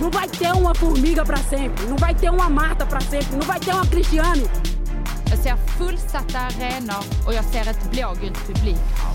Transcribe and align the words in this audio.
Não 0.00 0.10
vai 0.10 0.28
ter 0.28 0.52
uma 0.52 0.74
formiga 0.74 1.24
para 1.24 1.36
sempre, 1.38 1.86
não 1.86 1.96
vai 1.96 2.14
ter 2.14 2.30
uma 2.30 2.48
Marta 2.48 2.86
para 2.86 3.00
sempre, 3.00 3.36
não 3.36 3.46
vai 3.46 3.58
ter 3.60 3.72
uma 3.72 3.86
Cristiane. 3.86 4.44
Jag 5.30 5.38
ser 5.38 5.56
fullsatta 5.56 6.38
arenor 6.38 7.04
och 7.26 7.34
jag 7.34 7.44
ser 7.44 7.70
ett 7.70 7.90
blågult 7.90 8.46
publikhav. 8.46 9.14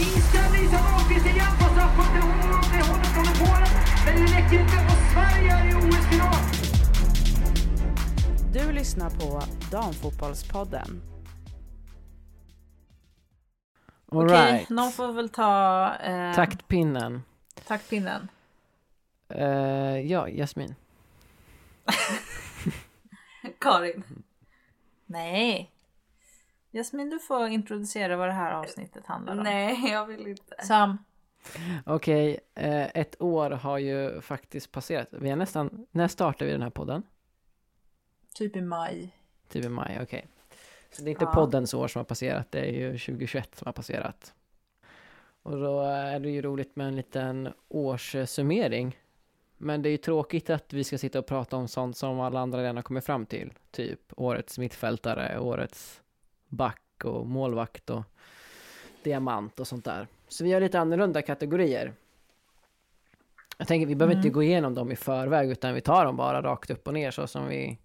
Inställning 0.00 0.68
som 0.68 0.78
Ahlqvist 0.94 1.26
igen 1.26 1.52
på 1.58 1.64
straffpunkten. 1.64 2.22
Hon 2.22 2.50
når 2.50 2.62
det 2.72 2.82
hållet 2.88 3.06
från 3.06 3.46
Polen. 3.46 3.68
Men 4.06 4.14
det 4.16 4.32
räcker 4.36 4.60
inte 4.60 4.76
och 4.76 5.12
Sverige 5.12 5.52
är 5.52 5.70
i 5.70 5.74
OS-final. 5.74 6.34
Du 8.52 8.72
lyssnar 8.72 9.10
på 9.10 9.42
Damfotbollspodden. 9.70 11.02
All 14.12 14.24
Okej, 14.24 14.52
right. 14.52 14.68
någon 14.68 14.92
får 14.92 15.12
väl 15.12 15.28
ta 15.28 15.90
eh, 15.94 16.34
Taktpinnen. 16.34 17.22
taktpinnen. 17.68 18.28
Eh, 19.34 20.00
ja, 20.00 20.28
Jasmin. 20.28 20.74
Karin. 23.60 24.04
Nej. 25.06 25.70
Jasmin, 26.72 27.10
du 27.10 27.18
får 27.18 27.48
introducera 27.48 28.16
vad 28.16 28.28
det 28.28 28.32
här 28.32 28.52
avsnittet 28.52 29.06
handlar 29.06 29.32
om. 29.36 29.42
Nej, 29.42 29.90
jag 29.90 30.06
vill 30.06 30.26
inte. 30.26 30.56
Sam. 30.64 30.98
Okej, 31.86 32.40
eh, 32.54 32.84
ett 32.96 33.22
år 33.22 33.50
har 33.50 33.78
ju 33.78 34.20
faktiskt 34.20 34.72
passerat. 34.72 35.08
Vi 35.10 35.30
är 35.30 35.36
nästan, 35.36 35.86
när 35.90 36.08
startade 36.08 36.44
vi 36.44 36.52
den 36.52 36.62
här 36.62 36.70
podden? 36.70 37.02
Typ 38.34 38.56
i 38.56 38.60
maj. 38.60 39.16
Typ 39.48 39.64
i 39.64 39.68
maj, 39.68 39.98
okej. 40.02 40.26
Så 40.90 41.02
det 41.02 41.08
är 41.08 41.12
inte 41.12 41.24
Ja. 41.24 41.32
poddens 41.34 41.74
år 41.74 41.88
som 41.88 41.98
har 42.00 42.04
passerat, 42.04 42.52
det 42.52 42.58
är 42.60 42.72
ju 42.72 42.98
2021 42.98 43.54
som 43.56 43.66
har 43.66 43.72
passerat. 43.72 44.34
Och 45.42 45.58
då 45.60 45.80
är 45.80 46.20
det 46.20 46.30
ju 46.30 46.42
roligt 46.42 46.76
med 46.76 46.86
en 46.88 46.96
liten 46.96 47.52
årssummering. 47.68 48.98
Men 49.64 49.82
det 49.82 49.88
är 49.88 49.90
ju 49.90 49.96
tråkigt 49.96 50.50
att 50.50 50.72
vi 50.72 50.84
ska 50.84 50.98
sitta 50.98 51.18
och 51.18 51.26
prata 51.26 51.56
om 51.56 51.68
sånt 51.68 51.96
som 51.96 52.20
alla 52.20 52.40
andra 52.40 52.62
redan 52.62 52.76
har 52.76 52.82
kommit 52.82 53.04
fram 53.04 53.26
till. 53.26 53.52
Typ 53.70 54.00
årets 54.16 54.58
mittfältare, 54.58 55.38
årets 55.38 56.00
back 56.48 56.80
och 57.04 57.26
målvakt 57.26 57.90
och 57.90 58.02
diamant 59.02 59.60
och 59.60 59.66
sånt 59.66 59.84
där. 59.84 60.08
Så 60.28 60.44
vi 60.44 60.52
har 60.52 60.60
lite 60.60 60.80
annorlunda 60.80 61.22
kategorier. 61.22 61.92
Jag 63.58 63.68
tänker 63.68 63.86
vi 63.86 63.94
behöver 63.94 64.16
inte 64.16 64.28
gå 64.28 64.42
igenom 64.42 64.74
dem 64.74 64.92
i 64.92 64.96
förväg 64.96 65.50
utan 65.50 65.74
vi 65.74 65.80
tar 65.80 66.04
dem 66.04 66.16
bara 66.16 66.42
rakt 66.42 66.70
upp 66.70 66.88
och 66.88 66.94
ner 66.94 67.10
så 67.10 67.26
som 67.26 67.48
vi 67.48 67.78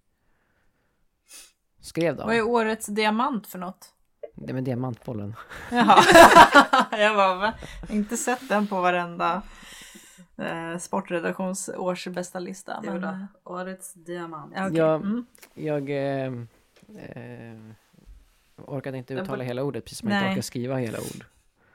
skrev 1.80 2.16
dem. 2.16 2.26
Vad 2.26 2.36
är 2.36 2.42
årets 2.42 2.86
diamant 2.86 3.46
för 3.46 3.58
något? 3.58 3.94
Det 4.34 4.52
med 4.52 4.64
diamantbollen. 4.64 5.34
Jaha. 5.70 6.02
jag 6.98 7.16
bara, 7.16 7.34
va? 7.34 7.54
Jag 7.80 7.88
har 7.88 7.94
inte 7.94 8.16
sett 8.16 8.48
den 8.48 8.66
på 8.66 8.80
varenda 8.80 9.42
eh, 10.40 10.78
sportredaktions 10.78 11.70
årsbästa 11.76 12.38
lista. 12.38 12.80
Men, 12.84 13.00
då, 13.00 13.08
eh, 13.08 13.24
årets 13.44 13.94
diamant. 13.94 14.52
ja, 14.56 14.66
okej. 14.66 14.78
Ja. 14.78 14.94
mm. 14.94 15.26
Jag 15.54 15.90
eh, 15.90 16.32
eh, 16.98 17.58
orkade 18.56 18.98
inte 18.98 19.14
uttala 19.14 19.36
på- 19.38 19.42
hela 19.42 19.62
ordet 19.62 19.84
precis 19.84 19.98
som 19.98 20.08
jag 20.10 20.18
inte 20.18 20.30
orkar 20.32 20.42
skriva 20.42 20.76
hela 20.76 20.98
ord. 20.98 21.24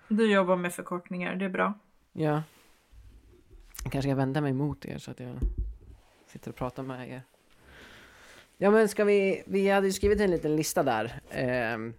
Du 0.07 0.31
jobbar 0.31 0.55
med 0.55 0.73
förkortningar, 0.73 1.35
det 1.35 1.45
är 1.45 1.49
bra. 1.49 1.73
Ja. 2.13 2.43
Jag 3.83 3.91
kanske 3.91 4.09
ska 4.09 4.15
vända 4.15 4.41
mig 4.41 4.53
mot 4.53 4.85
er 4.85 4.97
så 4.97 5.11
att 5.11 5.19
jag 5.19 5.35
sitter 6.27 6.49
och 6.49 6.55
pratar 6.55 6.83
med 6.83 7.09
er. 7.09 7.21
Ja 8.57 8.71
men 8.71 8.89
ska 8.89 9.03
vi, 9.03 9.43
vi 9.45 9.69
hade 9.69 9.87
ju 9.87 9.93
skrivit 9.93 10.21
en 10.21 10.31
liten 10.31 10.55
lista 10.55 10.83
där. 10.83 11.19
ehm, 11.29 11.93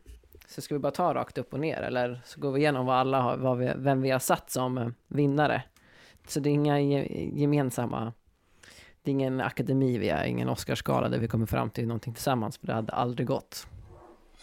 så 0.48 0.60
ska 0.60 0.74
vi 0.74 0.78
bara 0.78 0.92
ta 0.92 1.14
rakt 1.14 1.38
upp 1.38 1.52
och 1.52 1.60
ner 1.60 1.82
eller 1.82 2.20
så 2.24 2.40
går 2.40 2.52
vi 2.52 2.60
igenom 2.60 2.86
vad 2.86 2.96
alla 2.96 3.20
har, 3.20 3.36
vad 3.36 3.58
vi, 3.58 3.72
vem 3.76 4.00
vi 4.02 4.10
har 4.10 4.18
satt 4.18 4.50
som 4.50 4.78
eh, 4.78 4.88
vinnare. 5.08 5.62
Så 6.30 6.40
det 6.40 6.50
är 6.50 6.54
inga 6.54 6.80
ge, 6.80 7.28
gemensamma, 7.34 8.12
det 9.02 9.10
är 9.10 9.12
ingen 9.12 9.40
akademi 9.40 9.98
vi 9.98 10.08
är, 10.08 10.24
ingen 10.24 10.48
Oscarsgala 10.48 11.08
där 11.08 11.18
vi 11.18 11.28
kommer 11.28 11.46
fram 11.46 11.70
till 11.70 11.86
någonting 11.86 12.14
tillsammans 12.14 12.58
för 12.58 12.66
det 12.66 12.72
hade 12.72 12.92
aldrig 12.92 13.26
gått. 13.28 13.66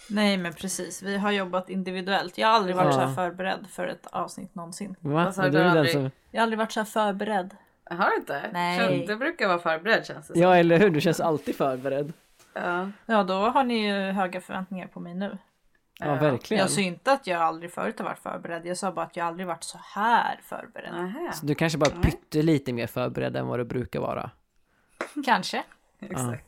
Nej 0.09 0.37
men 0.37 0.53
precis, 0.53 1.03
vi 1.03 1.17
har 1.17 1.31
jobbat 1.31 1.69
individuellt. 1.69 2.37
Jag 2.37 2.47
har 2.47 2.55
aldrig 2.55 2.75
varit 2.75 2.93
så 2.93 2.99
Ja. 2.99 3.05
här 3.05 3.15
förberedd 3.15 3.67
för 3.69 3.87
ett 3.87 4.07
avsnitt 4.11 4.55
någonsin. 4.55 4.95
Va? 4.99 5.33
Men 5.37 5.51
du 5.51 5.61
aldrig? 5.63 5.91
som- 5.91 6.11
Jag 6.31 6.39
har 6.39 6.43
aldrig 6.43 6.57
varit 6.59 6.71
så 6.71 6.79
här 6.79 6.85
förberedd. 6.85 7.55
Har 7.85 8.09
du 8.09 8.15
inte? 8.15 8.49
Nej. 8.53 9.05
Du 9.07 9.15
brukar 9.15 9.47
vara 9.47 9.59
förberedd 9.59 10.05
känns 10.05 10.27
det 10.27 10.33
som. 10.33 10.41
Ja 10.41 10.55
eller 10.55 10.79
hur, 10.79 10.89
du 10.89 11.01
känns 11.01 11.19
alltid 11.19 11.55
förberedd. 11.55 12.13
Ja. 12.53 12.89
Ja 13.05 13.23
då 13.23 13.33
har 13.33 13.63
ni 13.63 13.87
ju 13.87 13.93
höga 14.11 14.41
förväntningar 14.41 14.87
på 14.87 14.99
mig 14.99 15.13
nu. 15.13 15.37
Ja, 16.05 16.15
verkligen. 16.15 16.61
Jag 16.61 16.69
sa 16.71 16.81
inte 16.81 17.11
att 17.11 17.27
jag 17.27 17.41
aldrig 17.41 17.71
förut 17.71 17.99
har 17.99 18.05
varit 18.05 18.19
förberedd. 18.19 18.65
Jag 18.65 18.77
sa 18.77 18.91
bara 18.91 19.05
att 19.05 19.15
jag 19.17 19.27
aldrig 19.27 19.47
varit 19.47 19.63
så 19.63 19.79
här 19.83 20.39
förberedd. 20.43 20.93
Nähä. 20.93 21.31
Så 21.33 21.45
du 21.45 21.55
kanske 21.55 21.77
bara 21.77 21.89
pytte 21.89 22.41
lite 22.41 22.73
mer 22.73 22.87
förberedd 22.87 23.35
än 23.35 23.47
vad 23.47 23.59
du 23.59 23.63
brukar 23.65 23.99
vara. 23.99 24.31
Kanske. 25.25 25.63
Exakt. 25.99 26.45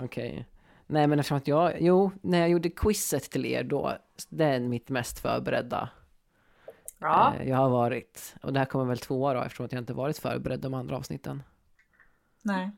Okej. 0.00 0.46
Nej 0.86 1.06
men 1.06 1.18
eftersom 1.18 1.36
att 1.38 1.48
jag, 1.48 1.80
jo, 1.80 2.10
när 2.22 2.38
jag 2.38 2.48
gjorde 2.48 2.70
quizet 2.70 3.22
till 3.30 3.46
er 3.46 3.64
då, 3.64 3.96
det 4.28 4.44
är 4.44 4.60
mitt 4.60 4.88
mest 4.88 5.18
förberedda 5.18 5.88
Ja. 6.98 7.34
eh, 7.40 7.48
jag 7.48 7.56
har 7.56 7.68
varit. 7.70 8.34
Och 8.42 8.52
det 8.52 8.58
här 8.58 8.66
kommer 8.66 8.84
väl 8.84 8.98
tvåa 8.98 9.34
då 9.34 9.42
eftersom 9.42 9.66
att 9.66 9.72
jag 9.72 9.80
inte 9.82 9.92
varit 9.92 10.18
förberedd 10.18 10.60
de 10.60 10.74
andra 10.74 10.96
avsnitten. 10.96 11.42
Nej. 12.42 12.70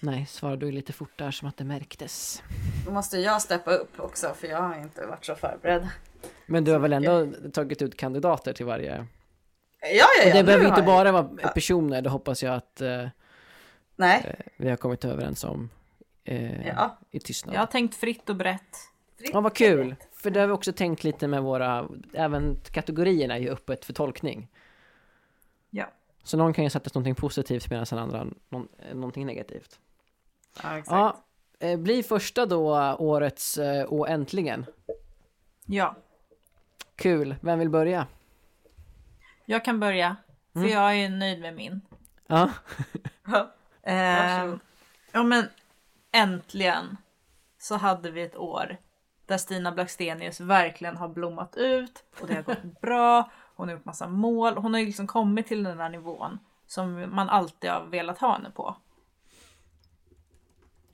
Nej, 0.00 0.26
svarade 0.26 0.66
du 0.66 0.72
lite 0.72 0.92
fort 0.92 1.12
där 1.18 1.30
som 1.30 1.48
att 1.48 1.56
det 1.56 1.64
märktes. 1.64 2.42
Då 2.86 2.92
måste 2.92 3.18
jag 3.18 3.42
steppa 3.42 3.70
upp 3.72 4.00
också 4.00 4.34
för 4.34 4.46
jag 4.46 4.62
har 4.62 4.78
inte 4.80 5.06
varit 5.06 5.24
så 5.24 5.34
förberedd. 5.34 5.88
Men 6.46 6.64
du 6.64 6.72
har 6.72 6.78
väl 6.78 6.92
ändå 6.92 7.28
tagit 7.52 7.82
ut 7.82 7.96
kandidater 7.96 8.52
till 8.52 8.66
varje... 8.66 9.06
Ja, 9.80 9.88
ja, 9.88 10.06
ja. 10.24 10.28
Och 10.30 10.36
det 10.36 10.44
behöver 10.44 10.64
inte 10.66 10.80
jag- 10.80 10.86
bara 10.86 11.12
vara 11.12 11.24
personer, 11.54 12.02
det 12.02 12.10
hoppas 12.10 12.42
jag 12.42 12.54
att 12.54 12.80
eh, 12.80 13.08
Nej. 13.96 14.36
vi 14.56 14.68
har 14.70 14.76
kommit 14.76 15.04
överens 15.04 15.44
om 15.44 15.70
eh, 16.24 16.66
Ja. 16.68 16.98
i 17.10 17.20
tystnad. 17.20 17.54
Jag 17.54 17.60
har 17.60 17.66
tänkt 17.66 17.94
fritt 17.94 18.28
och 18.30 18.36
brett. 18.36 18.76
Ja, 19.32 19.40
vad 19.40 19.54
kul! 19.56 19.94
För 20.12 20.30
det 20.30 20.40
har 20.40 20.46
vi 20.46 20.52
också 20.52 20.72
tänkt 20.72 21.04
lite 21.04 21.28
med 21.28 21.42
våra, 21.42 21.88
även 22.12 22.56
kategorierna 22.72 23.34
är 23.34 23.40
ju 23.40 23.50
öppet 23.50 23.84
för 23.84 23.92
tolkning. 23.92 24.48
Ja. 25.70 25.86
Så 26.22 26.36
någon 26.36 26.52
kan 26.52 26.64
ju 26.64 26.70
sätta 26.70 26.90
någonting 26.94 27.14
positivt 27.14 27.70
medan 27.70 27.86
den 27.90 27.98
andra 27.98 28.26
någon, 28.48 28.68
eh, 28.78 28.94
någonting 28.94 29.26
negativt. 29.26 29.78
Ja, 30.62 30.78
exakt. 30.78 30.90
Ja, 30.90 31.16
eh, 31.68 31.78
blir 31.78 32.02
första 32.02 32.46
då 32.46 32.96
årets 32.98 33.58
eh, 33.58 33.84
och 33.84 34.08
äntligen. 34.08 34.66
Ja. 35.66 35.94
Kul, 36.96 37.34
vem 37.40 37.58
vill 37.58 37.70
börja? 37.70 38.06
Jag 39.44 39.64
kan 39.64 39.80
börja. 39.80 40.16
För 40.52 40.60
Mm. 40.60 40.72
jag 40.72 40.96
är 40.96 41.08
nöjd 41.08 41.40
med 41.40 41.54
min. 41.54 41.80
Ja, 42.26 42.50
Eh, 43.82 44.54
ja 45.12 45.22
men 45.22 45.44
äntligen 46.12 46.96
så 47.58 47.76
hade 47.76 48.10
vi 48.10 48.22
ett 48.22 48.36
år 48.36 48.76
där 49.26 49.38
Stina 49.38 49.72
Blackstenius 49.72 50.40
verkligen 50.40 50.96
har 50.96 51.08
blommat 51.08 51.56
ut 51.56 52.04
och 52.20 52.26
det 52.26 52.34
har 52.34 52.42
gått 52.42 52.62
bra. 52.80 53.30
Hon 53.56 53.68
har 53.68 53.74
gjort 53.74 53.84
massa 53.84 54.08
mål. 54.08 54.56
Hon 54.56 54.72
har 54.74 54.80
ju 54.80 54.86
liksom 54.86 55.06
kommit 55.06 55.46
till 55.46 55.62
den 55.64 55.78
här 55.78 55.88
nivån 55.88 56.38
som 56.66 57.14
man 57.14 57.28
alltid 57.28 57.70
har 57.70 57.84
velat 57.86 58.18
ha 58.18 58.32
henne 58.32 58.50
på. 58.50 58.76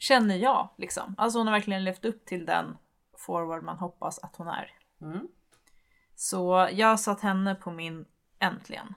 Känner 0.04 0.37
jag 0.37 0.69
liksom. 0.76 1.15
Alltså 1.19 1.38
hon 1.38 1.47
har 1.47 1.54
verkligen 1.54 1.84
levt 1.84 2.04
upp 2.04 2.25
till 2.25 2.47
den 2.47 2.76
forward 3.19 3.62
man 3.62 3.78
hoppas 3.78 4.19
att 4.19 4.37
hon 4.37 4.48
är. 4.48 4.70
Mm. 5.00 5.28
Så 6.15 6.69
jag 6.72 6.88
har 6.88 6.97
satt 6.97 7.20
henne 7.20 7.54
på 7.54 7.70
min 7.70 8.04
äntligen. 8.38 8.94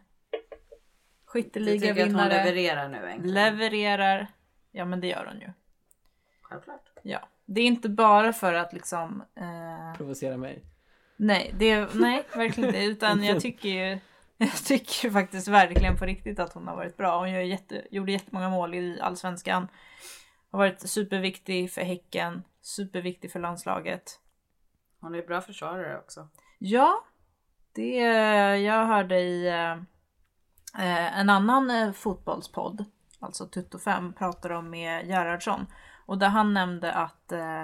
Du 1.34 1.44
tycker 1.44 2.06
att 2.06 2.14
hon 2.14 2.30
levererar 2.30 2.90
nu 2.90 2.98
egentligen? 2.98 3.34
Levererar. 3.34 4.28
Ja 4.72 4.86
men 4.86 5.02
det 5.02 5.08
gör 5.08 5.26
hon 5.26 5.42
ju. 5.42 5.52
Självklart. 6.42 6.90
Ja. 7.04 7.20
Det 7.46 7.62
är 7.62 7.66
inte 7.66 7.90
bara 7.90 8.34
för 8.34 8.54
att 8.54 8.74
liksom... 8.74 9.24
Eh, 9.36 9.98
provocera 9.98 10.38
mig. 10.38 10.64
nej, 11.18 11.54
det, 11.58 11.96
nej, 11.96 12.24
verkligen 12.36 12.70
inte. 12.70 12.84
Utan 12.84 13.24
jag 13.24 13.42
tycker 13.42 13.70
ju... 13.70 14.00
Jag 14.40 14.56
tycker 14.66 15.10
faktiskt 15.10 15.48
verkligen 15.48 15.98
på 15.98 16.06
riktigt 16.06 16.40
att 16.40 16.54
hon 16.54 16.68
har 16.68 16.76
varit 16.76 16.98
bra. 16.98 17.20
Hon 17.20 17.32
gör 17.32 17.42
jätte, 17.42 17.88
gjorde 17.92 18.12
jättemånga 18.12 18.50
mål 18.50 18.76
i 18.76 19.00
Allsvenskan. 19.02 19.68
Har 20.52 20.60
varit 20.60 20.90
superviktig 20.90 21.72
för 21.72 21.82
Häcken. 21.82 22.44
Superviktig 22.62 23.32
för 23.32 23.40
landslaget. 23.40 24.20
Hon 25.00 25.16
är 25.16 25.22
bra 25.22 25.42
försvarare 25.42 26.00
också. 26.00 26.28
Ja, 26.60 27.04
det 27.74 27.98
jag 28.58 28.86
hörde 28.86 29.20
i 29.20 29.48
eh, 29.48 31.20
en 31.20 31.30
annan 31.30 31.70
eh, 31.70 31.92
fotbollspodd, 31.92 32.86
alltså 33.20 33.48
Tutto 33.48 33.80
5, 33.80 34.14
pratade 34.14 34.56
om 34.56 34.70
med 34.70 35.08
Gerhardsson. 35.08 35.66
Och 36.06 36.18
där 36.18 36.30
han 36.30 36.54
nämnde 36.54 36.94
att 36.94 37.32
eh, 37.32 37.64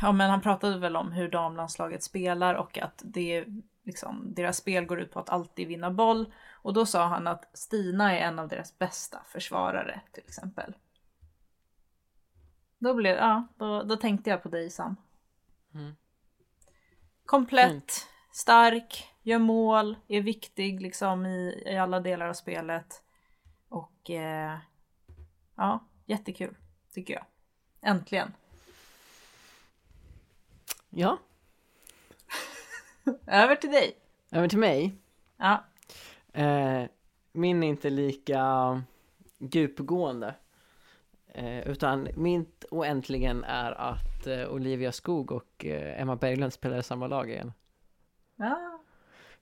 Ja 0.00 0.12
men 0.12 0.30
han 0.30 0.40
pratade 0.40 0.78
väl 0.78 0.96
om 0.96 1.12
hur 1.12 1.28
damlandslaget 1.28 2.02
spelar 2.02 2.54
och 2.54 2.78
att 2.78 3.02
det 3.04 3.44
liksom, 3.84 4.34
deras 4.34 4.56
spel 4.56 4.86
går 4.86 5.00
ut 5.00 5.12
på 5.12 5.20
att 5.20 5.30
alltid 5.30 5.68
vinna 5.68 5.90
boll. 5.90 6.32
Och 6.52 6.74
då 6.74 6.86
sa 6.86 7.06
han 7.06 7.26
att 7.26 7.50
Stina 7.58 8.18
är 8.18 8.28
en 8.28 8.38
av 8.38 8.48
deras 8.48 8.78
bästa 8.78 9.22
försvarare 9.26 10.00
till 10.12 10.22
exempel. 10.26 10.74
Då, 12.82 12.94
blev, 12.94 13.16
ja, 13.16 13.46
då, 13.56 13.82
då 13.82 13.96
tänkte 13.96 14.30
jag 14.30 14.42
på 14.42 14.48
dig 14.48 14.70
Sam. 14.70 14.96
Mm. 15.74 15.96
Komplett, 17.26 18.06
stark, 18.32 19.08
gör 19.22 19.38
mål, 19.38 19.96
är 20.08 20.20
viktig 20.20 20.80
liksom 20.80 21.26
i, 21.26 21.62
i 21.66 21.76
alla 21.76 22.00
delar 22.00 22.28
av 22.28 22.34
spelet. 22.34 23.02
Och 23.68 24.10
eh, 24.10 24.58
ja, 25.56 25.86
jättekul 26.06 26.56
tycker 26.92 27.14
jag. 27.14 27.24
Äntligen. 27.80 28.32
Ja, 30.90 31.18
Över 33.26 33.56
till 33.56 33.70
dig. 33.70 33.96
över 34.30 34.48
till 34.48 34.58
mig. 34.58 34.94
Ja, 35.36 35.64
Eh, 36.32 36.84
min 37.32 37.62
är 37.62 37.68
inte 37.68 37.90
lika 37.90 38.82
djupgående. 39.38 40.34
Eh, 41.34 41.60
utan 41.68 42.08
mitt 42.16 42.64
och 42.64 42.86
äntligen 42.86 43.44
är 43.44 43.72
att 43.72 44.26
eh, 44.26 44.48
Olivia 44.48 44.92
Skog 44.92 45.32
och 45.32 45.64
eh, 45.64 46.00
Emma 46.00 46.16
Berglund 46.16 46.52
spelar 46.52 46.78
i 46.78 46.82
samma 46.82 47.06
lag 47.06 47.30
igen. 47.30 47.52
ja, 48.36 48.80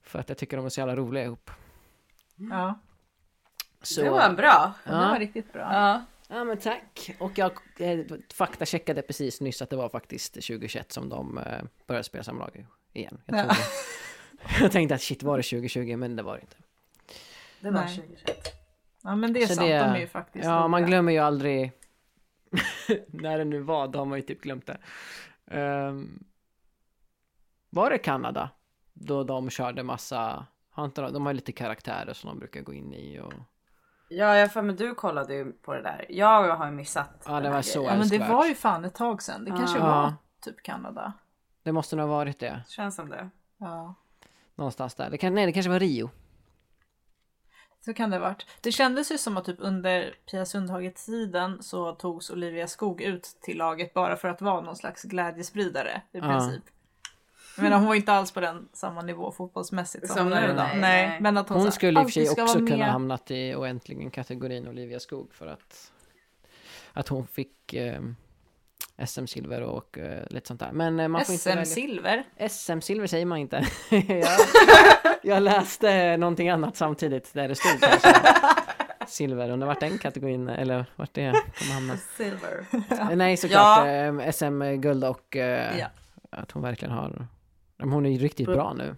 För 0.01 0.19
att 0.19 0.29
jag 0.29 0.37
tycker 0.37 0.57
de 0.57 0.65
är 0.65 0.69
så 0.69 0.79
jävla 0.81 0.95
roliga 0.95 1.23
ihop. 1.23 1.51
ja. 2.35 2.79
Så, 3.83 4.01
Det 4.01 4.09
var 4.09 4.21
en 4.21 4.35
bra. 4.35 4.73
Det 4.85 4.91
var 4.91 5.13
ja, 5.13 5.19
riktigt 5.19 5.53
bra. 5.53 5.61
Ja. 5.73 6.01
ja 6.27 6.43
men 6.43 6.57
tack. 6.57 7.11
Och 7.19 7.37
jag 7.37 7.51
faktacheckade 8.33 9.01
precis 9.01 9.41
nyss 9.41 9.61
att 9.61 9.69
det 9.69 9.75
var 9.75 9.89
faktiskt 9.89 10.33
2021 10.33 10.91
som 10.91 11.09
de 11.09 11.39
började 11.87 12.03
spela 12.03 12.23
samma 12.23 12.39
lag 12.39 12.65
igen. 12.93 13.21
Jag, 13.25 13.37
Ja. 13.39 13.55
jag 14.61 14.71
tänkte 14.71 14.95
att 14.95 15.01
shit 15.01 15.23
var 15.23 15.37
det 15.37 15.43
2020 15.43 15.95
men 15.97 16.15
det 16.15 16.23
var 16.23 16.35
det 16.35 16.41
inte. 16.41 16.55
Det 17.59 17.71
var 17.71 17.81
Nej. 17.81 17.95
2021. 17.95 18.37
Ja 19.03 19.15
men 19.15 19.33
det 19.33 19.43
är 19.43 19.47
Så 19.47 19.55
sant, 19.55 19.67
det- 19.67 19.77
de 19.79 19.83
är 19.89 19.99
ju 19.99 20.07
faktiskt 20.07 20.45
Ja, 20.45 20.67
man 20.67 20.85
glömmer 20.85 21.11
ju 21.11 21.17
aldrig 21.19 21.71
när 23.07 23.37
det 23.37 23.45
nu 23.45 23.59
var, 23.59 23.87
då 23.87 23.99
har 23.99 24.05
man 24.05 24.17
ju 24.17 24.21
typ 24.21 24.41
glömt 24.41 24.67
det. 24.67 24.77
Ehm, 25.47 26.23
var 27.69 27.89
det 27.89 27.97
Kanada? 27.97 28.49
Då 28.93 29.23
de 29.23 29.49
körde 29.49 29.83
massa, 29.83 30.45
har 30.69 30.85
inte 30.85 31.01
de, 31.01 31.13
de 31.13 31.25
har 31.25 31.33
lite 31.33 31.51
karaktärer 31.51 32.13
som 32.13 32.29
de 32.29 32.39
brukar 32.39 32.61
gå 32.61 32.73
in 32.73 32.93
i 32.93 33.19
och... 33.19 33.33
Ja, 34.09 34.35
jag 34.37 34.53
för 34.53 34.61
mig 34.61 34.75
du 34.75 34.95
kollade 34.95 35.33
ju 35.33 35.51
på 35.51 35.73
det 35.73 35.81
där. 35.81 36.05
Jag 36.09 36.55
har 36.55 36.65
ju 36.65 36.71
missat. 36.71 37.23
Ja, 37.25 37.39
det 37.39 37.49
var 37.49 37.61
så. 37.61 37.83
Ja 37.83 37.95
men 37.97 38.07
det 38.07 38.17
var 38.19 38.45
ju 38.45 38.55
fan 38.55 38.85
ett 38.85 38.95
tag 38.95 39.21
sedan. 39.21 39.45
Det 39.45 39.51
kanske 39.51 39.79
Ja. 39.79 39.85
var 39.85 40.13
typ 40.41 40.63
Kanada. 40.63 41.13
Det 41.63 41.71
måste 41.71 41.95
nog 41.95 42.07
ha 42.09 42.15
varit 42.15 42.39
det. 42.39 42.63
Känns 42.67 42.95
som 42.95 43.09
det. 43.09 43.29
Ja. 43.57 43.95
Någonstans 44.55 44.95
där. 44.95 45.09
Det 45.09 45.17
kan, 45.17 45.33
nej, 45.35 45.45
det 45.45 45.51
kanske 45.51 45.69
var 45.69 45.79
Rio. 45.79 46.09
Så 47.85 47.93
kan 47.93 48.09
det 48.09 48.17
ha 48.17 48.21
varit. 48.21 48.45
Det 48.61 48.71
kändes 48.71 49.11
ju 49.11 49.17
som 49.17 49.37
att 49.37 49.45
typ 49.45 49.55
under 49.59 50.15
Pia 50.31 50.45
Sundhage-tiden 50.45 51.63
så 51.63 51.91
togs 51.95 52.29
Olivia 52.29 52.67
Skog 52.67 53.01
ut 53.01 53.23
till 53.41 53.57
laget 53.57 53.93
bara 53.93 54.15
för 54.15 54.27
att 54.27 54.41
vara 54.41 54.61
någon 54.61 54.75
slags 54.75 55.03
glädjespridare 55.03 56.01
i 56.11 56.17
Ja. 56.17 56.21
princip. 56.21 56.63
Jag 57.55 57.63
menar 57.63 57.77
hon 57.77 57.87
var 57.87 57.95
inte 57.95 58.13
alls 58.13 58.31
på 58.31 58.39
den 58.39 58.67
samma 58.73 59.01
nivå 59.01 59.31
fotbollsmässigt 59.31 60.07
som, 60.07 60.15
Som 60.17 60.29
nu, 60.29 60.35
idag. 60.35 60.55
nej, 60.55 60.79
Nej, 60.81 61.21
men 61.21 61.37
att 61.37 61.49
hon, 61.49 61.57
Hon 61.57 61.63
så 61.63 61.67
här 61.67 61.71
skulle 61.71 61.99
i 62.01 62.03
och 62.03 62.11
för 62.11 62.11
sig 62.11 62.29
också 62.43 62.53
kunna 62.59 62.77
med. 62.77 62.91
hamnat 62.91 63.31
i 63.31 63.55
oäntligen 63.55 64.11
kategorin 64.11 64.67
Olivia 64.67 64.99
Skog 64.99 65.33
för 65.33 65.47
att 65.47 65.91
att 66.93 67.07
hon 67.07 67.27
fick 67.27 67.73
eh, 67.73 68.01
SM-silver 69.05 69.61
och 69.61 69.97
eh, 69.97 70.23
lite 70.29 70.47
sånt 70.47 70.59
där. 70.59 70.71
Men 70.71 70.99
eh, 70.99 71.07
man 71.07 71.25
får 71.25 71.33
inte 71.33 71.49
välja. 71.49 71.65
SM-silver. 71.65 72.23
SM-silver 72.49 73.07
säger 73.07 73.25
man 73.25 73.37
inte. 73.37 73.65
jag, 73.89 74.39
jag 75.23 75.43
läste 75.43 76.17
någonting 76.17 76.49
annat 76.49 76.75
samtidigt 76.77 77.33
där 77.33 77.47
det 77.47 77.55
stod 77.55 77.81
kanske 77.81 78.13
silver. 79.07 79.49
Undrar 79.49 79.67
vart 79.67 79.79
den 79.79 79.97
kategorin, 79.97 80.49
eller 80.49 80.85
vart 80.95 81.13
det 81.13 81.31
kommer 81.59 81.73
hamna. 81.73 81.97
Silver. 82.17 82.65
Eh, 82.91 83.15
Nej 83.15 83.37
såklart 83.37 83.85
Ja. 83.85 84.21
eh, 84.21 84.31
SM-guld 84.31 85.03
och 85.03 85.35
eh, 85.35 85.79
Ja. 85.79 85.87
att 86.29 86.51
hon 86.51 86.63
verkligen 86.63 86.93
har 86.93 87.27
men 87.77 87.91
hon 87.91 88.05
är 88.05 88.09
ju 88.09 88.17
riktigt 88.17 88.45
bra 88.47 88.73
nu. 88.73 88.95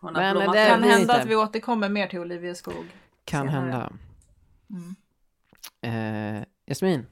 Hon 0.00 0.14
har 0.14 0.22
Men 0.22 0.32
blommat. 0.36 0.54
det 0.54 0.68
Kan 0.68 0.80
blir 0.80 0.90
hända 0.90 1.02
inte. 1.14 1.22
att 1.22 1.28
vi 1.28 1.36
återkommer 1.36 1.88
mer 1.88 2.06
till 2.06 2.18
Olivia 2.18 2.54
Skog. 2.54 2.86
Kan 3.24 3.46
Senare. 3.48 3.60
hända. 3.60 3.92
Mm. 5.82 6.36
Eh, 6.38 6.44
Jasmin, 6.66 7.06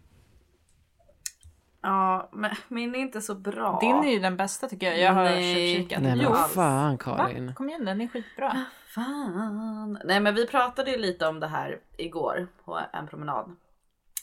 Ja, 1.83 2.29
men 2.33 2.51
min 2.69 2.95
är 2.95 2.99
inte 2.99 3.21
så 3.21 3.35
bra. 3.35 3.79
Din 3.81 3.97
är 3.97 4.11
ju 4.13 4.19
den 4.19 4.37
bästa 4.37 4.69
tycker 4.69 4.87
jag. 4.87 4.99
Jag 4.99 5.13
har 5.13 5.25
Nej. 5.25 5.55
tjuvkikat. 5.55 6.03
nej 6.03 6.17
men 6.17 6.25
Jo, 6.25 6.35
fan 6.35 6.91
va? 6.93 6.99
Karin. 7.01 7.55
Kom 7.55 7.69
igen 7.69 7.85
den 7.85 8.01
är 8.01 8.09
skitbra. 8.09 8.65
Fan. 8.95 9.99
Nej 10.05 10.21
men 10.21 10.35
vi 10.35 10.47
pratade 10.47 10.91
ju 10.91 10.99
lite 10.99 11.27
om 11.27 11.41
det 11.41 11.47
här 11.49 11.79
igår 11.97 12.47
på 12.65 12.81
en 12.93 13.07
promenad. 13.07 13.57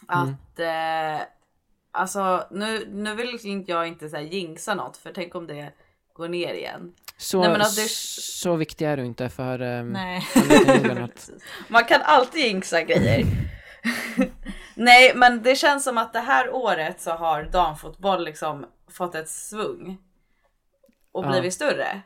Att 0.08 0.60
eh, 0.60 1.26
alltså 1.92 2.48
nu, 2.52 2.88
nu 2.92 3.16
vill 3.16 3.40
inte 3.44 3.72
jag 3.72 3.88
inte 3.88 4.10
så 4.10 4.16
här 4.16 4.24
jinxa 4.24 4.76
något 4.76 4.98
för 4.98 5.12
tänk 5.16 5.36
om 5.36 5.48
det 5.48 5.74
går 6.14 6.28
ner 6.28 6.54
igen. 6.54 6.94
Så, 7.18 7.40
Nej, 7.42 7.50
men 7.50 7.62
att 7.62 7.76
det- 7.76 7.90
så 7.90 8.56
viktig 8.56 8.86
är 8.86 8.98
du 8.98 9.06
inte 9.06 9.30
för 9.30 9.62
um, 9.62 9.90
Nej. 9.90 10.28
Man 11.68 11.84
kan 11.86 12.02
alltid 12.04 12.42
jinxa 12.42 12.82
grejer. 12.82 13.26
Nej 14.76 15.16
men 15.16 15.44
det 15.44 15.56
känns 15.56 15.84
som 15.84 15.98
att 15.98 16.14
det 16.14 16.20
här 16.20 16.50
året 16.56 17.02
så 17.02 17.12
har 17.12 17.44
damfotboll 17.44 18.24
liksom 18.26 18.66
fått 18.92 19.16
ett 19.16 19.30
svung. 19.30 19.98
Och 21.12 21.26
Ja. 21.26 21.30
blivit 21.30 21.54
större. 21.54 22.02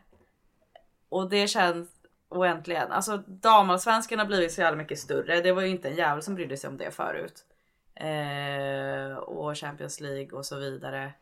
Och 1.10 1.30
det 1.30 1.48
känns 1.48 1.90
oäntligen. 2.30 2.92
Alltså 2.92 3.18
damallsvenskan 3.28 4.20
har 4.20 4.26
blivit 4.26 4.52
så 4.54 4.62
jävla 4.62 4.78
mycket 4.78 5.00
större. 5.00 5.42
Det 5.42 5.52
var 5.52 5.62
ju 5.62 5.68
inte 5.68 5.90
en 5.90 5.96
jävel 5.96 6.22
som 6.24 6.36
brydde 6.36 6.58
sig 6.58 6.68
om 6.70 6.78
det 6.78 6.92
förut. 6.92 7.46
Eh, 7.96 9.18
och 9.18 9.58
Champions 9.58 10.00
League 10.00 10.32
och 10.38 10.46
så 10.46 10.56
vidare. 10.60 11.14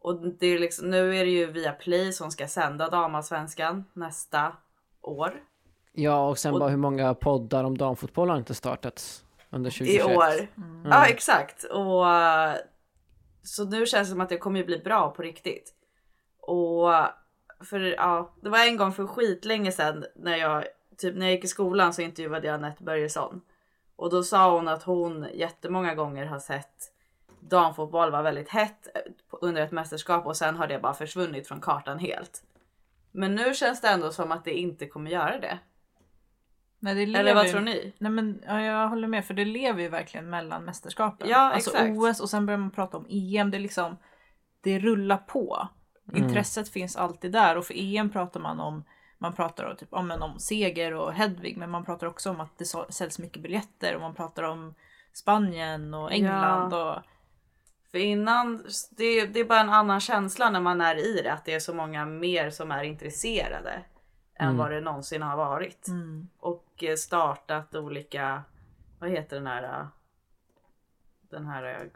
Och 0.00 0.20
det 0.38 0.46
är 0.46 0.58
liksom, 0.58 0.90
nu 0.90 1.16
är 1.16 1.24
det 1.24 1.30
ju 1.30 1.46
via 1.52 1.72
Play 1.72 2.12
som 2.12 2.30
ska 2.30 2.48
sända 2.48 2.88
damallsvenskan 2.90 3.84
nästa 3.92 4.52
år. 5.02 5.34
Ja, 5.92 6.28
och 6.28 6.38
sen 6.38 6.54
Och- 6.54 6.60
bara 6.60 6.70
hur 6.70 6.76
många 6.76 7.14
poddar 7.14 7.64
om 7.64 7.78
damfotboll 7.78 8.30
har 8.30 8.36
inte 8.36 8.54
startats 8.54 9.23
under 9.54 9.70
i 9.70 9.98
2021? 9.98 10.16
år. 10.16 10.48
Ja 10.84 11.06
exakt. 11.06 11.64
Och, 11.64 12.04
så 13.42 13.64
nu 13.64 13.86
känns 13.86 14.08
det 14.08 14.12
som 14.12 14.20
att 14.20 14.28
det 14.28 14.38
kommer 14.38 14.64
bli 14.64 14.78
bra 14.78 15.10
på 15.10 15.22
riktigt. 15.22 15.74
Och 16.40 16.90
för 17.64 17.80
ja, 17.80 18.34
det 18.42 18.48
var 18.48 18.58
en 18.58 18.76
gång 18.76 18.92
för 18.92 19.06
skitlänge 19.06 19.72
sedan 19.72 20.04
när 20.16 20.36
jag 20.36 20.64
typ 20.96 21.16
när 21.16 21.26
jag 21.26 21.34
gick 21.34 21.44
i 21.44 21.48
skolan 21.48 21.94
så 21.94 22.02
intervjuade 22.02 22.46
jag 22.46 22.54
Anette 22.54 22.82
Börjesson. 22.82 23.40
Och 23.96 24.10
då 24.10 24.22
sa 24.22 24.50
hon 24.56 24.68
att 24.68 24.82
hon 24.82 25.26
jättemånga 25.34 25.94
gånger 25.94 26.26
har 26.26 26.38
sett 26.38 26.90
damfotboll 27.40 28.10
var 28.10 28.22
väldigt 28.22 28.48
hett 28.48 28.88
under 29.30 29.62
ett 29.62 29.72
mästerskap 29.72 30.26
och 30.26 30.36
sen 30.36 30.56
har 30.56 30.66
det 30.66 30.78
bara 30.78 30.94
försvunnit 30.94 31.48
från 31.48 31.60
kartan 31.60 31.98
helt. 31.98 32.42
Men 33.12 33.34
nu 33.34 33.54
känns 33.54 33.80
det 33.80 33.88
ändå 33.88 34.10
som 34.10 34.32
att 34.32 34.44
det 34.44 34.52
inte 34.52 34.86
kommer 34.86 35.10
göra 35.10 35.38
det. 35.38 35.58
Nej, 36.84 36.94
det 36.94 37.06
lever 37.06 37.20
Eller 37.20 37.34
vad 37.34 37.46
ju- 37.46 37.52
tror 37.52 37.60
ni? 37.60 37.92
Nej 37.98 38.12
men 38.12 38.42
ja, 38.46 38.60
jag 38.60 38.88
håller 38.88 39.08
med 39.08 39.24
för 39.24 39.34
det 39.34 39.44
lever 39.44 39.82
ju 39.82 39.88
verkligen 39.88 40.30
mellan 40.30 40.64
mästerskapen. 40.64 41.28
Ja, 41.28 41.38
alltså 41.38 41.70
exakt. 41.70 41.98
OS 41.98 42.20
och 42.20 42.30
sen 42.30 42.46
börjar 42.46 42.58
man 42.58 42.70
prata 42.70 42.96
om 42.96 43.06
EM. 43.08 43.50
Det 43.50 43.56
är 43.56 43.60
liksom 43.60 43.96
det 44.60 44.78
rullar 44.78 45.16
på. 45.16 45.68
Intresset 46.14 46.68
finns 46.68 46.96
alltid 46.96 47.32
där 47.32 47.56
och 47.56 47.64
för 47.64 47.74
EM 47.76 48.10
pratar 48.10 48.40
man 48.40 48.60
om 48.60 48.84
man 49.18 49.32
pratar 49.32 49.64
om, 49.64 49.76
typ, 49.76 49.92
om, 49.92 50.10
om 50.10 50.38
Seger 50.38 50.94
och 50.94 51.12
Hedvig 51.12 51.56
men 51.56 51.70
man 51.70 51.84
pratar 51.84 52.06
också 52.06 52.30
om 52.30 52.40
att 52.40 52.58
det 52.58 52.64
säljs 52.92 53.18
mycket 53.18 53.42
biljetter 53.42 53.94
och 53.94 54.00
man 54.00 54.14
pratar 54.14 54.42
om 54.42 54.74
Spanien 55.12 55.94
och 55.94 56.12
England 56.12 56.74
och 56.74 56.96
För 57.90 57.98
innan, 57.98 58.64
det, 58.90 59.26
det 59.26 59.40
är 59.40 59.44
bara 59.44 59.60
en 59.60 59.70
annan 59.70 60.00
känsla 60.00 60.50
när 60.50 60.60
man 60.60 60.80
är 60.80 60.96
i 60.96 61.20
det. 61.22 61.32
Att 61.32 61.44
det 61.44 61.54
är 61.54 61.60
så 61.60 61.74
många 61.74 62.06
mer 62.06 62.50
som 62.50 62.70
är 62.70 62.84
intresserade. 62.84 63.82
Än 64.36 64.56
vad 64.56 64.70
det 64.70 64.80
någonsin 64.80 65.22
har 65.22 65.36
varit. 65.36 65.88
mm. 65.88 66.28
Och 66.38 66.84
eh, 66.84 66.96
startat 66.96 67.74
olika, 67.74 68.42
vad 68.98 69.10
heter 69.10 69.36
den 69.36 69.46
här, 69.46 69.62
eh, 69.80 69.86
den 71.30 71.46
här, 71.46 71.64
eh, 71.64 71.86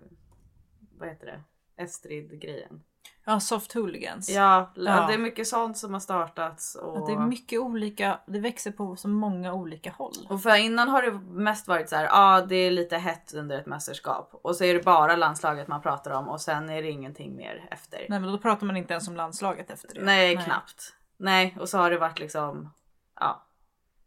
vad 0.99 1.09
heter 1.09 1.27
det? 1.27 1.43
Estrid-grejen. 1.83 2.83
ja, 3.25 3.41
soft 3.41 3.73
hooligans. 3.73 4.31
Ja, 4.31 4.73
Ja. 4.75 5.07
det 5.07 5.15
är 5.15 5.19
mycket 5.19 5.49
sånt 5.49 5.79
som 5.79 5.93
har 5.93 6.01
startats. 6.01 6.75
Och, 6.75 6.99
Att 6.99 7.07
det 7.07 7.13
är 7.13 7.19
mycket 7.27 7.61
olika, 7.61 8.21
det 8.27 8.41
växer 8.41 8.73
på 8.73 8.97
så 8.97 9.09
många 9.09 9.53
olika 9.53 9.91
håll. 9.91 10.27
och 10.29 10.43
för 10.43 10.57
innan 10.57 10.89
har 10.89 11.03
det 11.03 11.13
mest 11.21 11.69
varit 11.69 11.89
så 11.89 11.97
här, 11.97 12.05
ja 12.05 12.11
ah, 12.13 12.41
det 12.41 12.57
är 12.57 12.71
lite 12.71 12.97
hett 12.97 13.35
under 13.35 13.59
ett 13.59 13.67
mästerskap. 13.67 14.31
Och 14.43 14.57
så 14.57 14.65
är 14.65 14.75
det 14.75 14.85
bara 14.85 15.17
landslaget 15.17 15.69
man 15.69 15.83
pratar 15.83 16.11
om 16.11 16.29
och 16.29 16.41
sen 16.41 16.71
är 16.71 16.83
det 16.83 16.91
ingenting 16.91 17.37
mer 17.37 17.69
efter. 17.71 18.07
Nej 18.09 18.21
men 18.21 18.33
då 18.33 18.39
pratar 18.39 18.67
man 18.67 18.77
inte 18.77 18.93
ens 18.93 19.09
om 19.09 19.17
landslaget 19.17 19.71
efter 19.71 19.95
det. 19.95 20.05
Nej, 20.05 20.37
knappt. 20.37 20.95
Nej, 21.21 21.57
och 21.61 21.69
så 21.69 21.79
har 21.79 21.91
det 21.91 21.99
varit 21.99 22.19
liksom, 22.19 22.71
ja. 23.15 23.47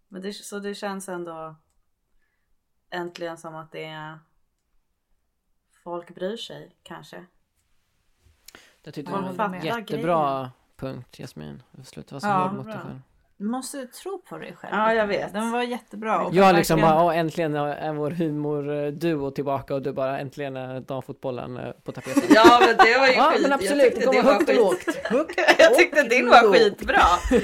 Men 0.08 0.22
det, 0.22 0.34
så 0.34 0.60
det 0.60 0.76
känns 0.76 1.10
ändå 1.10 1.56
äntligen 2.90 3.38
som 3.38 3.56
att 3.56 3.72
det 3.72 3.84
är 3.86 4.20
folk 5.84 6.16
bryr 6.16 6.38
sig 6.38 6.76
kanske. 6.84 7.26
Jag 8.84 8.94
tyckte 8.94 9.12
det 9.12 9.26
jag 9.26 9.34
var 9.34 9.46
en 9.46 9.66
jättebra 9.66 10.52
punkt 10.76 11.20
Jasmin. 11.20 11.64
Sluta 11.84 12.16
vara 12.16 12.20
så 12.22 12.28
Ja, 12.28 12.48
hård 12.48 12.54
mot 12.54 12.66
dig 12.66 12.74
bra. 12.76 12.84
själv. 12.84 13.02
Du 13.42 13.48
måste 13.48 13.86
tro 13.88 14.22
på 14.30 14.38
dig 14.38 14.56
själv. 14.56 14.74
Ja, 14.76 14.94
jag 14.94 15.08
vet. 15.08 15.34
Den 15.34 15.52
var 15.52 15.62
jättebra. 15.64 16.22
och 16.26 16.34
Jag 16.34 16.56
liksom 16.56 16.80
verkligen- 16.80 16.96
bara, 16.98 17.06
"Åh, 17.06 17.18
äntligen 17.18 17.56
är 17.56 17.94
vår 17.94 18.12
humorduo 18.12 19.32
tillbaka 19.32 19.76
och 19.76 19.82
du 19.82 19.92
bara 19.94 20.20
äntligen 20.20 20.56
är 20.58 20.80
damfotbollen 20.80 21.58
eh, 21.58 21.72
på 21.72 21.92
tapeten. 21.92 22.24
Ja 22.30 22.60
men 22.68 22.78
det 22.86 22.98
var 23.00 23.08
ju 23.08 23.14
Ja 23.18 23.32
skit. 23.32 23.42
men 23.42 23.54
absolut, 23.54 23.78
det 23.84 23.90
tyckte 23.92 24.06
kommer 24.06 24.24
var 24.24 24.34
högt 24.38 24.50
och 24.50 24.56
lågt. 24.56 24.86
Jag 25.60 25.76
tyckte 25.78 26.04
din 26.04 26.30
var 26.30 26.44
lågt. 26.44 26.56
skitbra. 26.58 27.02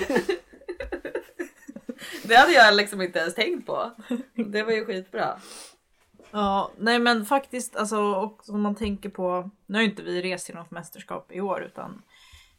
Det 2.24 2.36
hade 2.36 2.52
jag 2.54 2.76
liksom 2.76 3.02
inte 3.02 3.20
ens 3.20 3.36
tänkt 3.36 3.66
på. 3.68 3.92
Det 4.36 4.64
var 4.64 4.72
ju 4.72 4.86
skitbra. 4.86 5.38
Ja, 6.32 6.72
nej 6.78 7.00
men 7.00 7.26
faktiskt 7.26 7.76
alltså 7.76 7.98
och 7.98 8.50
om 8.50 8.62
man 8.62 8.76
tänker 8.76 9.10
på, 9.10 9.50
nu 9.66 9.78
har 9.78 9.82
ju 9.84 9.90
inte 9.90 10.04
vi 10.04 10.22
rest 10.22 10.46
till 10.46 10.56
något 10.56 10.72
mästerskap 10.72 11.32
i 11.32 11.42
år 11.42 11.64
utan 11.64 12.02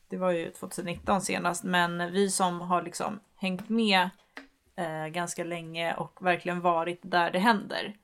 det 0.08 0.16
var 0.16 0.30
ju 0.30 0.50
2019 0.50 1.20
senast, 1.20 1.64
men 1.64 2.12
vi 2.12 2.30
som 2.30 2.60
har 2.60 2.82
liksom 2.82 3.20
hängt 3.36 3.68
med 3.68 4.10
eh, 4.76 5.06
ganska 5.06 5.44
länge 5.44 5.94
och 5.94 6.18
verkligen 6.26 6.60
varit 6.60 6.98
där 7.02 7.30
det 7.30 7.38
händer. 7.38 7.96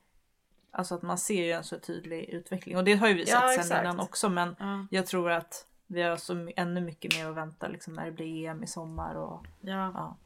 Alltså 0.71 0.95
att 0.95 1.01
man 1.01 1.17
ser 1.17 1.43
ju 1.45 1.51
en 1.51 1.63
så 1.63 1.79
tydlig 1.79 2.23
utveckling 2.29 2.77
och 2.77 2.83
det 2.83 2.93
har 2.95 3.07
ju 3.07 3.13
vi 3.13 3.23
Ja, 3.23 3.25
sett 3.25 3.51
sen 3.51 3.59
exakt. 3.59 3.81
innan 3.81 3.99
också 3.99 4.29
men 4.29 4.55
Ja. 4.59 4.87
jag 4.91 5.05
tror 5.05 5.31
att 5.31 5.67
vi 5.87 6.01
har 6.01 6.17
så 6.17 6.49
ännu 6.55 6.81
mycket 6.81 7.13
mer 7.17 7.29
att 7.29 7.35
vänta 7.35 7.67
liksom 7.67 7.93
när 7.93 8.05
det 8.05 8.11
blir 8.11 8.47
EM 8.49 8.63
i 8.63 8.67
sommar 8.67 9.15
och 9.15 9.45
Ja. 9.61 9.91
ja. 9.95 10.17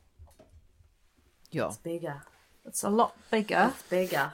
Ja. 1.50 1.74
Bigga. 1.84 2.22
It's 2.64 2.86
a 2.88 2.90
lot 2.90 3.14
bigger. 3.32 3.68
Bigga. 3.90 4.32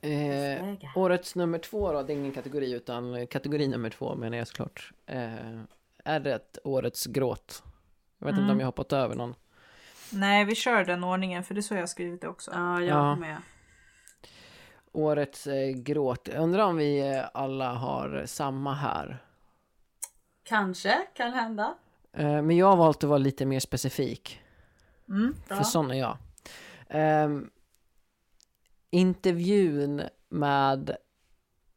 Eh, 0.00 0.10
Väga. 0.66 0.92
årets 0.96 1.34
nummer 1.36 1.58
två 1.58 1.92
då, 1.92 2.02
det 2.02 2.12
är 2.12 2.16
ingen 2.16 2.32
kategori 2.32 2.72
utan 2.72 3.26
kategori 3.26 3.68
nummer 3.68 3.90
två 3.90 4.14
menar 4.14 4.38
jag 4.38 4.48
såklart. 4.48 4.92
Eh, 5.06 5.60
är 6.04 6.20
det 6.20 6.58
årets 6.64 7.06
gråt? 7.06 7.62
Jag 8.18 8.26
vet 8.26 8.32
inte 8.32 8.42
Mm. 8.42 8.50
om 8.52 8.60
jag 8.60 8.66
har 8.66 8.68
hoppat 8.72 8.92
över 8.92 9.14
någon. 9.14 9.34
Nej 10.12 10.44
vi 10.44 10.54
kör 10.54 10.84
den 10.84 11.04
ordningen 11.04 11.44
för 11.44 11.54
det 11.54 11.60
är 11.60 11.62
så 11.62 11.74
jag 11.74 11.80
har 11.82 11.86
skrivit 11.86 12.20
det 12.20 12.28
också. 12.28 12.50
Ja, 12.54 12.80
jag 12.80 12.88
Ja. 12.98 13.16
med. 13.16 13.36
Årets 14.92 15.46
eh, 15.46 15.70
gråt. 15.70 16.28
Jag 16.32 16.42
undrar 16.42 16.64
om 16.64 16.76
vi 16.76 17.10
eh, 17.16 17.24
alla 17.34 17.72
har 17.74 18.22
samma 18.26 18.74
här. 18.74 19.22
Kanske 20.44 20.98
kan 21.14 21.32
hända. 21.32 21.74
Eh, 22.12 22.42
men 22.42 22.56
jag 22.56 22.66
har 22.66 22.76
valt 22.76 23.04
att 23.04 23.08
vara 23.08 23.18
lite 23.18 23.46
mer 23.46 23.60
specifik. 23.60 24.40
Mm. 25.08 25.34
För 25.46 25.62
sån 25.62 25.90
är 25.90 25.94
jag. 25.98 26.16
Ehm, 26.88 27.50
intervjun 28.90 30.02
med 30.28 30.96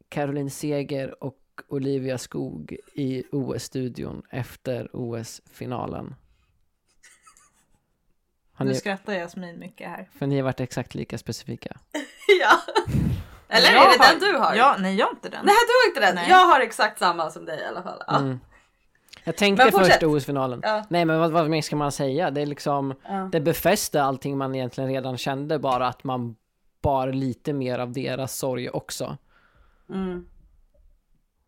Caroline 0.09 0.49
Seger 0.51 1.23
och 1.23 1.37
Olivia 1.67 2.17
Skog 2.17 2.75
i 2.93 3.23
OS-studion 3.31 4.21
efter 4.29 4.89
OS-finalen. 4.93 6.15
Har 8.53 8.65
Nu 8.65 8.71
ni, 8.71 8.77
skrattar 8.77 9.13
Jasmin 9.13 9.59
mycket 9.59 9.87
här. 9.89 10.09
för 10.17 10.27
ni 10.27 10.35
har 10.35 10.43
varit 10.43 10.59
exakt 10.59 10.95
lika 10.95 11.17
specifika. 11.17 11.77
ja. 12.41 12.59
Eller 13.47 13.71
Jag 13.71 13.93
är 13.93 13.97
det 13.97 14.03
har- 14.03 14.11
den 14.11 14.19
du 14.33 14.37
har? 14.37 14.55
Ja, 14.55 14.75
nej 14.79 14.95
jag 14.95 15.05
har 15.05 15.13
inte 15.13 15.29
den. 15.29 15.45
Nej, 15.45 15.55
du 15.67 15.71
har 15.73 15.89
inte 15.89 15.99
den. 16.07 16.15
Nej. 16.15 16.29
Jag 16.29 16.45
har 16.45 16.59
exakt 16.59 16.99
samma 16.99 17.29
som 17.31 17.45
dig 17.45 17.59
i 17.59 17.65
alla 17.65 17.83
fall. 17.83 18.03
Ja. 18.07 18.17
Mm. 18.17 18.39
Jag 19.23 19.35
tänkte 19.37 19.71
först 19.71 20.03
OS-finalen. 20.03 20.59
Ja. 20.63 20.83
Nej 20.89 21.05
men 21.05 21.19
vad, 21.19 21.31
vad 21.31 21.49
mer 21.49 21.61
ska 21.61 21.75
man 21.75 21.91
säga? 21.91 22.31
Det 22.31 22.41
är 22.41 22.45
liksom, 22.45 22.93
Ja. 23.07 23.29
det 23.31 23.39
befäste 23.41 24.03
allting 24.03 24.37
man 24.37 24.55
egentligen 24.55 24.89
redan 24.89 25.17
kände, 25.17 25.59
bara 25.59 25.87
att 25.87 26.03
man 26.03 26.35
bar 26.81 27.07
lite 27.07 27.53
mer 27.53 27.79
av 27.79 27.91
deras 27.91 28.37
sorg 28.37 28.69
också. 28.69 29.17
Mm. 29.89 30.25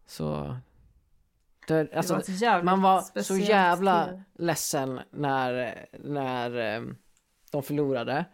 Så... 0.07 0.57
Det, 1.67 1.93
alltså, 1.95 2.15
det 2.27 2.45
var 2.49 2.63
man 2.63 2.81
var 2.81 3.21
så 3.21 3.37
jävla 3.37 4.23
ledsen 4.35 4.99
när, 5.11 5.85
när 6.03 6.75
eh, 6.75 6.83
de 7.51 7.63
förlorade. 7.63 8.25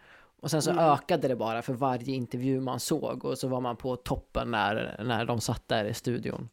Och 0.42 0.52
sen 0.52 0.62
så 0.62 0.72
Mm. 0.72 0.84
ökade 0.84 1.28
det 1.28 1.36
bara 1.36 1.62
för 1.62 1.74
varje 1.74 2.16
intervju 2.16 2.60
man 2.62 2.80
såg 2.80 3.26
och 3.26 3.38
så 3.38 3.48
var 3.48 3.62
man 3.62 3.76
på 3.78 3.96
toppen 3.96 4.52
när, 4.52 5.04
när 5.04 5.26
de 5.26 5.42
satt 5.42 5.68
där 5.68 5.86
i 5.86 5.94
studion. 5.94 6.50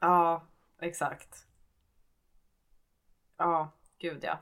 ja, 0.00 0.42
exakt. 0.80 1.46
Ja, 3.36 3.70
gud 3.98 4.18
ja. 4.22 4.38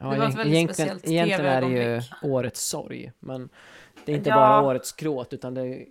Ja, 0.00 0.10
Det 0.10 0.18
var 0.18 0.28
ett 0.28 0.34
väldigt 0.34 0.54
egentligen, 0.56 0.98
speciellt 0.98 1.08
egentligen 1.08 1.46
är 1.52 1.60
det 1.60 1.94
ju 1.94 2.02
årets 2.30 2.66
sorg. 2.68 3.12
Men 3.18 3.48
det 4.04 4.12
är 4.12 4.16
inte 4.16 4.30
Ja. 4.30 4.36
bara 4.36 4.62
årets 4.62 4.92
gråt 4.92 5.32
utan 5.32 5.54
det 5.54 5.62
är 5.62 5.86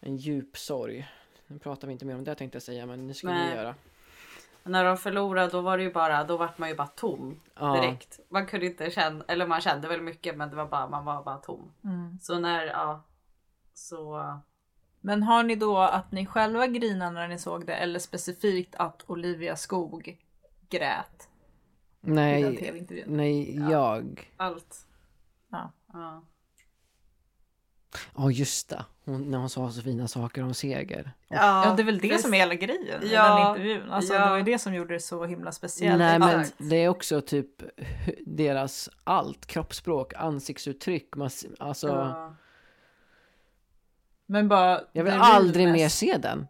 en 0.00 0.16
djup 0.16 0.56
sorg. 0.58 1.08
Nu 1.48 1.58
pratar 1.58 1.86
vi 1.88 1.92
inte 1.92 2.04
mer 2.04 2.14
om 2.14 2.24
det 2.24 2.34
tänkte 2.34 2.56
jag 2.56 2.62
säga 2.62 2.86
men 2.86 3.06
nu 3.06 3.14
ska 3.14 3.28
Nej. 3.28 3.48
vi 3.50 3.54
göra. 3.56 3.74
När 4.64 4.84
de 4.84 4.96
förlorade 4.96 5.48
då 5.52 5.60
var 5.60 5.78
det 5.78 5.84
ju 5.84 5.92
bara, 5.92 6.24
då 6.24 6.36
vart 6.36 6.58
man 6.58 6.68
ju 6.68 6.74
bara 6.74 6.86
tom 6.86 7.40
Ja. 7.54 7.74
direkt. 7.80 8.20
Man 8.28 8.46
kunde 8.46 8.66
inte 8.66 8.90
känna, 8.90 9.24
eller 9.28 9.46
man 9.46 9.60
kände 9.60 9.88
väl 9.88 10.00
mycket 10.00 10.36
men 10.36 10.50
det 10.50 10.56
var 10.56 10.66
bara, 10.66 10.88
man 10.88 11.04
var 11.04 11.24
bara 11.24 11.36
tom. 11.38 11.72
Mm. 11.84 12.18
Så 12.20 12.38
när, 12.38 12.66
ja. 12.66 13.02
Så. 13.74 14.38
Men 15.00 15.22
har 15.22 15.42
ni 15.42 15.56
då 15.56 15.78
att 15.78 16.12
ni 16.12 16.26
själva 16.26 16.66
grinade 16.66 17.10
när 17.10 17.28
ni 17.28 17.38
såg 17.38 17.66
det 17.66 17.74
eller 17.74 17.98
specifikt 17.98 18.74
att 18.74 19.04
Olivia 19.06 19.56
Skog 19.56 20.18
grät 20.68 21.28
i 22.02 22.06
den 22.06 22.14
Nej, 22.14 22.56
tv-intervjun? 22.56 23.16
nej, 23.16 23.56
jag. 23.70 24.32
Allt. 24.36 24.86
Ja. 25.50 25.72
Ja. 25.92 26.22
Ja 28.16 28.30
just 28.30 28.68
det, 28.68 28.84
hon, 29.12 29.30
när 29.30 29.38
hon 29.38 29.50
sa 29.50 29.70
så 29.70 29.82
fina 29.82 30.08
saker 30.08 30.42
om 30.42 30.54
seger. 30.54 31.12
Ja, 31.28 31.74
det 31.76 31.82
är 31.82 31.84
väl 31.84 31.98
det 31.98 32.08
precis. 32.08 32.22
som 32.22 32.34
är 32.34 32.38
hela 32.38 32.54
grejen 32.54 33.02
i 33.02 33.12
Ja, 33.12 33.38
den 33.38 33.48
intervjun. 33.48 33.90
Alltså, 33.90 34.14
ja. 34.14 34.24
Det 34.24 34.30
var 34.30 34.36
ju 34.36 34.42
det 34.42 34.58
som 34.58 34.74
gjorde 34.74 34.94
det 34.94 35.00
så 35.00 35.24
himla 35.24 35.52
speciellt. 35.52 35.98
Nej 35.98 36.18
men 36.18 36.44
det 36.58 36.76
är 36.76 36.88
också 36.88 37.20
typ 37.20 37.62
deras 38.26 38.88
allt, 39.04 39.46
kroppsspråk, 39.46 40.14
ansiktsuttryck, 40.14 41.16
man, 41.16 41.30
alltså 41.58 41.88
Ja. 41.88 42.34
Men 44.26 44.48
bara... 44.48 44.80
jag 44.92 45.04
vill 45.04 45.12
aldrig 45.16 45.66
realness. 45.66 45.80
mer 45.82 45.88
se 45.88 46.16
den. 46.18 46.46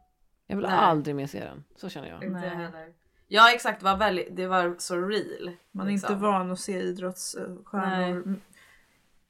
Jag 0.47 0.57
vill 0.57 0.67
Nej. 0.67 0.75
aldrig 0.79 1.17
mer 1.17 1.27
se 1.27 1.41
den, 1.45 1.65
så 1.77 1.89
känner 1.89 2.09
jag. 2.09 2.25
Inte 2.25 2.41
Nej. 2.41 2.49
heller. 2.49 2.93
Ja 3.29 3.53
exakt, 3.55 3.81
det 3.81 3.85
var, 3.85 3.97
väldigt, 3.97 4.37
det 4.37 4.47
var 4.47 4.75
så 4.79 4.97
real. 4.97 5.51
Man 5.73 5.87
är 5.87 5.93
liksom. 5.93 6.13
inte 6.13 6.23
van 6.25 6.51
att 6.51 6.61
se 6.61 6.79
idrottsstjärnor, 6.81 8.17
m- 8.27 8.41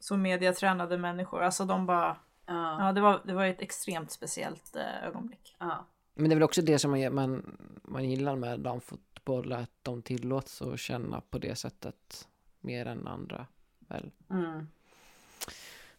så 0.01 0.17
mediatränade 0.17 0.99
människor. 0.99 1.43
Alltså 1.43 1.65
de 1.65 1.87
bara... 1.87 2.17
Ja. 2.49 2.87
Ja, 2.87 2.93
det 2.93 3.01
var, 3.01 3.21
det 3.25 3.35
var 3.35 3.45
ett 3.45 3.61
extremt 3.63 4.11
speciellt 4.11 4.77
eh, 4.77 5.07
ögonblick. 5.07 5.57
Ja. 5.59 5.87
Men 6.15 6.29
det 6.29 6.33
är 6.35 6.37
väl 6.37 6.43
också 6.43 6.63
det 6.63 6.79
som 6.79 6.91
man, 6.91 7.15
man, 7.15 7.57
man 7.83 8.11
gillar 8.11 8.37
med 8.37 8.61
damfotboll, 8.61 9.53
att 9.53 9.71
de 9.83 10.03
tillåts 10.03 10.63
att 10.63 10.81
känna 10.81 11.21
på 11.21 11.39
det 11.39 11.55
sättet 11.59 12.29
mer 12.61 12.87
än 12.87 13.07
andra. 13.09 13.47
Väl? 13.79 14.11
Mm. 14.31 14.69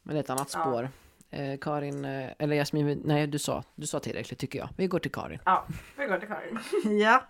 Men 0.04 0.14
det 0.16 0.20
är 0.20 0.24
ett 0.24 0.30
annat 0.30 0.52
Ja. 0.54 0.62
spår. 0.62 0.90
Eh, 1.30 1.60
Karin, 1.60 2.06
eh, 2.06 2.30
eller 2.40 2.56
Jasmin, 2.56 3.02
nej 3.06 3.28
du 3.28 3.40
sa, 3.40 3.64
du 3.76 3.88
sa 3.88 4.00
tillräckligt 4.00 4.40
tycker 4.40 4.60
jag. 4.60 4.70
Vi 4.78 4.88
går 4.88 5.00
till 5.00 5.12
Karin. 5.12 5.40
ja, 5.46 5.66
vi 5.98 6.06
går 6.06 6.18
till 6.18 6.28
Karin. 6.28 6.60
Ja. 7.00 7.24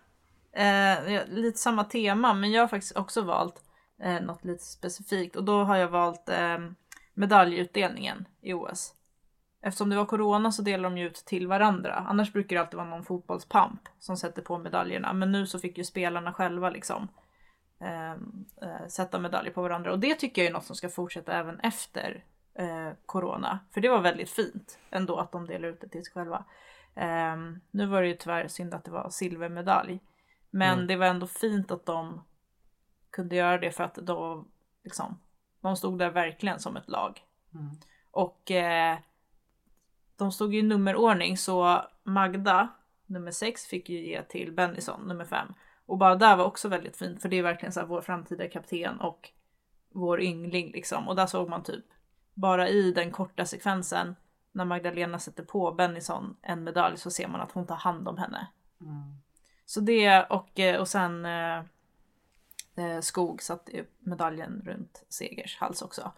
Eh, 0.52 1.28
lite 1.28 1.58
samma 1.60 1.84
tema, 1.84 2.34
men 2.34 2.52
jag 2.52 2.62
har 2.64 2.68
faktiskt 2.68 2.96
också 2.98 3.22
valt 3.22 3.64
eh, 4.02 4.22
något 4.22 4.46
lite 4.46 4.64
specifikt 4.64 5.36
och 5.36 5.44
då 5.44 5.64
har 5.64 5.78
jag 5.78 5.88
valt 5.88 6.30
eh, 6.30 6.58
medaljutdelningen 7.14 8.26
i 8.42 8.54
OS. 8.54 8.94
Eftersom 9.62 9.90
det 9.90 9.96
var 9.96 10.06
corona 10.06 10.52
så 10.52 10.62
delar 10.62 10.84
de 10.90 10.98
ju 10.98 11.08
ut 11.08 11.16
till 11.16 11.48
varandra. 11.48 11.94
Annars 11.94 12.34
brukar 12.34 12.56
det 12.56 12.62
alltid 12.62 12.78
vara 12.78 12.90
någon 12.90 13.04
fotbollspamp 13.04 13.82
som 14.00 14.18
sätter 14.18 14.42
på 14.42 14.58
medaljerna. 14.58 15.14
Men 15.14 15.32
nu 15.32 15.48
så 15.48 15.60
fick 15.60 15.78
ju 15.78 15.84
spelarna 15.84 16.34
själva 16.34 16.70
liksom 16.70 17.08
eh, 17.80 18.12
eh, 18.12 18.88
sätta 18.88 19.20
medaljer 19.20 19.54
på 19.54 19.62
varandra. 19.62 19.92
Och 19.92 20.00
det 20.00 20.16
tycker 20.16 20.42
jag 20.42 20.50
är 20.50 20.54
något 20.54 20.66
som 20.66 20.76
ska 20.76 20.90
fortsätta 20.90 21.34
även 21.34 21.60
efter 21.60 22.24
eh, 22.54 22.90
corona. 23.06 23.60
För 23.72 23.82
det 23.82 23.90
var 23.90 24.02
väldigt 24.02 24.30
fint 24.30 24.80
ändå 24.90 25.18
att 25.18 25.32
de 25.32 25.46
delar 25.48 25.68
ut 25.68 25.82
det 25.82 25.88
till 25.90 26.04
sig 26.04 26.14
själva. 26.14 26.46
Ehm, 26.96 27.60
nu 27.72 27.86
var 27.86 28.02
det 28.02 28.08
ju 28.08 28.16
tyvärr 28.16 28.48
synd 28.48 28.74
att 28.74 28.84
det 28.86 28.92
var 28.92 29.10
silvermedalj. 29.10 30.00
Men 30.50 30.74
Mm. 30.74 30.88
det 30.88 30.96
var 30.96 31.06
ändå 31.06 31.28
fint 31.28 31.72
att 31.72 31.86
de 31.86 32.22
kunde 33.10 33.36
göra 33.36 33.58
det 33.58 33.72
för 33.72 33.84
att 33.84 33.96
då 33.96 34.46
liksom, 34.84 35.20
de 35.62 35.76
stod 35.76 36.00
där 36.00 36.10
verkligen 36.10 36.60
som 36.60 36.78
ett 36.78 36.90
lag. 36.90 37.22
Mm. 37.54 37.70
Och 38.12 38.52
eh, 38.52 38.98
de 40.20 40.32
stod 40.32 40.54
ju 40.54 40.60
i 40.60 40.64
nummerordning 40.64 41.38
så 41.38 41.86
Magda, 42.04 42.68
nummer 43.06 43.32
6, 43.32 43.66
fick 43.66 43.90
ju 43.90 44.06
ge 44.06 44.24
till 44.24 44.54
Bennison, 44.54 45.02
nummer 45.08 45.26
5. 45.26 45.54
Och 45.86 45.98
bara 45.98 46.16
där 46.16 46.36
var 46.36 46.46
också 46.46 46.68
väldigt 46.68 46.98
fint 46.98 47.22
för 47.22 47.30
det 47.30 47.38
är 47.38 47.44
verkligen 47.44 47.74
så 47.74 47.80
här 47.80 47.88
vår 47.88 48.02
framtida 48.02 48.48
kapten 48.48 49.00
och 49.00 49.30
vår 49.94 50.22
yngling 50.22 50.72
liksom. 50.72 51.08
Och 51.08 51.16
där 51.16 51.26
såg 51.26 51.50
man 51.50 51.64
typ 51.64 51.86
bara 52.34 52.70
i 52.70 52.92
den 52.92 53.12
korta 53.12 53.46
sekvensen 53.46 54.16
när 54.52 54.66
Magdalena 54.66 55.20
sätter 55.20 55.44
på 55.44 55.72
Bennison 55.72 56.38
en 56.42 56.64
medalj 56.64 56.98
så 56.98 57.12
ser 57.12 57.28
man 57.28 57.42
att 57.42 57.52
hon 57.52 57.68
tar 57.68 57.76
hand 57.76 58.08
om 58.08 58.18
henne. 58.18 58.48
Mm. 58.82 59.22
Så 59.66 59.80
det 59.80 60.24
och, 60.24 60.60
eh, 60.60 60.80
och 60.80 60.88
sen 60.88 61.26
eh, 61.26 61.58
eh, 62.76 63.00
Skog 63.02 63.42
satte 63.44 63.86
medaljen 64.00 64.62
runt 64.66 65.04
Segers 65.10 65.58
hals 65.58 65.82
också. 65.82 66.12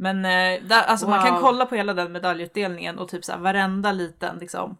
Men 0.00 0.24
eh, 0.24 0.62
där, 0.68 0.82
alltså 0.82 1.08
man 1.08 1.22
kan 1.22 1.32
Wow. 1.34 1.40
kolla 1.40 1.66
på 1.66 1.74
hela 1.74 1.94
den 1.94 2.12
medaljutdelningen 2.12 2.98
och 2.98 3.08
typ 3.08 3.24
så 3.24 3.32
här 3.32 3.38
varenda 3.38 3.92
liten 3.92 4.38
liksom, 4.38 4.76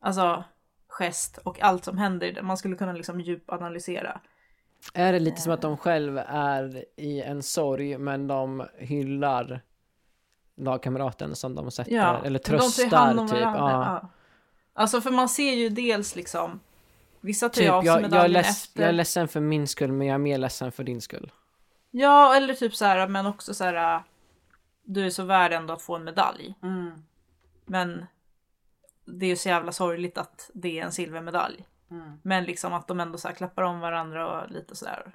alltså 0.00 0.44
gest 0.88 1.38
och 1.38 1.62
allt 1.62 1.84
som 1.84 1.98
händer. 1.98 2.42
Man 2.42 2.56
skulle 2.56 2.76
kunna 2.76 2.92
liksom 2.92 3.20
djupanalysera. 3.20 4.20
Är 4.94 5.12
det 5.12 5.18
lite 5.18 5.40
som 5.40 5.52
att 5.52 5.60
de 5.60 5.76
själv 5.76 6.18
är 6.28 6.84
i 6.96 7.22
en 7.22 7.42
sorg 7.42 7.98
men 7.98 8.26
de 8.26 8.66
hyllar 8.78 9.60
lagkamraten 10.56 11.36
som 11.36 11.54
de 11.54 11.70
sätter, 11.70 11.92
Ja, 11.92 12.20
eller 12.24 12.38
tröstar 12.38 13.26
typ. 13.28 13.40
Ja. 13.40 13.58
ja. 14.02 14.08
Alltså 14.72 15.00
för 15.00 15.10
man 15.10 15.28
ser 15.28 15.52
ju 15.54 15.68
dels 15.68 16.16
liksom, 16.16 16.60
vissa 17.20 17.48
tar 17.48 17.62
Typ, 17.62 17.70
av 17.70 17.80
sig 17.82 17.86
jag, 17.86 17.96
jag, 17.96 18.02
medaljen 18.02 18.32
leds, 18.32 18.48
efter. 18.64 18.80
jag 18.80 18.88
är 18.88 18.92
ledsen 18.92 19.28
för 19.28 19.40
min 19.40 19.68
skull 19.68 19.92
men 19.92 20.06
jag 20.06 20.14
är 20.14 20.18
mer 20.18 20.38
ledsen 20.38 20.72
för 20.72 20.84
din 20.84 21.00
skull. 21.00 21.32
Ja, 21.90 22.36
eller 22.36 22.54
typ 22.54 22.74
så 22.74 22.84
här, 22.84 23.08
men 23.08 23.26
också 23.26 23.54
så 23.54 23.64
här. 23.64 24.02
Du 24.84 25.06
är 25.06 25.10
så 25.10 25.24
värd 25.24 25.52
ändå 25.52 25.74
att 25.74 25.82
få 25.82 25.96
en 25.96 26.04
medalj. 26.04 26.54
Mm. 26.62 26.90
Men 27.64 28.06
det 29.04 29.26
är 29.26 29.30
ju 29.30 29.36
så 29.36 29.48
jävla 29.48 29.72
sorgligt 29.72 30.18
att 30.18 30.50
det 30.54 30.78
är 30.78 30.84
en 30.84 30.92
silvermedalj. 30.92 31.66
Mm. 31.90 32.20
Men 32.22 32.44
liksom 32.44 32.72
att 32.72 32.88
de 32.88 33.00
ändå 33.00 33.18
så 33.18 33.28
här 33.28 33.34
klappar 33.34 33.62
om 33.62 33.80
varandra 33.80 34.42
och 34.42 34.50
lite 34.50 34.76
sådär. 34.76 35.14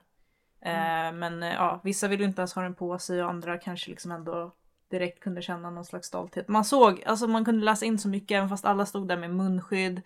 Eh, 0.61 1.11
men 1.13 1.43
eh, 1.43 1.53
ja, 1.53 1.81
vissa 1.83 2.07
vill 2.07 2.19
ju 2.19 2.25
inte 2.25 2.41
ens 2.41 2.53
ha 2.53 2.61
den 2.61 2.75
på 2.75 2.99
sig 2.99 3.23
och 3.23 3.29
andra 3.29 3.57
kanske 3.57 3.89
liksom 3.89 4.11
ändå 4.11 4.55
direkt 4.89 5.19
kunde 5.19 5.41
känna 5.41 5.69
någon 5.69 5.85
slags 5.85 6.07
stolthet. 6.07 6.47
Man 6.47 6.65
såg, 6.65 7.03
alltså 7.03 7.27
man 7.27 7.45
kunde 7.45 7.65
läsa 7.65 7.85
in 7.85 7.99
så 7.99 8.09
mycket 8.09 8.35
även 8.35 8.49
fast 8.49 8.65
alla 8.65 8.85
stod 8.85 9.07
där 9.07 9.17
med 9.17 9.35
munskydd. 9.35 10.01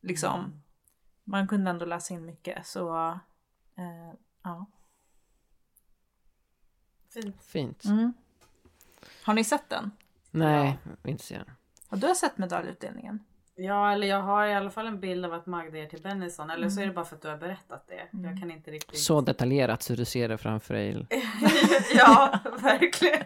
Liksom. 0.00 0.62
Man 1.24 1.48
kunde 1.48 1.70
ändå 1.70 1.86
läsa 1.86 2.14
in 2.14 2.24
mycket 2.24 2.66
så 2.66 3.10
eh, 3.76 4.14
ja. 4.42 4.66
Fint. 7.14 7.44
Fint. 7.44 7.84
Mm. 7.84 8.12
Har 9.24 9.34
ni 9.34 9.44
sett 9.44 9.68
den? 9.68 9.90
Nej, 10.30 10.78
inte 11.04 11.24
så. 11.24 11.34
Har 11.88 11.96
du 11.96 12.14
sett 12.14 12.38
medaljutdelningen? 12.38 13.18
Ja, 13.56 13.92
eller 13.92 14.06
jag 14.06 14.20
har 14.22 14.46
i 14.46 14.54
alla 14.54 14.70
fall 14.70 14.86
en 14.86 15.00
bild 15.00 15.24
av 15.24 15.32
att 15.32 15.46
Magda 15.46 15.78
är 15.78 15.86
till 15.86 16.02
Bennison. 16.02 16.50
Eller 16.50 16.68
så 16.68 16.76
är 16.80 16.80
det 16.80 16.84
Mm. 16.84 16.94
bara 16.94 17.04
för 17.04 17.16
att 17.16 17.22
du 17.22 17.28
har 17.28 17.36
berättat 17.36 17.86
det. 17.88 18.18
Jag 18.28 18.40
kan 18.40 18.50
inte 18.50 18.70
riktigt... 18.70 18.98
Så 18.98 19.20
detaljerat 19.20 19.82
så 19.82 19.92
du 19.94 20.04
ser 20.04 20.28
det 20.28 20.38
framför 20.38 20.74
dig. 20.74 21.06
ja, 21.94 22.38
verkligen. 22.62 23.22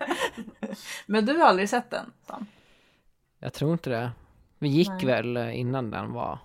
Men 1.07 1.27
du 1.27 1.37
har 1.39 1.47
aldrig 1.47 1.69
sett 1.69 1.91
den? 1.91 2.13
Sam? 2.27 2.47
Jag 3.39 3.53
tror 3.53 3.73
inte 3.73 3.91
det. 3.91 4.11
Vi 4.59 4.69
gick 4.69 4.89
Nej. 4.89 5.07
väl 5.07 5.37
innan 5.37 5.91
den 5.91 6.13
var. 6.13 6.39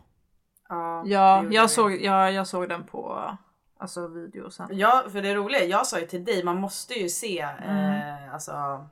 Ja, 0.70 1.04
Ja, 1.06 1.44
jag 1.52 1.70
såg, 1.70 2.02
ja, 2.02 2.32
jag 2.32 2.48
såg 2.48 2.70
den 2.70 2.84
på 2.84 3.38
alltså, 3.78 4.08
video 4.08 4.50
sen. 4.52 4.68
Ja, 4.72 5.04
för 5.12 5.22
det 5.22 5.36
roliga, 5.36 5.64
jag 5.64 5.88
sa 5.88 6.00
ju 6.00 6.06
till 6.08 6.26
dig, 6.26 6.44
man 6.44 6.58
måste 6.62 6.94
ju 6.94 7.10
se 7.10 7.40
Mm. 7.42 7.94
eh, 8.24 8.34
alltså, 8.34 8.86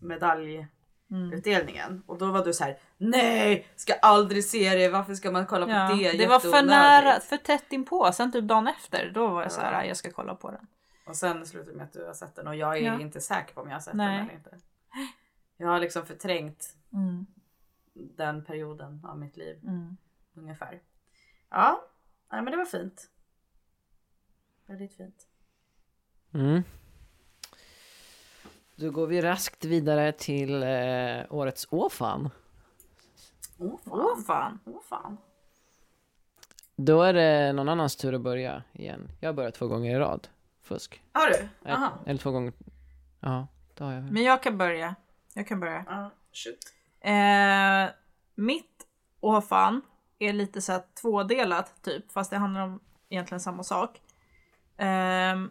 medaljutdelningen. 0.00 2.02
Och 2.06 2.18
då 2.18 2.30
var 2.30 2.44
du 2.44 2.52
så 2.52 2.64
här: 2.64 2.78
nej, 2.96 3.66
ska 3.76 3.94
aldrig 3.94 4.44
se 4.44 4.74
det, 4.74 4.88
varför 4.88 5.14
ska 5.14 5.30
man 5.30 5.46
kolla 5.46 5.66
på 5.66 5.72
Ja, 5.72 5.94
det? 5.94 6.12
det 6.18 6.26
var 6.26 6.40
för 6.40 6.48
Jätteonödigt." 6.48 6.70
nära, 6.70 7.20
för 7.20 7.36
tätt 7.36 7.72
inpå. 7.72 8.12
Sen 8.12 8.32
typ 8.32 8.44
dagen 8.44 8.68
efter, 8.68 9.10
då 9.14 9.26
var 9.28 9.42
jag 9.42 9.52
så 9.52 9.60
här, 9.60 9.72
Ja. 9.72 9.78
"Nej, 9.78 9.88
jag 9.88 9.96
ska 9.96 10.10
kolla 10.10 10.34
på 10.34 10.50
den. 10.50 10.66
Och 11.06 11.16
sen 11.16 11.46
slutade 11.46 11.70
det 11.72 11.76
med 11.76 11.84
att 11.86 11.92
du 11.92 12.04
har 12.06 12.14
sett 12.14 12.34
den 12.34 12.46
och 12.48 12.56
jag 12.56 12.76
är 12.76 12.80
Ja. 12.82 13.00
inte 13.00 13.20
säker 13.20 13.54
på 13.54 13.60
om 13.60 13.68
jag 13.68 13.74
har 13.76 13.80
sett 13.80 13.94
Nej. 13.94 14.16
den 14.16 14.24
eller 14.24 14.34
inte. 14.34 14.58
Jag 15.56 15.68
har 15.68 15.80
liksom 15.80 16.06
förträngt 16.06 16.72
Mm, 16.92 17.26
den 18.16 18.44
perioden 18.44 19.04
av 19.04 19.18
mitt 19.18 19.36
liv 19.36 19.58
mm. 19.62 19.96
ungefär. 20.34 20.80
Ja, 21.50 21.84
nej, 22.32 22.42
men 22.42 22.50
det 22.50 22.56
var 22.56 22.64
fint. 22.64 23.10
Väldigt 24.66 24.96
fint. 24.96 25.26
Mm. 26.34 26.62
Då 28.76 28.90
går 28.90 29.06
vi 29.06 29.22
raskt 29.22 29.64
vidare 29.64 30.12
till 30.12 30.62
eh, 30.62 30.68
årets 31.30 31.66
Åfan. 31.70 32.30
Åh 33.58 33.78
fan. 33.84 33.90
Åh 33.94 34.18
fan. 34.26 34.58
Åh 34.64 34.80
fan. 34.88 35.16
Då 36.76 37.02
är 37.02 37.12
det 37.12 37.52
någon 37.52 37.68
annans 37.68 37.96
tur 37.96 38.14
att 38.14 38.20
börja 38.20 38.62
igen. 38.72 39.08
Jag 39.20 39.28
har 39.28 39.34
börjat 39.34 39.54
två 39.54 39.66
gånger 39.68 39.96
i 39.96 39.98
rad. 39.98 40.28
Fusk. 40.62 41.02
Har 41.12 41.26
du? 41.26 41.34
Ett, 41.34 41.48
Aha. 41.76 41.92
eller 42.06 42.18
två 42.18 42.30
gånger. 42.30 42.52
Ja, 43.20 43.46
det 43.74 43.84
har 43.84 43.92
jag. 43.92 44.12
Men 44.12 44.22
jag 44.22 44.42
kan 44.42 44.58
börja. 44.58 44.94
Jag 45.34 45.46
kan 45.46 45.60
börja. 45.60 45.84
Ja, 45.88 46.10
shoot. 46.32 46.58
Eh, 47.00 47.94
mitt 48.34 48.86
åh 49.20 49.40
fan 49.40 49.82
är 50.18 50.32
lite 50.32 50.62
så 50.62 50.72
här 50.72 50.82
tvådelat 51.00 51.82
typ, 51.82 52.12
fast 52.12 52.30
det 52.30 52.36
handlar 52.36 52.60
om 52.60 52.80
egentligen 53.08 53.40
samma 53.40 53.62
sak. 53.62 54.00
Ehm, 54.76 55.50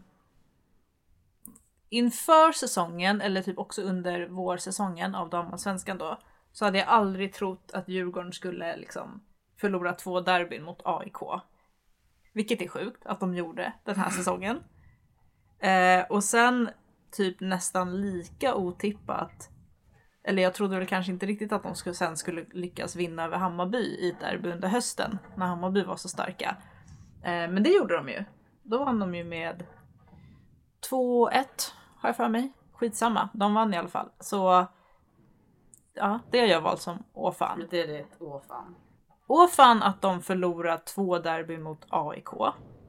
inför 1.89 2.51
säsongen, 2.51 3.22
eller 3.22 3.42
typ 3.42 3.58
också 3.58 3.82
under 3.82 4.27
vårsäsongen 4.27 5.15
av 5.15 5.30
damallsvenskan 5.30 5.98
då, 5.98 6.20
så 6.51 6.65
hade 6.65 6.77
jag 6.77 6.88
aldrig 6.88 7.33
trott 7.33 7.72
att 7.74 7.90
Djurgården 7.90 8.33
skulle 8.33 8.77
liksom 8.77 9.24
förlora 9.57 9.94
två 9.94 10.22
derbyn 10.22 10.64
mot 10.64 10.81
AIK. 10.86 11.18
Vilket 12.33 12.62
är 12.62 12.68
sjukt 12.68 13.05
att 13.05 13.20
de 13.20 13.36
gjorde 13.36 13.74
den 13.83 13.96
här 13.96 14.10
säsongen. 14.10 14.64
Eh, 15.60 16.05
och 16.10 16.24
sen 16.24 16.70
typ 17.12 17.40
nästan 17.40 18.01
lika 18.01 18.55
otippat 18.55 19.50
eller 20.27 20.44
jag 20.44 20.53
trodde 20.53 20.77
väl 20.77 20.88
kanske 20.88 21.12
inte 21.12 21.25
riktigt 21.25 21.51
att 21.51 21.64
de 21.64 21.75
skulle, 21.75 21.96
sen 21.96 22.18
skulle 22.18 22.46
lyckas 22.51 22.96
vinna 22.96 23.25
över 23.25 23.38
Hammarby 23.38 23.77
i 23.77 24.10
ett 24.10 24.20
derby 24.20 24.51
under 24.51 24.68
hösten 24.68 25.18
när 25.36 25.46
Hammarby 25.46 25.83
var 25.83 25.96
så 25.96 26.10
starka. 26.10 26.57
Eh, 27.24 27.50
men 27.50 27.64
det 27.64 27.70
gjorde 27.70 27.96
de 27.98 28.10
ju. 28.10 28.24
Då 28.64 28.86
vann 28.86 29.00
de 29.00 29.16
ju 29.16 29.24
med 29.24 29.64
2-1 30.90 31.46
har 31.98 32.10
jag 32.10 32.16
för 32.16 32.30
mig. 32.30 32.52
Skitsamma, 32.74 33.30
de 33.34 33.54
vann 33.54 33.74
i 33.74 33.78
alla 33.78 33.88
fall. 33.88 34.10
Så 34.20 34.68
ja, 35.94 36.20
det 36.32 36.40
har 36.40 36.48
jag 36.48 36.62
valt 36.62 36.82
som 36.82 37.04
åh 37.14 37.34
fan. 37.34 37.68
Det 37.70 37.82
är 37.82 37.88
det. 37.88 38.06
Åh 38.20 38.42
fan. 38.48 38.76
Åh 39.28 39.48
fan 39.48 39.84
att 39.84 40.02
de 40.02 40.22
förlorade 40.22 40.78
två 40.78 41.20
derby 41.20 41.58
mot 41.58 41.86
AIK 41.90 42.30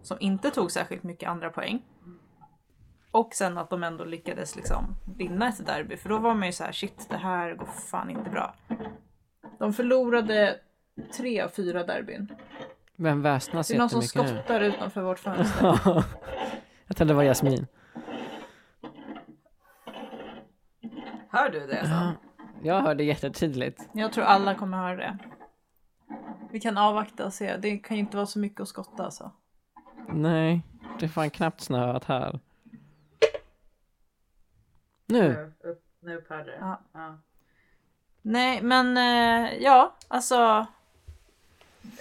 som 0.03 0.17
inte 0.21 0.51
tog 0.51 0.71
särskilt 0.71 1.03
mycket 1.03 1.29
andra 1.29 1.51
poäng. 1.51 1.83
Och 3.11 3.35
sen 3.35 3.59
att 3.59 3.71
de 3.71 3.83
ändå 3.83 4.05
lyckades 4.05 4.57
liksom 4.57 4.97
vinna 5.17 5.49
ett 5.49 5.67
derby 5.67 5.97
för 5.97 6.09
då 6.09 6.19
var 6.19 6.35
man 6.35 6.47
ju 6.47 6.53
så 6.53 6.65
här 6.65 6.73
shit 6.73 7.07
det 7.11 7.17
här 7.17 7.55
går 7.55 7.67
fan 7.67 8.11
inte 8.11 8.31
bra. 8.31 8.55
De 9.59 9.73
förlorade 9.73 10.61
tre 11.17 11.41
av 11.41 11.49
fyra 11.49 11.85
derbyn. 11.85 12.33
Vem 12.97 13.23
väsnas 13.23 13.69
Det 13.69 13.75
är 13.75 13.79
någon 13.79 13.89
som 13.91 14.01
jättemycket 14.01 14.35
nu? 14.35 14.39
skottar 14.39 14.61
utanför 14.61 15.03
vårt 15.03 15.19
fönster. 15.19 15.81
jag 16.87 16.97
trodde 16.97 17.13
det 17.13 17.17
var 17.17 17.23
Jasmin. 17.23 17.67
Hör 21.31 21.51
du 21.51 21.67
det? 21.67 21.87
Så? 21.87 22.12
Jag 22.62 22.81
hörde 22.83 23.05
jättetydligt. 23.05 23.89
Jag 23.93 24.12
tror 24.12 24.25
alla 24.25 24.55
kommer 24.55 24.79
höra 24.79 24.97
det. 24.97 25.19
Vi 26.51 26.61
kan 26.61 26.79
avvakta 26.79 27.25
och 27.27 27.33
se. 27.33 27.57
Det 27.57 27.79
kan 27.79 27.97
ju 27.97 28.01
inte 28.01 28.17
vara 28.17 28.27
så 28.27 28.39
mycket 28.39 28.61
att 28.61 28.69
skotta 28.69 29.05
alltså. 29.05 29.31
Nej, 30.09 30.62
det 30.99 31.05
är 31.07 31.09
fan 31.09 31.31
knappt 31.31 31.61
snöat 31.61 32.05
här. 32.05 32.41
Nu. 35.07 35.53
Nu, 35.62 35.71
upp, 35.71 35.85
nu 36.01 36.17
upphörde 36.17 36.45
det. 36.45 36.57
Ja. 36.61 36.81
Ja. 36.93 37.19
Nej 38.23 38.62
men 38.62 38.97
eh, 38.97 39.53
ja, 39.62 39.97
alltså. 40.09 40.67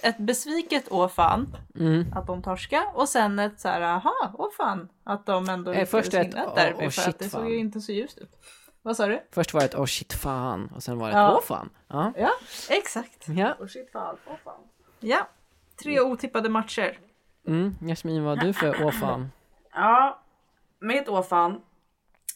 Ett 0.02 0.18
besviket 0.18 0.84
åh 0.90 1.08
fan 1.08 1.56
Mm. 1.80 2.12
att 2.14 2.26
de 2.26 2.42
torska 2.42 2.86
och 2.94 3.08
sen 3.08 3.38
ett 3.38 3.60
så 3.60 3.68
här 3.68 3.80
aha, 3.80 4.14
åh 4.34 4.50
fan 4.56 4.88
att 5.04 5.26
de 5.26 5.48
ändå 5.48 5.72
Eh, 5.72 5.78
lyckades 5.80 6.14
ett, 6.14 6.26
vinna 6.26 6.44
ett 6.44 6.54
derby 6.56 6.84
för 6.84 6.90
shit, 6.90 7.08
att 7.08 7.18
det 7.18 7.28
fan. 7.28 7.40
såg 7.42 7.50
ju 7.50 7.56
inte 7.56 7.80
så 7.80 7.92
ljust 7.92 8.18
ut. 8.18 8.30
Vad 8.86 8.96
sa 8.96 9.06
du? 9.06 9.22
Först 9.30 9.54
var 9.54 9.60
det 9.60 9.66
ett 9.66 9.74
åh 9.74 9.86
shit 9.86 10.12
fan 10.12 10.72
och 10.74 10.82
sen 10.82 10.98
var 10.98 11.06
det 11.06 11.12
ett 11.12 11.16
Ja. 11.16 11.34
åh 11.36 11.42
fan. 11.42 11.70
Ja. 11.88 12.12
Ja, 12.16 12.30
exakt. 12.68 13.28
ja. 13.28 13.54
Och 13.58 13.70
shit 13.70 13.92
fan. 13.92 14.16
Åh 14.26 14.34
fan. 14.44 14.60
Ja, 15.00 15.28
tre 15.82 16.00
otippade 16.00 16.48
matcher. 16.48 16.98
Mm. 17.46 17.76
Jasmin, 17.80 18.24
vad 18.24 18.38
har 18.38 18.46
du 18.46 18.52
för 18.52 18.84
åh 18.84 18.90
fan? 18.90 19.32
Ja, 19.72 20.22
mitt 20.78 21.08
åh 21.08 21.22
fan. 21.22 21.60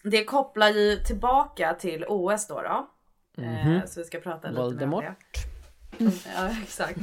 Det 0.03 0.25
kopplar 0.25 0.69
ju 0.69 0.97
tillbaka 0.97 1.75
till 1.75 2.05
OS 2.09 2.47
då. 2.47 2.63
då. 2.63 2.87
Eh, 3.43 3.85
så 3.87 4.01
vi 4.01 4.07
ska 4.07 4.21
prata 4.21 4.49
lite 4.49 4.53
mer 4.53 4.59
om 4.61 4.65
Voldemort. 4.71 5.05
det. 5.99 6.05
Ja, 6.35 6.49
exakt. 6.63 6.99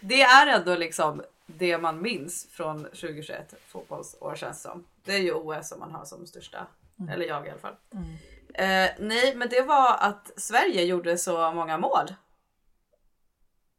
Det 0.00 0.22
är 0.22 0.46
ändå 0.58 0.76
liksom 0.76 1.22
det 1.46 1.78
man 1.78 2.02
minns 2.02 2.46
från 2.50 2.84
2021 2.84 3.54
fotbollsår 3.66 4.34
känns 4.36 4.62
som. 4.62 4.84
Det 5.04 5.12
är 5.14 5.18
ju 5.18 5.32
OS 5.32 5.68
som 5.68 5.80
man 5.80 5.90
har 5.90 6.04
som 6.04 6.26
största, 6.26 6.66
eller 7.10 7.26
jag 7.26 7.46
i 7.46 7.50
alla 7.50 7.58
fall. 7.58 7.76
Eh, 8.54 8.90
nej, 8.98 9.34
men 9.36 9.48
det 9.48 9.62
var 9.62 9.96
att 10.00 10.30
Sverige 10.40 10.84
gjorde 10.84 11.18
så 11.18 11.52
många 11.52 11.78
mål. 11.78 12.06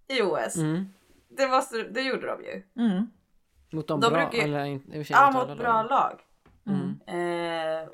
I 0.08 0.22
OS. 0.22 0.56
Mm. 0.56 0.86
Det, 1.30 1.48
var, 1.48 1.62
så- 1.62 1.88
det 1.92 2.02
gjorde 2.02 2.28
de 2.28 2.44
ju. 2.44 2.64
Mm. 2.86 3.08
Mot 3.72 3.88
de 3.88 4.00
De 4.00 4.10
bra, 4.14 4.20
brukar 4.30 4.38
ju- 4.38 4.44
eller 4.54 4.66
inte, 4.66 4.88
i 4.88 4.92
och 4.92 4.96
för 4.96 5.04
sig 5.04 5.16
Ja, 5.20 5.32
mot 5.32 5.58
bra 5.58 5.84
lag. 5.84 5.90
lag. 5.90 6.22
Mm. 6.68 7.00
Eh, 7.08 7.90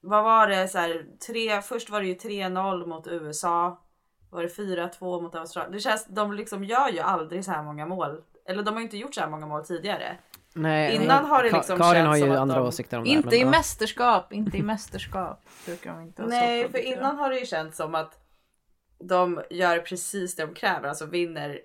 vad 0.00 0.24
var 0.24 0.46
det? 0.46 0.68
Så 0.68 0.78
här, 0.78 1.06
tre, 1.26 1.62
först 1.62 1.90
var 1.90 2.00
det 2.00 2.06
ju 2.06 2.14
3-0 2.14 2.86
mot 2.86 3.06
USA. 3.06 3.82
Var 4.30 4.42
det 4.42 4.48
4-2 4.48 5.20
mot 5.22 5.34
Australien? 5.34 5.72
Det 5.72 5.80
känns, 5.80 6.06
de 6.06 6.32
liksom 6.32 6.64
gör 6.64 6.88
ju 6.88 6.98
aldrig 7.00 7.44
så 7.44 7.50
här 7.50 7.62
många 7.62 7.86
mål. 7.86 8.22
Eller 8.46 8.62
de 8.62 8.70
har 8.74 8.80
ju 8.80 8.84
inte 8.84 8.96
gjort 8.96 9.14
så 9.14 9.20
här 9.20 9.28
många 9.28 9.46
mål 9.46 9.64
tidigare. 9.64 10.18
Nej, 10.54 10.94
Innan 10.94 11.24
har 11.24 11.42
det 11.42 11.50
Ka- 11.50 11.56
liksom 11.56 11.78
Karin 11.78 11.94
känts 11.94 12.06
har 12.08 12.18
som 12.18 12.28
ju 12.28 12.34
att 12.34 12.40
andra 12.40 12.56
de- 12.58 12.66
åsikter 12.66 12.98
om 12.98 13.04
det. 13.04 13.10
Inte 13.10 13.36
i 13.36 13.40
ja. 13.40 13.50
mästerskap, 13.50 14.32
inte 14.32 14.56
i 14.56 14.62
mästerskap. 14.72 15.44
Brukar 15.66 15.92
de 15.94 16.00
inte 16.02 16.22
ha 16.22 16.28
så 16.30 16.34
Nej, 16.36 16.68
för 16.70 16.78
innan 16.78 17.16
har 17.16 17.30
det 17.30 17.38
ju 17.38 17.46
känts 17.46 17.76
som 17.76 17.94
att 17.94 18.18
de 18.98 19.42
gör 19.50 19.78
precis 19.78 20.36
det 20.36 20.46
de 20.46 20.54
kräver, 20.54 20.88
alltså 20.88 21.06
vinner 21.06 21.60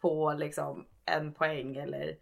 på 0.00 0.32
liksom 0.38 0.86
en 1.04 1.32
poäng 1.32 1.76
eller, 1.76 2.16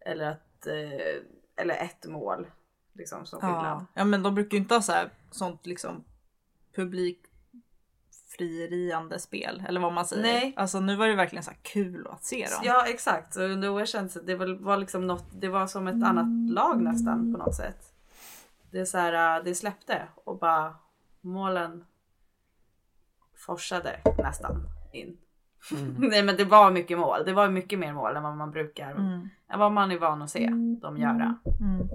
eller, 0.00 0.30
att, 0.30 0.66
eh, 0.66 1.22
eller 1.56 1.74
ett 1.74 2.06
mål. 2.06 2.46
Liksom 2.94 3.26
som. 3.26 3.38
Ja. 3.42 3.86
ja, 3.94 4.04
men 4.04 4.22
de 4.22 4.34
brukar 4.34 4.50
ju 4.56 4.58
inte 4.62 4.74
ha 4.74 4.82
så 4.82 4.92
här, 4.92 5.10
sånt 5.30 5.66
liksom 5.66 6.04
publikfrieriande 8.40 9.18
spel 9.18 9.62
eller 9.68 9.80
vad 9.80 9.92
man 9.92 10.06
säger. 10.06 10.22
Nej. 10.22 10.54
Alltså 10.56 10.80
nu 10.80 10.96
var 10.96 11.08
det 11.08 11.14
verkligen 11.14 11.42
så 11.44 11.50
här 11.50 11.58
kul 11.62 12.06
att 12.10 12.24
se 12.24 12.36
dem. 12.44 12.60
Ja 12.64 12.86
exakt, 12.86 13.34
så 13.34 13.42
under 13.42 13.82
OS 13.82 13.88
känns 13.90 14.14
det, 14.14 14.20
det 14.20 14.34
var, 14.54 14.76
liksom 14.76 15.06
något, 15.06 15.24
det 15.32 15.48
var 15.48 15.66
som 15.66 15.86
ett 15.88 16.04
annat 16.04 16.50
lag 16.54 16.82
nästan 16.82 17.32
på 17.32 17.38
något 17.38 17.54
sätt. 17.54 17.92
det, 18.70 18.78
är 18.80 18.84
så 18.84 18.98
här, 18.98 19.38
äh, 19.38 19.44
det 19.44 19.54
släppte 19.54 20.02
och 20.24 20.38
bara 20.38 20.74
målen 21.20 21.84
forsade 23.46 24.00
nästan 24.18 24.68
in. 24.92 25.16
Nej 25.98 26.22
men 26.22 26.36
det 26.36 26.44
var 26.44 26.70
mycket 26.70 26.98
mål. 26.98 27.22
Det 27.26 27.32
var 27.32 27.48
mycket 27.48 27.78
mer 27.78 27.92
mål 27.92 28.16
än 28.16 28.22
vad 28.22 28.36
man 28.36 28.50
brukar, 28.50 28.90
Mm. 28.90 29.28
än 29.48 29.58
vad 29.58 29.72
man 29.72 29.90
är 29.90 29.98
van 29.98 30.22
att 30.22 30.30
se 30.30 30.46
dem 30.82 30.96
göra. 30.96 31.38
Mm. 31.60 31.88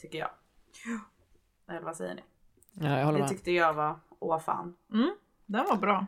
Tycker 0.00 0.18
jag. 0.18 0.30
Eller 1.68 1.80
vad 1.80 1.96
säger 1.96 2.14
ni? 2.14 2.22
Ja, 2.72 2.98
jag 2.98 3.04
håller 3.04 3.18
Det 3.18 3.22
med. 3.22 3.28
tyckte 3.30 3.50
jag 3.52 3.72
var 3.74 3.96
åh 4.24 4.38
fan. 4.38 4.76
Mm. 4.92 5.14
Den 5.46 5.64
var 5.70 5.76
bra. 5.76 6.06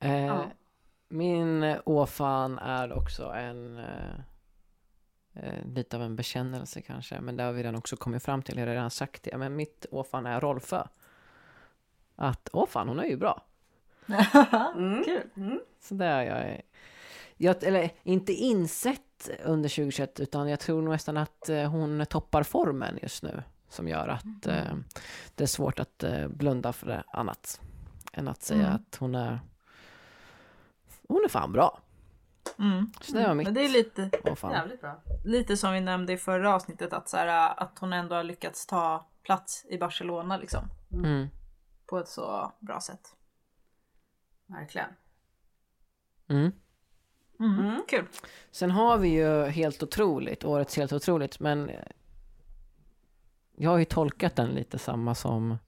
Eh, 0.00 0.26
Ja. 0.26 0.44
Min 1.08 1.76
åfan 1.84 2.58
är 2.58 2.92
också 2.92 3.24
en 3.32 3.78
eh, 3.78 4.14
eh, 5.34 5.64
lite 5.66 5.96
av 5.96 6.02
en 6.02 6.16
bekännelse 6.16 6.80
kanske, 6.82 7.20
men 7.20 7.36
det 7.36 7.42
har 7.42 7.52
vi 7.52 7.62
redan 7.62 7.74
också 7.74 7.96
kommit 7.96 8.22
fram 8.22 8.42
till, 8.42 8.58
jag 8.58 8.66
har 8.66 8.74
redan 8.74 8.90
sagt 8.90 9.22
det, 9.22 9.38
men 9.38 9.56
mitt 9.56 9.86
åfan 9.90 10.26
är 10.26 10.40
Rolfö. 10.40 10.82
Att 12.16 12.48
åfan, 12.52 12.88
hon 12.88 12.98
är 13.00 13.04
ju 13.04 13.16
bra. 13.16 13.44
Mm. 14.76 15.04
Kul. 15.04 15.22
Mm. 15.36 15.60
Så 15.80 15.94
där 15.94 16.18
är 16.26 16.48
jag, 16.48 16.62
jag, 17.36 17.64
eller 17.64 17.90
inte 18.02 18.32
insett 18.32 19.30
under 19.44 19.68
2021, 19.68 20.20
utan 20.20 20.48
jag 20.48 20.60
tror 20.60 20.82
nästan 20.82 21.16
att 21.16 21.48
eh, 21.48 21.70
hon 21.70 22.06
toppar 22.06 22.42
formen 22.42 22.98
just 23.02 23.22
nu, 23.22 23.42
som 23.72 23.88
gör 23.88 24.08
att 24.08 24.46
eh, 24.46 24.74
det 25.34 25.44
är 25.44 25.48
svårt 25.48 25.78
att 25.80 26.02
eh, 26.02 26.28
blunda 26.28 26.72
för 26.72 26.86
det 26.86 27.04
annat, 27.12 27.60
än 28.12 28.28
att 28.28 28.42
säga 28.42 28.60
Mm. 28.66 28.74
att 28.74 28.96
hon 28.96 29.14
är 29.14 29.40
hon 31.08 31.24
är 31.24 31.28
fan 31.28 31.52
bra. 31.52 31.80
Mm. 32.58 32.90
Så 33.00 33.12
det 33.16 33.26
var 33.26 33.34
mitt 33.34 33.46
Men 33.46 33.54
det 33.54 33.60
är 33.64 33.68
lite, 33.68 34.10
fan. 34.36 34.52
Jävligt 34.52 34.80
bra. 34.80 35.02
lite 35.24 35.56
som 35.56 35.72
vi 35.72 35.80
nämnde 35.80 36.12
i 36.12 36.16
förra 36.16 36.54
avsnittet 36.54 36.92
att, 36.92 37.08
så 37.08 37.16
här, 37.16 37.60
att 37.62 37.78
hon 37.78 37.92
ändå 37.92 38.14
har 38.14 38.22
lyckats 38.24 38.66
ta 38.66 39.06
plats 39.22 39.66
i 39.68 39.78
Barcelona 39.78 40.36
liksom. 40.36 40.64
Mm. 40.92 41.28
På 41.86 41.98
ett 41.98 42.08
så 42.08 42.52
bra 42.60 42.80
sätt. 42.80 43.16
Verkligen. 44.46 44.88
Mm. 46.28 46.52
Mm. 47.40 47.58
Mm. 47.60 47.82
Kul. 47.88 48.06
Sen 48.50 48.70
har 48.70 48.98
vi 48.98 49.08
ju 49.08 49.44
helt 49.46 49.82
otroligt, 49.82 50.44
årets 50.44 50.76
helt 50.76 50.92
otroligt, 50.92 51.40
men 51.40 51.70
jag 53.56 53.70
har 53.70 53.78
ju 53.78 53.84
tolkat 53.84 54.36
den 54.36 54.50
lite 54.50 54.78
samma 54.78 55.14
som, 55.14 55.58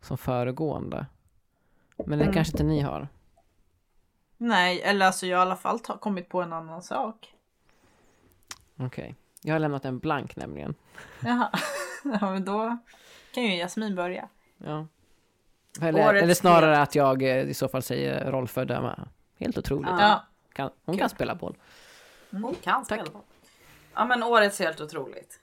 som 0.00 0.18
föregående. 0.18 1.06
Men 1.96 2.18
det 2.18 2.24
Mm. 2.24 2.34
kanske 2.34 2.52
inte 2.52 2.64
ni 2.64 2.80
har. 2.80 3.08
Nej, 4.36 4.82
eller 4.82 5.06
alltså 5.06 5.26
jag 5.26 5.38
har 5.38 5.44
i 5.46 5.46
alla 5.48 5.56
fall 5.56 5.78
kommit 5.78 6.28
på 6.28 6.42
en 6.42 6.52
annan 6.52 6.82
sak. 6.82 7.34
Okej. 8.76 9.14
Jag 9.42 9.54
har 9.54 9.58
lämnat 9.58 9.84
en 9.84 9.98
blank 9.98 10.36
nämligen. 10.36 10.74
Jaha. 11.20 11.50
ja, 12.04 12.30
men 12.30 12.44
då 12.44 12.78
kan 13.34 13.42
ju 13.44 13.56
Jasmin 13.56 13.94
börja. 13.94 14.28
Ja. 14.58 14.86
Eller, 15.82 16.14
eller 16.14 16.34
snarare 16.34 16.78
att 16.78 16.94
jag 16.94 17.22
eh, 17.22 17.36
i 17.42 17.54
så 17.54 17.68
fall 17.68 17.82
säger 17.82 18.30
Rolf 18.30 18.54
Döma. 18.54 19.08
Helt 19.38 19.58
otroligt. 19.58 19.90
Ja. 19.90 20.24
Kan, 20.52 20.70
hon 20.84 20.94
Kul. 20.94 21.00
kan 21.00 21.08
spela 21.10 21.34
boll. 21.34 21.56
Hon 22.30 22.54
kan 22.54 22.84
Tack. 22.84 22.98
spela 23.00 23.12
boll. 23.12 23.22
Ja 23.94 24.04
men 24.04 24.22
årets 24.22 24.58
helt 24.58 24.80
otroligt. 24.80 25.40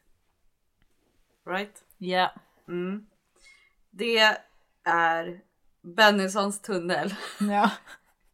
Right? 1.45 1.83
Ja. 1.97 2.31
Mm. 2.67 3.05
Det 3.91 4.37
är 4.83 5.41
Bennysons 5.81 6.61
tunnel. 6.61 7.15
Ja. 7.39 7.71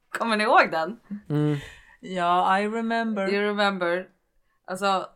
Kommer 0.10 0.38
ni 0.38 0.44
ihåg 0.44 0.72
den? 0.72 1.00
Mm. 1.30 1.58
Ja, 2.00 2.60
I 2.60 2.68
remember. 2.68 3.34
You 3.34 3.44
remember? 3.44 4.10
Alltså, 4.66 5.10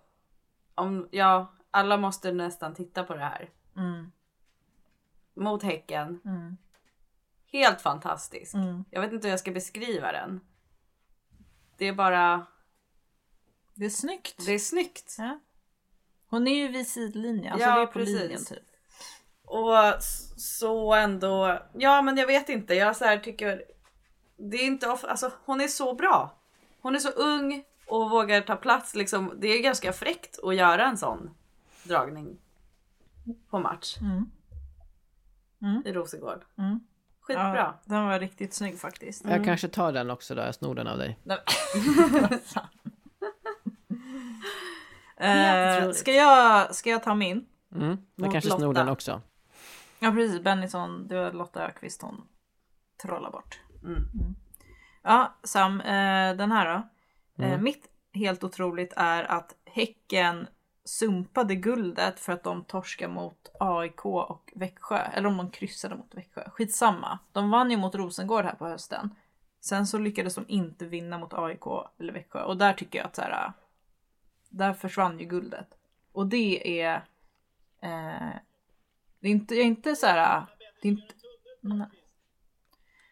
om, 0.76 1.08
ja, 1.12 1.54
alla 1.72 1.98
måste 1.98 2.32
nästan 2.32 2.74
titta 2.76 3.04
på 3.04 3.14
det 3.14 3.20
här. 3.20 3.50
Mm. 3.78 4.12
Mot 5.34 5.64
Häcken. 5.64 6.22
Mm. 6.26 6.58
Helt 7.52 7.82
fantastisk. 7.82 8.54
Mm. 8.54 8.86
Jag 8.90 9.02
vet 9.02 9.14
inte 9.14 9.28
hur 9.28 9.32
jag 9.32 9.40
ska 9.40 9.52
beskriva 9.52 10.12
den. 10.12 10.42
Det 11.78 11.86
är 11.86 11.94
bara, 11.94 12.46
Det 13.74 13.86
är 13.86 13.90
snyggt. 13.90 14.46
det 14.46 14.52
är 14.52 14.60
snyggt. 14.60 15.16
Ja. 15.18 15.40
Hon 16.36 16.48
är 16.48 16.56
ju 16.56 16.68
vid 16.68 16.88
sidlinjen, 16.88 17.54
alltså 17.54 17.70
Ja, 17.70 17.76
det 17.76 17.82
är 17.82 17.86
på 17.86 17.92
precis. 17.92 18.20
linjen 18.20 18.46
typ. 18.46 18.64
Och 19.46 20.04
så 20.38 20.94
ändå, 20.94 21.60
ja 21.74 22.02
men 22.02 22.18
jag 22.18 22.28
vet 22.28 22.50
inte, 22.50 22.74
jag 22.74 22.96
så 22.96 23.06
här 23.06 23.18
tycker 23.18 23.64
det 24.38 24.58
är 24.58 24.66
inte 24.66 24.88
ofta, 24.90 25.08
alltså 25.10 25.32
hon 25.46 25.62
är 25.62 25.68
så 25.68 25.94
bra. 25.94 26.36
Hon 26.82 26.96
är 26.96 27.00
så 27.00 27.10
ung 27.10 27.64
och 27.88 28.10
vågar 28.10 28.42
ta 28.42 28.56
plats 28.56 28.96
liksom. 28.96 29.34
Det 29.38 29.48
är 29.48 29.62
ganska 29.62 29.94
fräckt 29.94 30.40
att 30.44 30.56
göra 30.56 30.86
en 30.86 30.98
sån 30.98 31.30
dragning 31.84 32.38
på 33.50 33.60
match 33.60 33.98
Mm. 34.02 34.26
Mm. 35.62 35.84
i 35.86 35.92
Rosengård. 35.94 36.44
Mm. 36.58 36.80
Skitbra. 37.22 37.56
Ja, 37.58 37.80
den 37.86 38.06
var 38.08 38.20
riktigt 38.20 38.54
snygg 38.54 38.80
faktiskt. 38.80 39.26
Jag 39.26 39.46
kanske 39.46 39.68
tar 39.68 39.92
den 39.92 40.10
också 40.10 40.36
då, 40.36 40.42
jag 40.42 40.56
snor 40.56 40.76
den 40.76 40.88
av 40.88 40.98
dig. 40.98 41.20
Eh, 45.18 45.92
ska, 45.92 46.12
jag, 46.12 46.76
ska 46.76 46.90
jag 46.90 47.04
ta 47.04 47.16
min? 47.16 47.46
Mm. 47.76 47.88
Jag 48.16 48.26
Mot 48.26 48.32
kanske 48.34 48.50
snor 48.50 48.60
Lotta. 48.68 48.80
den 48.80 48.90
också. 48.90 49.22
Ja 50.00 50.12
precis, 50.12 50.42
Bennison, 50.44 51.08
det 51.08 51.16
var 51.16 51.32
Lotta 51.32 51.66
Öqvist 51.68 52.02
hon 52.02 52.22
trollade 53.02 53.32
bort. 53.32 53.60
Mm. 53.84 54.36
Ja, 55.04 55.34
Sam, 55.44 55.82
eh, 55.82 56.36
den 56.36 56.52
här 56.52 56.66
då. 56.66 56.74
Eh, 57.44 57.50
Mm. 57.52 57.64
mitt 57.64 57.88
helt 58.14 58.44
otroligt 58.44 58.94
är 58.96 59.24
att 59.24 59.56
Häcken 59.66 60.48
sumpade 60.86 61.56
guldet 61.56 62.20
för 62.20 62.34
att 62.34 62.44
de 62.44 62.64
torskade 62.64 63.14
mot 63.14 63.50
AIK 63.60 64.06
och 64.06 64.52
Växjö. 64.56 64.98
Eller 64.98 65.28
om 65.28 65.38
de 65.38 65.52
kryssade 65.52 65.96
mot 65.96 66.16
Växjö. 66.16 66.50
Skitsamma. 66.50 67.20
De 67.32 67.52
vann 67.52 67.72
ju 67.72 67.78
mot 67.78 67.96
Rosengård 67.96 68.46
här 68.46 68.56
på 68.56 68.68
hösten. 68.68 69.16
Sen 69.62 69.88
så 69.88 69.98
lyckades 69.98 70.36
de 70.36 70.46
inte 70.48 70.86
vinna 70.86 71.18
mot 71.18 71.34
AIK 71.34 71.66
eller 72.00 72.14
Växjö. 72.14 72.44
Och 72.44 72.58
där 72.58 72.74
tycker 72.74 73.00
jag 73.00 73.06
att 73.06 73.16
så 73.16 73.22
här, 73.22 73.54
där 74.58 74.74
försvann 74.74 75.20
ju 75.20 75.26
guldet. 75.26 75.68
Och 76.12 76.28
det 76.28 76.82
är... 76.82 76.96
Eh, 77.82 78.36
det 79.20 79.28
är 79.28 79.32
inte, 79.32 79.56
jag 79.56 79.62
är 79.62 79.68
inte 79.68 79.96
så 79.96 80.08
här... 80.08 80.46
Det 80.82 80.88
är 80.88 80.92
inte, 80.92 81.14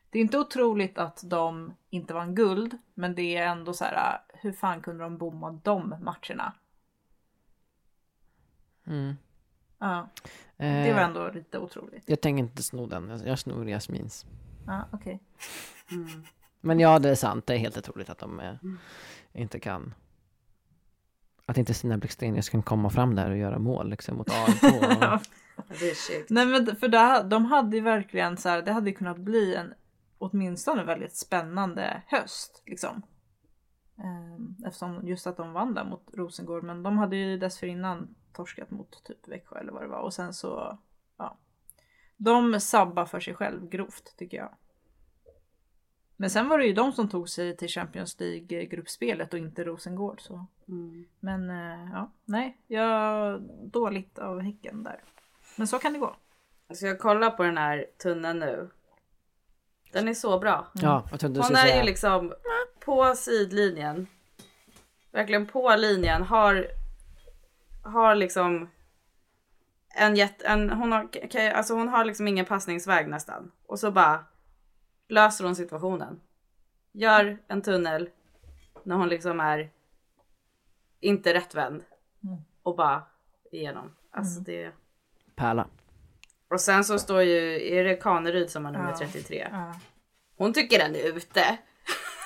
det 0.09 0.17
är 0.19 0.21
inte 0.21 0.39
otroligt 0.39 0.97
att 0.97 1.21
de 1.25 1.73
inte 1.89 2.13
vann 2.13 2.35
guld, 2.35 2.77
men 2.93 3.15
det 3.15 3.35
är 3.37 3.47
ändå 3.47 3.73
så 3.73 3.83
här, 3.85 4.19
hur 4.33 4.51
fan 4.51 4.81
kunde 4.81 5.03
de 5.03 5.17
bomma 5.17 5.51
de 5.63 5.89
matcherna? 6.01 6.53
Mm. 8.87 9.13
Ja, 9.79 10.09
Eh, 10.57 10.83
det 10.83 10.93
var 10.93 11.01
ändå 11.01 11.29
lite 11.31 11.59
otroligt. 11.59 12.03
Jag 12.09 12.21
tänker 12.21 12.43
inte 12.43 12.63
sno 12.63 12.85
den, 12.87 13.09
jag- 13.09 13.27
jag 13.27 13.39
snor 13.39 13.67
Jasmins. 13.69 14.25
Ja, 14.67 14.85
okej. 14.91 15.19
Mm. 15.91 16.23
Men 16.61 16.79
ja, 16.79 16.99
det 16.99 17.09
är 17.09 17.15
sant. 17.15 17.45
Det 17.47 17.53
är 17.53 17.57
helt 17.57 17.77
otroligt 17.77 18.09
att 18.09 18.17
de 18.19 18.39
eh, 18.39 18.55
inte 19.33 19.59
kan... 19.59 19.93
Att 21.53 21.57
inte 21.57 21.73
Stina 21.73 21.97
Blixtenius 21.97 22.49
kan 22.49 22.63
komma 22.63 22.89
fram 22.89 23.15
där 23.15 23.29
och 23.29 23.37
göra 23.37 23.59
mål 23.59 23.89
liksom 23.89 24.17
mot 24.17 24.29
AIK. 24.29 24.63
Och, 24.63 24.69
Det 25.79 25.89
är 25.89 26.17
sjukt. 26.17 26.29
Nej 26.29 26.45
men 26.45 26.75
för 26.75 26.87
det, 26.87 27.25
de 27.29 27.45
hade 27.45 27.75
ju 27.77 27.81
verkligen 27.81 28.37
så 28.37 28.49
här, 28.49 28.61
det 28.61 28.71
hade 28.71 28.91
kunnat 28.91 29.17
bli 29.17 29.55
en 29.55 29.73
åtminstone 30.17 30.83
väldigt 30.83 31.15
spännande 31.15 32.01
höst 32.07 32.63
liksom. 32.65 33.01
Ehm, 33.97 34.55
Eftersom 34.65 35.07
just 35.07 35.27
att 35.27 35.37
de 35.37 35.53
vann 35.53 35.73
där 35.73 35.85
mot 35.85 36.09
Rosengård, 36.13 36.63
men 36.63 36.83
de 36.83 36.97
hade 36.97 37.15
ju 37.15 37.37
dessförinnan 37.37 38.15
torskat 38.33 38.71
mot 38.71 39.03
typ 39.03 39.27
Växjö 39.27 39.59
eller 39.59 39.71
vad 39.71 39.81
det 39.81 39.87
var 39.87 40.01
och 40.01 40.13
sen 40.13 40.33
så, 40.33 40.79
ja. 41.17 41.37
De 42.17 42.59
sabbar 42.59 43.05
för 43.05 43.19
sig 43.19 43.33
själv 43.33 43.69
grovt 43.69 44.17
tycker 44.17 44.37
jag. 44.37 44.55
Men 46.23 46.29
sen 46.29 46.49
var 46.49 46.57
det 46.57 46.65
ju 46.65 46.73
de 46.73 46.91
som 46.91 47.09
tog 47.09 47.29
sig 47.29 47.57
till 47.57 47.67
Champions 47.67 48.19
League-gruppspelet 48.19 49.33
och 49.33 49.39
inte 49.39 49.63
Rosengård. 49.63 50.21
Så. 50.21 50.45
Mm. 50.67 51.05
Men 51.19 51.49
eh, 51.49 51.89
ja, 51.93 52.11
nej, 52.25 52.57
jag 52.67 53.41
dåligt 53.63 54.19
av 54.19 54.39
Häcken 54.39 54.83
där. 54.83 55.03
Men 55.55 55.67
så 55.67 55.79
kan 55.79 55.93
det 55.93 55.99
gå. 55.99 56.15
Alltså 56.69 56.85
jag 56.85 56.99
kollar 56.99 57.29
på 57.29 57.43
den 57.43 57.57
här 57.57 57.85
tunneln 58.03 58.39
nu. 58.39 58.69
Den 59.91 60.07
är 60.07 60.13
så 60.13 60.39
bra. 60.39 60.67
ja, 60.73 61.07
jag 61.11 61.29
Hon 61.29 61.37
är 61.37 61.43
säga... 61.43 61.77
ju 61.77 61.83
liksom 61.83 62.33
på 62.79 63.13
sidlinjen. 63.15 64.07
Verkligen 65.11 65.45
på 65.45 65.75
linjen. 65.75 66.23
Har, 66.23 66.67
har 67.83 68.15
liksom 68.15 68.69
en 69.95 70.15
jätte, 70.15 70.45
en, 70.45 70.69
hon 70.69 70.91
har, 70.91 71.09
alltså 71.53 71.73
hon 71.73 71.89
har 71.89 72.05
liksom 72.05 72.27
ingen 72.27 72.45
passningsväg 72.45 73.07
nästan. 73.07 73.51
Och 73.65 73.79
så 73.79 73.91
bara 73.91 74.25
löser 75.07 75.45
hon 75.45 75.55
situationen. 75.55 76.21
Gör 76.91 77.37
en 77.47 77.61
tunnel 77.61 78.09
när 78.83 78.95
hon 78.95 79.09
liksom 79.09 79.39
är 79.39 79.69
inte 80.99 81.33
rättvänd. 81.33 81.83
Mm. 82.23 82.37
Och 82.63 82.75
bara 82.75 83.03
igenom. 83.51 83.95
Alltså 84.11 84.39
det. 84.39 84.71
Pärla. 85.35 85.67
Och 86.49 86.61
sen 86.61 86.83
så 86.83 86.99
står 86.99 87.21
ju, 87.21 87.67
är 87.73 87.83
det 87.83 87.95
Kaneryd 87.95 88.49
som 88.49 88.65
har 88.65 88.71
nummer 88.71 88.89
Ja. 88.89 88.97
33. 88.97 89.47
Ja, 89.51 89.75
Hon 90.37 90.53
tycker 90.53 90.79
den 90.79 90.95
är 90.95 91.17
ute. 91.17 91.57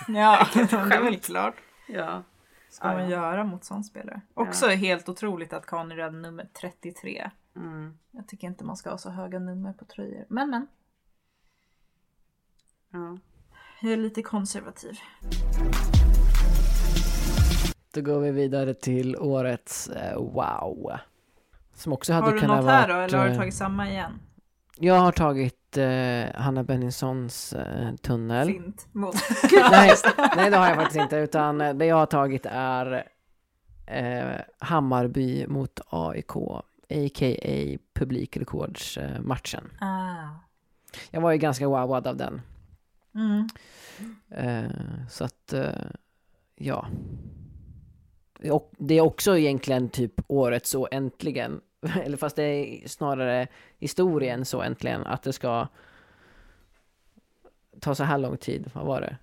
ja 0.07 0.47
det 0.53 0.73
är 0.73 1.03
väl 1.03 1.19
klart. 1.19 1.55
Ja. 1.87 2.23
ska 2.69 2.87
Ja, 2.87 2.93
man 2.93 3.03
ja. 3.03 3.09
göra 3.09 3.43
mot 3.43 3.63
sån 3.63 3.83
spelare? 3.83 4.21
Också 4.33 4.67
helt 4.67 5.09
otroligt 5.09 5.53
att 5.53 5.65
Conny 5.65 6.01
hade 6.01 6.17
nummer 6.17 6.49
33. 6.61 7.31
Mm. 7.55 7.97
Jag 8.11 8.27
tycker 8.27 8.47
inte 8.47 8.63
man 8.63 8.77
ska 8.77 8.89
ha 8.89 8.97
så 8.97 9.09
höga 9.09 9.39
nummer 9.39 9.73
på 9.73 9.85
tröjor. 9.85 10.25
Men 10.29 10.49
men, 10.49 10.67
Ja. 12.91 13.17
jag 13.81 13.93
är 13.93 13.97
lite 13.97 14.21
konservativ. 14.21 14.99
Då 17.93 18.01
går 18.01 18.19
vi 18.19 18.31
vidare 18.31 18.73
till 18.73 19.17
årets 19.17 19.87
eh, 19.87 20.17
wow. 20.17 20.91
Som 21.73 21.93
också 21.93 22.13
hade 22.13 22.25
Har 22.25 22.33
du 22.33 22.39
kunnat 22.39 22.57
något 22.57 22.71
här 22.71 22.87
då 22.87 22.93
eller 22.93 23.17
har 23.17 23.25
du 23.25 23.31
eh, 23.31 23.37
tagit 23.37 23.53
samma 23.53 23.89
igen? 23.89 24.19
Jag 24.79 24.99
har 24.99 25.11
tagit 25.11 25.77
eh, 25.77 26.41
Hanna 26.41 26.63
Benningsons 26.63 27.53
eh, 27.53 27.95
tunnel. 27.95 28.47
Fint. 28.47 28.87
Mot... 28.91 29.15
nej, 29.71 29.95
nej, 30.35 30.49
det 30.49 30.57
har 30.57 30.67
jag 30.67 30.75
faktiskt 30.75 31.01
inte. 31.01 31.17
Utan 31.17 31.61
eh, 31.61 31.73
det 31.73 31.85
jag 31.85 31.95
har 31.95 32.05
tagit 32.05 32.45
är 32.51 33.03
eh, 33.85 34.35
Hammarby 34.59 35.47
mot 35.47 35.81
AIK. 35.89 36.35
A.k.a. 36.89 37.77
publikrekordsmatchen. 37.93 39.71
ah. 39.81 40.27
Jag 41.11 41.21
var 41.21 41.31
ju 41.31 41.37
ganska 41.37 41.67
wowad 41.67 42.07
av 42.07 42.17
den. 42.17 42.41
Mm. 43.17 43.47
Eh, 44.29 44.71
så 45.09 45.23
att, 45.23 45.53
eh, 45.53 45.89
ja. 46.55 46.87
Och 48.51 48.73
det 48.77 48.97
är 48.97 49.01
också 49.01 49.37
egentligen 49.37 49.89
typ 49.89 50.13
året 50.27 50.65
så 50.65 50.87
äntligen. 50.91 51.61
Eller 52.03 52.17
fast 52.17 52.35
det 52.35 52.43
är 52.43 52.87
snarare 52.87 53.47
historien 53.77 54.45
så 54.45 54.61
äntligen 54.61 55.05
att 55.05 55.23
det 55.23 55.33
ska 55.33 55.67
ta 57.79 57.95
så 57.95 58.03
här 58.03 58.17
lång 58.17 58.37
tid. 58.37 58.71
Vad 58.73 58.85
var 58.85 59.01
det? 59.01 59.17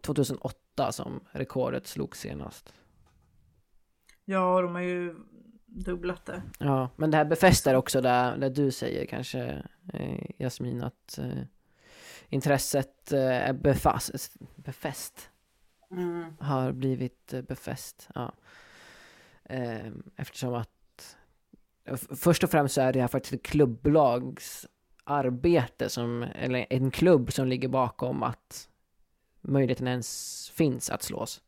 2008 0.00 0.92
som 0.92 1.20
rekordet 1.30 1.86
slogs 1.86 2.20
senast. 2.20 2.74
Ja, 4.24 4.60
de 4.60 4.74
har 4.74 4.82
ju 4.82 5.14
dubblat 5.66 6.26
det. 6.26 6.42
Ja, 6.58 6.88
men 6.96 7.10
det 7.10 7.16
här 7.16 7.24
befäster 7.24 7.74
också 7.74 8.00
där, 8.00 8.36
där 8.36 8.50
du 8.50 8.70
säger 8.70 9.06
kanske 9.06 9.62
eh, 9.92 10.30
Jasmin 10.38 10.82
att 10.82 11.18
eh, 11.18 11.42
intresset 12.28 13.12
eh, 13.12 13.20
är 13.20 13.52
befast, 13.52 14.36
befäst. 14.56 15.30
Mm. 15.90 16.36
har 16.40 16.72
blivit 16.72 17.32
eh, 17.32 17.42
befäst. 17.42 18.08
Ja. 18.14 18.32
Eh, 19.44 19.86
Eftersom 20.16 20.54
att 20.54 21.16
f- 21.84 22.06
först 22.16 22.44
och 22.44 22.50
främst 22.50 22.74
så 22.74 22.80
är 22.80 22.92
det 22.92 23.00
här 23.00 23.08
faktiskt 23.08 23.32
ett 23.34 23.42
klubblags 23.42 24.66
arbete 25.04 25.88
som, 25.88 26.22
eller 26.22 26.66
en 26.70 26.90
klubb 26.90 27.32
som 27.32 27.46
ligger 27.46 27.68
bakom 27.68 28.22
att 28.22 28.68
möjligheten 29.40 29.88
ens 29.88 30.50
finns 30.54 30.90
att 30.90 31.02
slås. 31.02 31.42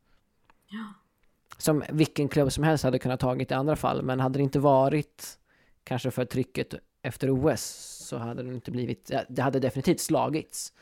Som 1.58 1.84
vilken 1.92 2.28
klubb 2.28 2.52
som 2.52 2.64
helst 2.64 2.84
hade 2.84 2.98
kunnat 2.98 3.20
tagit 3.20 3.50
i 3.50 3.54
andra 3.54 3.76
fall, 3.76 4.02
men 4.02 4.20
hade 4.20 4.38
det 4.38 4.42
inte 4.42 4.58
varit 4.58 5.38
kanske 5.84 6.10
för 6.10 6.24
trycket 6.24 6.74
efter 7.02 7.30
OS 7.30 7.62
så 8.06 8.18
hade 8.18 8.42
det 8.42 8.54
inte 8.54 8.70
blivit, 8.70 9.10
det 9.28 9.42
hade 9.42 9.60
definitivt 9.60 10.00
slagits. 10.00 10.72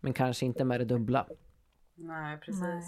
Men 0.00 0.12
kanske 0.12 0.46
inte 0.46 0.64
med 0.64 0.80
det 0.80 0.84
dubbla. 0.84 1.26
Nej 1.94 2.38
precis. 2.38 2.60
Nej. 2.62 2.82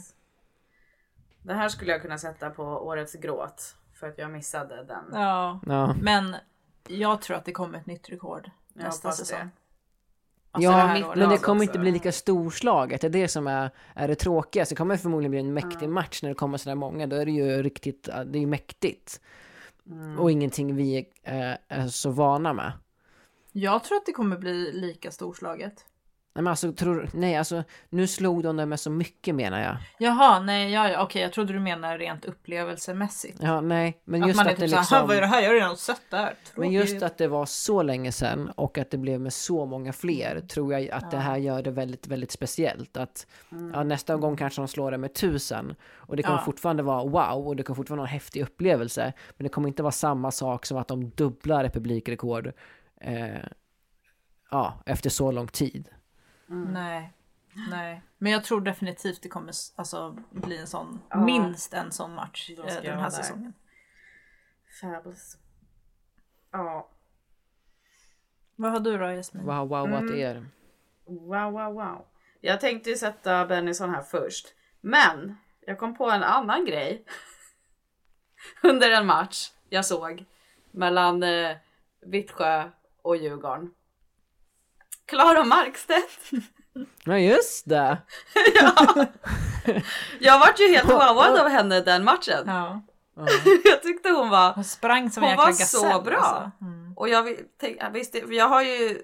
Det 1.42 1.54
här 1.54 1.68
skulle 1.68 1.92
jag 1.92 2.02
kunna 2.02 2.18
sätta 2.18 2.50
på 2.50 2.62
årets 2.62 3.14
gråt. 3.14 3.74
För 3.92 4.08
att 4.08 4.18
jag 4.18 4.30
missade 4.30 4.84
den. 4.84 5.04
Ja, 5.12 5.60
Ja. 5.66 5.94
men 6.02 6.36
jag 6.88 7.20
tror 7.22 7.36
att 7.36 7.44
det 7.44 7.52
kommer 7.52 7.78
ett 7.78 7.86
nytt 7.86 8.08
rekord 8.10 8.50
Jag 8.74 8.84
nästa 8.84 9.08
hoppas 9.08 9.18
det. 9.18 9.24
säsong. 9.24 9.50
Alltså 10.50 10.70
det 10.70 10.76
ja, 10.98 11.06
året. 11.08 11.18
men 11.18 11.28
det 11.28 11.38
kommer 11.38 11.60
också. 11.60 11.70
inte 11.70 11.78
bli 11.78 11.90
lika 11.90 12.12
storslaget. 12.12 13.00
Det 13.00 13.06
är 13.06 13.10
det 13.10 13.28
som 13.28 13.46
är, 13.46 13.70
är 13.94 14.08
det 14.08 14.14
tråkiga. 14.14 14.66
Så 14.66 14.70
det 14.74 14.76
kommer 14.76 14.96
förmodligen 14.96 15.30
bli 15.30 15.40
en 15.40 15.52
mäktig 15.54 15.86
Ja. 15.86 15.90
match 15.90 16.22
när 16.22 16.28
det 16.28 16.34
kommer 16.34 16.58
sådär 16.58 16.74
många. 16.74 17.06
Då 17.06 17.16
är 17.16 17.24
det 17.24 17.32
ju 17.32 17.62
riktigt, 17.62 18.02
det 18.26 18.38
är 18.38 18.40
ju 18.40 18.46
mäktigt. 18.46 19.20
Mm. 19.86 20.18
Och 20.18 20.30
ingenting 20.30 20.76
vi 20.76 21.06
är, 21.22 21.58
är 21.68 21.86
så 21.88 22.10
vana 22.10 22.52
med. 22.52 22.72
Jag 23.60 23.84
tror 23.84 23.96
att 23.96 24.06
det 24.06 24.12
kommer 24.12 24.36
bli 24.38 24.72
lika 24.72 25.10
storslaget. 25.10 25.84
Nej, 26.34 26.42
men 26.42 26.50
alltså, 26.50 26.72
tror, 26.72 27.08
nej, 27.12 27.36
alltså 27.36 27.64
nu 27.88 28.06
slog 28.06 28.42
de 28.42 28.56
det 28.56 28.66
med 28.66 28.80
så 28.80 28.90
mycket 28.90 29.34
menar 29.34 29.60
jag. 29.60 29.76
Jaha, 29.98 30.40
nej, 30.40 30.72
ja, 30.72 30.88
ja, 30.88 31.02
okej, 31.02 31.22
jag 31.22 31.32
trodde 31.32 31.52
du 31.52 31.60
menar 31.60 31.98
rent 31.98 32.24
upplevelsemässigt. 32.24 33.38
Ja, 33.42 33.60
nej, 33.60 34.00
men 34.04 34.22
att 34.22 34.28
just 34.28 34.40
att, 34.40 34.46
det 34.46 34.54
typ 34.54 34.70
såhär, 34.70 34.82
liksom... 34.82 35.08
vad 35.08 35.16
är 35.16 35.20
det 35.20 35.26
här? 35.26 35.40
Jag 35.40 35.48
har 35.48 35.54
redan 35.54 35.76
sett 35.76 36.02
det 36.10 36.16
här. 36.16 36.34
Men 36.54 36.72
just 36.72 37.02
att 37.02 37.18
det 37.18 37.28
var 37.28 37.46
så 37.46 37.82
länge 37.82 38.12
sedan 38.12 38.50
och 38.56 38.78
att 38.78 38.90
det 38.90 38.98
blev 38.98 39.20
med 39.20 39.32
så 39.32 39.66
många 39.66 39.92
fler 39.92 40.40
tror 40.40 40.72
jag 40.72 40.90
att 40.90 41.10
det 41.10 41.16
här 41.16 41.36
gör 41.36 41.62
det 41.62 41.70
väldigt, 41.70 42.06
väldigt 42.06 42.30
speciellt. 42.32 42.96
Att 42.96 43.26
ja, 43.72 43.84
nästa 43.84 44.16
gång 44.16 44.36
kanske 44.36 44.60
de 44.60 44.68
slår 44.68 44.90
det 44.90 44.98
med 44.98 45.14
tusen 45.14 45.74
och 45.94 46.16
det 46.16 46.22
kommer 46.22 46.38
Ja. 46.38 46.44
fortfarande 46.44 46.82
vara 46.82 47.04
wow 47.04 47.46
och 47.46 47.56
det 47.56 47.62
kommer 47.62 47.76
fortfarande 47.76 48.00
vara 48.00 48.08
en 48.08 48.12
häftig 48.12 48.42
upplevelse. 48.42 49.12
Men 49.36 49.44
det 49.44 49.48
kommer 49.48 49.68
inte 49.68 49.82
vara 49.82 49.92
samma 49.92 50.30
sak 50.30 50.66
som 50.66 50.78
att 50.78 50.88
de 50.88 51.10
dubblar 51.10 51.68
publikrekord 51.68 52.52
eh, 53.00 53.44
ja, 54.50 54.82
efter 54.86 55.10
så 55.10 55.30
lång 55.32 55.46
tid. 55.48 55.88
Nej, 56.46 57.12
nej. 57.70 58.02
Men 58.18 58.32
jag 58.32 58.44
tror 58.44 58.60
definitivt 58.60 59.22
det 59.22 59.28
kommer 59.28 59.52
alltså, 59.76 60.16
bli 60.30 60.58
en 60.58 60.66
sån, 60.66 61.00
Ja. 61.10 61.20
minst 61.24 61.74
en 61.74 61.92
sån 61.92 62.14
match 62.14 62.50
eh, 62.50 62.82
den 62.82 62.98
här 62.98 63.10
säsongen. 63.10 63.52
Fabulous. 64.80 65.36
Ja. 66.50 66.88
Vad 68.56 68.72
har 68.72 68.80
du 68.80 68.98
då 68.98 69.04
Jasmin? 69.10 69.44
Wow, 69.46 69.68
wow, 69.68 69.86
Mm. 69.86 70.04
att 70.06 70.10
er. 70.14 70.46
Wow, 71.04 71.52
wow, 71.52 71.74
wow. 71.74 72.04
Jag 72.40 72.60
tänkte 72.60 72.90
ju 72.90 72.96
sätta 72.96 73.46
Bennison 73.46 73.90
här 73.90 74.02
först. 74.02 74.54
Men 74.80 75.36
jag 75.60 75.78
kom 75.78 75.96
på 75.96 76.10
en 76.10 76.22
annan 76.22 76.64
grej. 76.64 77.04
Under 78.62 78.90
en 78.90 79.06
match 79.06 79.50
jag 79.68 79.86
såg 79.86 80.24
mellan 80.70 81.22
eh, 81.22 81.56
Vittsjö 82.00 82.70
och 83.08 83.16
Djurgården. 83.16 83.70
Klara 85.06 85.44
Markstedt. 85.44 86.30
Ja, 87.04 87.18
just 87.18 87.68
det! 87.68 87.98
Jag 90.20 90.38
vart 90.38 90.60
ju 90.60 90.68
helt 90.68 90.88
wowad 90.88 91.40
av 91.40 91.48
henne 91.48 91.80
den 91.80 92.04
matchen. 92.04 92.42
Ja. 92.46 92.80
Jag 93.64 93.82
tyckte 93.82 94.08
hon 94.10 94.30
var 94.30 94.52
Hon 94.52 94.64
sprang 94.64 95.10
som 95.10 95.22
en 95.22 95.28
Hon 95.28 95.36
var 95.36 95.46
gasell. 95.46 95.66
så 95.92 96.00
bra. 96.00 96.16
Alltså. 96.16 96.50
Mm. 96.60 96.92
Och 96.96 97.08
jag 97.08 97.36
tänk, 97.60 97.78
visst, 97.92 98.16
jag 98.28 98.48
har 98.48 98.62
ju 98.62 99.02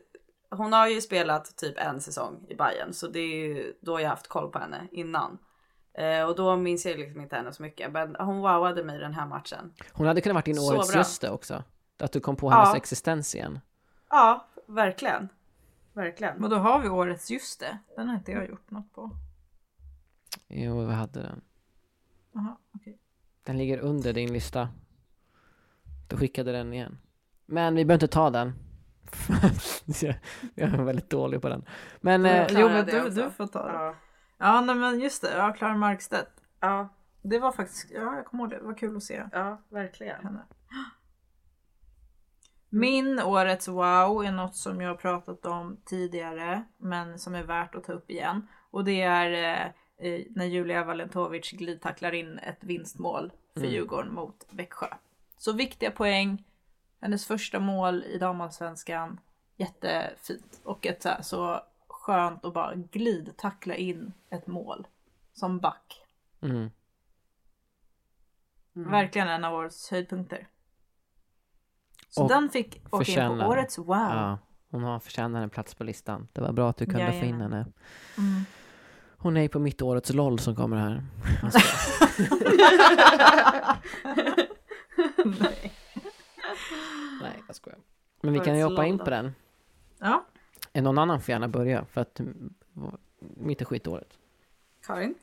hon 0.50 0.72
har 0.72 0.88
ju 0.88 1.00
spelat 1.00 1.56
typ 1.56 1.78
en 1.78 2.00
säsong 2.00 2.46
i 2.48 2.54
Bayern 2.54 2.92
så 2.92 3.06
det 3.08 3.18
är 3.18 3.36
ju 3.36 3.72
då 3.80 4.00
jag 4.00 4.08
haft 4.08 4.28
koll 4.28 4.50
på 4.50 4.58
henne 4.58 4.88
innan. 4.92 5.38
Eh, 5.98 6.24
och 6.28 6.36
då 6.36 6.56
minns 6.56 6.86
jag 6.86 6.98
liksom 6.98 7.20
inte 7.20 7.36
henne 7.36 7.52
så 7.52 7.62
mycket 7.62 7.92
men 7.92 8.16
hon 8.18 8.36
wowade 8.40 8.84
mig 8.84 8.98
den 8.98 9.14
här 9.14 9.26
matchen. 9.26 9.72
Hon 9.92 10.06
hade 10.06 10.20
kunnat 10.20 10.34
varit 10.34 10.44
din 10.44 10.58
årets 10.58 11.18
det 11.18 11.30
också. 11.30 11.64
Att 11.98 12.12
du 12.12 12.20
kom 12.20 12.36
på 12.36 12.50
hennes 12.50 12.68
Ja. 12.68 12.76
existens 12.76 13.34
igen. 13.34 13.60
Ja, 14.14 14.46
verkligen. 14.66 15.28
Verkligen. 15.92 16.44
Och 16.44 16.50
då 16.50 16.56
har 16.56 16.80
vi 16.80 16.88
årets 16.88 17.30
just 17.30 17.60
det. 17.60 17.78
Den 17.96 18.08
har 18.08 18.14
inte 18.14 18.32
jag 18.32 18.48
gjort 18.48 18.70
något 18.70 18.92
på. 18.92 19.10
Jo, 20.48 20.86
vi 20.86 20.92
hade 20.94 21.22
den. 21.22 21.40
Jaha, 22.32 22.56
okej. 22.74 22.98
Den 23.44 23.58
ligger 23.58 23.78
under 23.78 24.12
din 24.12 24.32
lista. 24.32 24.68
Du 26.08 26.16
skickade 26.16 26.52
den 26.52 26.72
igen. 26.72 26.98
Men 27.46 27.74
vi 27.74 27.84
behöver 27.84 28.04
inte 28.04 28.14
ta 28.14 28.30
den. 28.30 28.52
jag 30.54 30.68
är 30.72 30.82
väldigt 30.84 31.10
dålig 31.10 31.42
på 31.42 31.48
den. 31.48 31.64
Men 32.00 32.26
eh, 32.26 32.46
Jo 32.50 32.68
men 32.68 32.86
du, 32.86 33.10
du 33.10 33.30
får 33.30 33.46
ta 33.46 33.66
det. 33.66 33.72
Ja, 33.72 33.94
Ja, 34.38 34.60
nej 34.60 34.74
men 34.74 35.00
just 35.00 35.22
det. 35.22 35.36
Ja, 35.36 35.52
Klara 35.52 35.76
Markstedt. 35.76 36.30
ja, 36.60 36.88
Det 37.22 37.38
var 37.38 37.52
faktiskt, 37.52 37.90
ja 37.90 38.16
jag 38.16 38.26
kommer 38.26 38.42
ihåg 38.44 38.50
det. 38.50 38.58
Det 38.58 38.64
var 38.64 38.74
kul 38.74 38.96
att 38.96 39.02
se 39.02 39.24
ja 39.32 39.60
verkligen. 39.68 40.24
henne. 40.24 40.42
Min 42.74 43.20
årets 43.20 43.68
wow 43.68 44.24
är 44.24 44.32
något 44.32 44.56
som 44.56 44.80
jag 44.80 44.88
har 44.88 44.96
pratat 44.96 45.46
om 45.46 45.76
tidigare 45.84 46.64
men 46.76 47.18
som 47.18 47.34
är 47.34 47.42
värt 47.42 47.74
att 47.74 47.84
ta 47.84 47.92
upp 47.92 48.10
igen. 48.10 48.48
Och 48.70 48.84
det 48.84 49.02
är 49.02 49.30
eh, 49.32 49.66
eh, 50.08 50.22
när 50.30 50.44
Julia 50.44 50.84
Valentovic 50.84 51.50
glidtacklar 51.50 52.14
in 52.14 52.38
ett 52.38 52.64
vinstmål 52.64 53.32
för 53.54 53.60
Mm. 53.60 53.72
Djurgården 53.72 54.14
mot 54.14 54.46
Växjö. 54.50 54.86
Så 55.38 55.52
viktiga 55.52 55.90
poäng. 55.90 56.44
Hennes 57.00 57.26
första 57.26 57.60
mål 57.60 58.04
i 58.04 58.18
damallsvenskan. 58.18 59.20
Jättefint. 59.56 60.60
Och 60.64 60.86
ett 60.86 61.02
så, 61.02 61.08
här, 61.08 61.22
så 61.22 61.60
skönt 61.88 62.44
att 62.44 62.54
bara 62.54 62.74
glidtackla 62.74 63.74
in 63.74 64.12
ett 64.30 64.46
mål. 64.46 64.86
Som 65.32 65.58
back. 65.60 66.06
mm. 68.76 68.90
Verkligen 68.90 69.28
en 69.28 69.44
av 69.44 69.54
årets 69.54 69.90
höjdpunkter. 69.90 70.48
Så 72.14 72.28
den 72.28 72.50
fick 72.50 72.82
åka 72.90 73.24
in 73.24 73.38
på 73.38 73.46
årets 73.46 73.78
wow. 73.78 73.88
ja, 73.88 74.38
hon 74.70 74.82
har 74.82 74.98
förtjänar 74.98 75.42
en 75.42 75.50
plats 75.50 75.74
på 75.74 75.84
listan. 75.84 76.28
Det 76.32 76.40
var 76.40 76.52
bra 76.52 76.70
att 76.70 76.76
du 76.76 76.86
kunde 76.86 77.06
få 77.06 77.12
in 77.12 77.22
Jajamän. 77.22 77.40
henne. 77.52 77.66
Mm. 78.18 78.44
Hon 79.16 79.36
är 79.36 79.48
på 79.48 79.58
mitt 79.58 79.82
årets 79.82 80.12
LOL 80.12 80.38
som 80.38 80.56
kommer 80.56 80.76
här. 80.76 81.04
Nej. 85.24 85.72
Nej, 87.22 87.42
jag 87.46 87.56
skojar. 87.56 87.78
Men 88.20 88.32
vi 88.32 88.38
kan 88.38 88.48
Årets 88.48 88.58
ju 88.58 88.64
hoppa 88.64 88.86
in 88.86 88.98
på 88.98 89.10
den. 89.10 89.34
Ja, 89.98 90.24
Någon 90.72 90.98
annan 90.98 91.20
får 91.20 91.32
gärna 91.32 91.48
börja 91.48 91.84
för 91.84 92.00
att 92.00 92.20
mitt 93.18 93.60
är 93.60 93.64
skitåret. 93.64 94.18
Karin? 94.86 95.14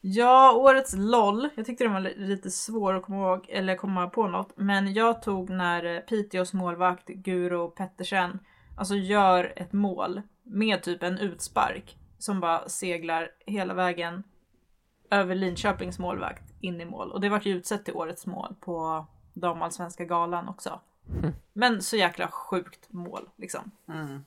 Ja, 0.00 0.52
årets 0.52 0.94
LOL. 0.96 1.48
Jag 1.54 1.66
tyckte 1.66 1.84
den 1.84 1.92
var 1.92 2.00
li- 2.00 2.14
lite 2.16 2.50
svår 2.50 2.94
att 2.94 3.02
komma 3.02 3.18
ihåg, 3.18 3.46
eller 3.48 3.76
komma 3.76 4.08
på 4.08 4.28
något. 4.28 4.52
Men 4.56 4.92
jag 4.94 5.22
tog 5.22 5.50
när 5.50 5.84
eh, 5.84 6.00
Piteås 6.00 6.52
målvakt 6.52 7.08
Guro 7.08 7.70
Pettersen 7.70 8.38
alltså 8.76 8.94
gör 8.94 9.52
ett 9.56 9.72
mål 9.72 10.22
med 10.42 10.82
typ 10.82 11.02
en 11.02 11.18
utspark 11.18 11.96
som 12.18 12.40
bara 12.40 12.68
seglar 12.68 13.30
hela 13.46 13.74
vägen 13.74 14.22
över 15.10 15.34
Linköpings 15.34 15.98
målvakt 15.98 16.44
in 16.60 16.80
i 16.80 16.84
mål. 16.84 17.12
Och 17.12 17.20
det 17.20 17.28
vart 17.28 17.46
ju 17.46 17.54
utsett 17.56 17.84
till 17.84 17.94
årets 17.94 18.26
mål 18.26 18.54
på 18.60 19.06
damallsvenska 19.32 20.04
galan 20.04 20.48
också. 20.48 20.80
Men 21.52 21.82
så 21.82 21.96
jäkla 21.96 22.28
sjukt 22.28 22.92
mål 22.92 23.28
liksom. 23.36 23.70
Mm. 23.88 24.24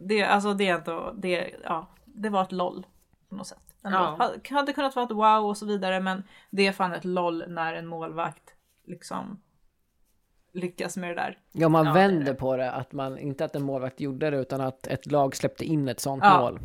Det, 0.00 0.22
alltså 0.24 0.54
det 0.54 0.68
är 0.68 0.74
ändå, 0.78 1.12
det, 1.16 1.54
ja, 1.64 1.86
det 2.04 2.28
var 2.28 2.42
ett 2.42 2.52
LOL 2.52 2.86
på 3.28 3.34
något 3.34 3.46
sätt. 3.46 3.67
Ändå. 3.84 3.98
Ja. 3.98 4.04
Ha- 4.18 4.56
Hade 4.56 4.72
kunnat 4.72 4.96
vara 4.96 5.06
ett 5.06 5.12
wow 5.12 5.46
och 5.50 5.56
så 5.56 5.66
vidare 5.66 6.00
men 6.00 6.22
det 6.50 6.66
är 6.66 6.72
fan 6.72 6.92
ett 6.92 7.04
LOL 7.04 7.44
när 7.48 7.74
en 7.74 7.86
målvakt 7.86 8.54
liksom 8.86 9.40
lyckas 10.52 10.96
med 10.96 11.10
det 11.10 11.14
där. 11.14 11.38
Ja, 11.52 11.68
man 11.68 11.86
Ja, 11.86 11.92
det 11.92 11.98
vänder 12.00 12.24
det. 12.32 12.34
på 12.34 12.56
det, 12.56 12.72
att 12.72 12.92
man, 12.92 13.18
inte 13.18 13.44
att 13.44 13.56
en 13.56 13.62
målvakt 13.62 14.00
gjorde 14.00 14.30
det, 14.30 14.36
utan 14.36 14.60
att 14.60 14.86
ett 14.86 15.06
lag 15.12 15.36
släppte 15.36 15.64
in 15.64 15.88
ett 15.88 16.00
sånt 16.00 16.24
Ja. 16.24 16.40
mål. 16.40 16.60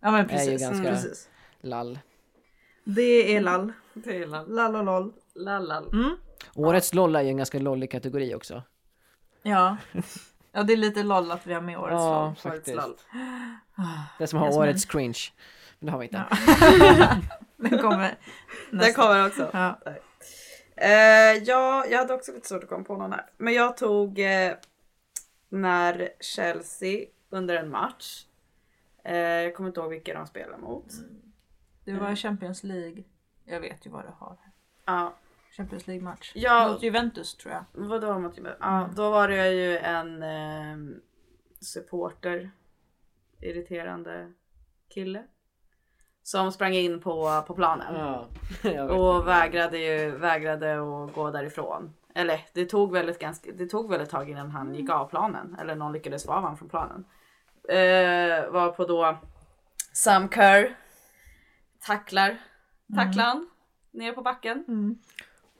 Ja 0.00 0.10
men 0.10 0.14
är 0.14 0.22
ju 0.22 0.28
precis. 0.28 0.60
ganska- 0.62 0.90
precis. 0.90 1.28
Lall. 1.60 1.98
Det 2.84 3.36
är 3.36 3.40
lall. 3.40 3.72
Det 3.94 4.16
är 4.22 4.26
lall. 4.26 4.54
Lall 4.54 4.76
och 4.76 4.84
LOL. 4.84 5.12
Lall. 5.34 5.88
Mm. 5.92 6.16
Årets 6.54 6.94
LOL 6.94 7.16
är 7.16 7.20
ju 7.22 7.28
en 7.28 7.36
ganska 7.36 7.58
lollig 7.58 7.90
kategori 7.90 8.34
också. 8.34 8.62
Ja. 9.42 9.76
Ja 10.52 10.62
det 10.62 10.72
är 10.72 10.76
lite 10.76 11.02
LOL 11.02 11.30
att 11.30 11.46
vi 11.46 11.54
har 11.54 11.60
med 11.60 11.78
årets 11.78 11.92
Ja, 11.92 12.24
LOL. 12.26 12.34
faktiskt. 12.52 12.76
Lall. 12.76 12.94
Det 14.18 14.24
är 14.24 14.26
som 14.26 14.38
har 14.38 14.58
årets 14.58 14.84
cringe. 14.84 15.18
Men 15.78 15.86
det 15.86 15.92
har 15.92 15.98
vi 15.98 16.04
inte. 16.04 16.24
Ja. 16.30 17.16
Den 17.56 17.78
kommer 17.78 18.02
Den 18.70 18.78
nästa. 18.78 19.02
kommer 19.02 19.26
också. 19.26 19.50
Ja. 19.52 19.80
Eh, 20.76 21.42
ja, 21.44 21.86
jag 21.90 21.98
hade 21.98 22.14
också 22.14 22.32
lite 22.32 22.48
svårt 22.48 22.62
att 22.62 22.68
komma 22.68 22.84
på 22.84 22.96
någon 22.96 23.12
här. 23.12 23.30
Men 23.36 23.54
jag 23.54 23.76
tog 23.76 24.18
eh, 24.18 24.52
när 25.48 26.08
Chelsea 26.20 27.06
under 27.30 27.56
en 27.56 27.70
match. 27.70 28.26
Eh, 29.04 29.16
jag 29.16 29.54
kommer 29.54 29.68
inte 29.68 29.80
ihåg 29.80 29.90
vilka 29.90 30.14
de 30.14 30.26
spelar 30.26 30.58
mot. 30.58 30.86
Det 31.84 31.92
var 31.92 32.14
Champions 32.16 32.62
League. 32.64 33.04
Jag 33.44 33.60
vet 33.60 33.86
ju 33.86 33.90
vad 33.90 34.04
du 34.04 34.10
har. 34.18 34.36
Ja, 34.84 35.14
Champions 35.56 35.86
League 35.86 36.04
match. 36.04 36.32
Ja. 36.34 36.68
Mot 36.72 36.82
Juventus 36.82 37.34
tror 37.34 37.54
jag. 37.54 37.64
vadå 37.72 38.18
mot 38.18 38.38
Ja, 38.60 38.90
då 38.96 39.10
var 39.10 39.28
det 39.28 39.52
ju 39.52 39.78
en 39.78 40.24
supporter. 41.60 42.50
Irriterande 43.40 44.32
kille. 44.88 45.24
Som 46.26 46.52
sprang 46.52 46.74
in 46.74 47.00
på, 47.00 47.44
på 47.46 47.54
planen. 47.54 47.94
Ja. 48.62 48.82
Och 48.94 49.28
vägrade 49.28 49.78
ju 49.78 50.10
vägrade 50.10 50.74
att 50.74 51.14
gå 51.14 51.30
därifrån. 51.30 51.94
Eller 52.14 52.40
det 52.52 52.64
tog 52.64 52.92
väl 52.92 53.08
ett, 53.08 53.18
ganska, 53.18 53.52
det 53.52 53.66
tog 53.66 53.90
väl 53.90 54.00
ett 54.00 54.10
tag 54.10 54.30
innan 54.30 54.50
han 54.50 54.74
gick 54.74 54.90
av 54.90 55.08
planen. 55.08 55.56
Eller 55.60 55.74
någon 55.74 55.92
lyckades 55.92 56.24
få 56.24 56.32
av 56.32 56.42
honom 56.42 56.56
från 56.56 56.68
planen. 56.68 57.04
Eh, 57.68 58.50
var 58.50 58.72
på 58.72 58.84
då 58.84 59.18
Sam 59.92 60.28
Kerr 60.28 60.76
tacklar 61.86 62.38
tacklan 62.96 63.48
ner 63.90 64.12
på 64.12 64.22
backen. 64.22 64.64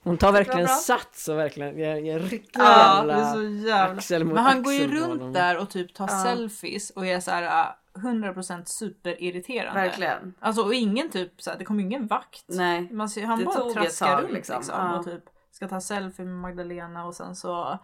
Hon 0.03 0.19
tar 0.19 0.33
verkligen 0.33 0.69
sats 0.69 1.29
och 1.29 1.39
verkligen 1.39 1.79
ger, 1.79 1.97
ger 1.97 2.19
riktigt 2.19 2.51
Ja, 2.55 3.03
det 3.03 3.13
är 3.13 3.17
jävla 3.17 3.33
så 3.33 3.43
jävla... 3.43 3.97
axel 3.97 4.25
mot 4.25 4.35
Men 4.35 4.45
han 4.45 4.63
går 4.63 4.73
ju 4.73 4.85
axel 4.85 4.99
runt 4.99 5.35
där 5.35 5.59
och 5.59 5.71
typ 5.71 5.95
tar 5.95 6.09
Ja. 6.11 6.25
selfies 6.25 6.91
och 6.91 7.07
är 7.07 7.21
så 7.21 7.31
här 7.31 7.43
äh, 7.43 7.67
100% 7.97 8.65
superirriterande. 8.65 9.81
Verkligen. 9.81 10.35
Alltså 10.41 10.63
och 10.63 10.75
ingen 10.75 11.11
typ 11.11 11.43
så 11.43 11.51
här, 11.51 11.59
det 11.59 11.65
kommer 11.65 11.83
ingen 11.83 12.07
vakt. 12.07 12.45
Nej. 12.49 12.93
Man 12.93 13.09
ser, 13.09 13.25
han 13.25 13.39
Det 13.39 13.45
bara 13.45 13.71
traskar 13.73 14.23
runt 14.23 14.33
liksom, 14.33 14.57
liksom. 14.57 14.75
Ja. 14.79 14.99
och 14.99 15.05
typ 15.05 15.23
ska 15.51 15.69
ta 15.69 15.81
selfie 15.81 16.25
med 16.25 16.35
Magdalena 16.35 17.05
och 17.05 17.15
sen 17.15 17.37
så 17.37 17.79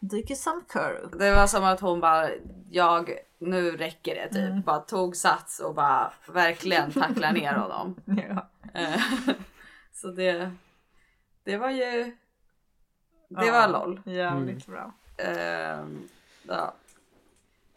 dyker 0.00 0.34
Sam 0.34 0.64
Kerr 0.72 0.94
upp. 0.94 1.18
Det 1.18 1.34
var 1.34 1.46
som 1.46 1.64
att 1.64 1.80
hon 1.80 2.00
bara, 2.00 2.28
jag, 2.70 3.10
nu 3.38 3.70
räcker 3.76 4.14
det 4.14 4.28
typ. 4.28 4.50
Mm. 4.50 4.62
Bara 4.62 4.78
tog 4.80 5.16
sats 5.16 5.60
och 5.60 5.74
bara 5.74 6.12
verkligen 6.28 6.92
tacklar 6.92 7.32
ner 7.32 7.52
honom. 7.54 7.96
Ja. 8.04 8.48
Eh, 8.80 9.00
Så 9.92 10.08
det, 10.08 10.50
det 11.44 11.56
var 11.56 11.70
ju, 11.70 12.16
det 13.28 13.46
Ja. 13.46 13.52
var 13.52 13.68
LOL. 13.68 14.00
Jävligt 14.04 14.66
bra. 14.66 14.92
Ehm, 15.18 16.08
ja. 16.42 16.74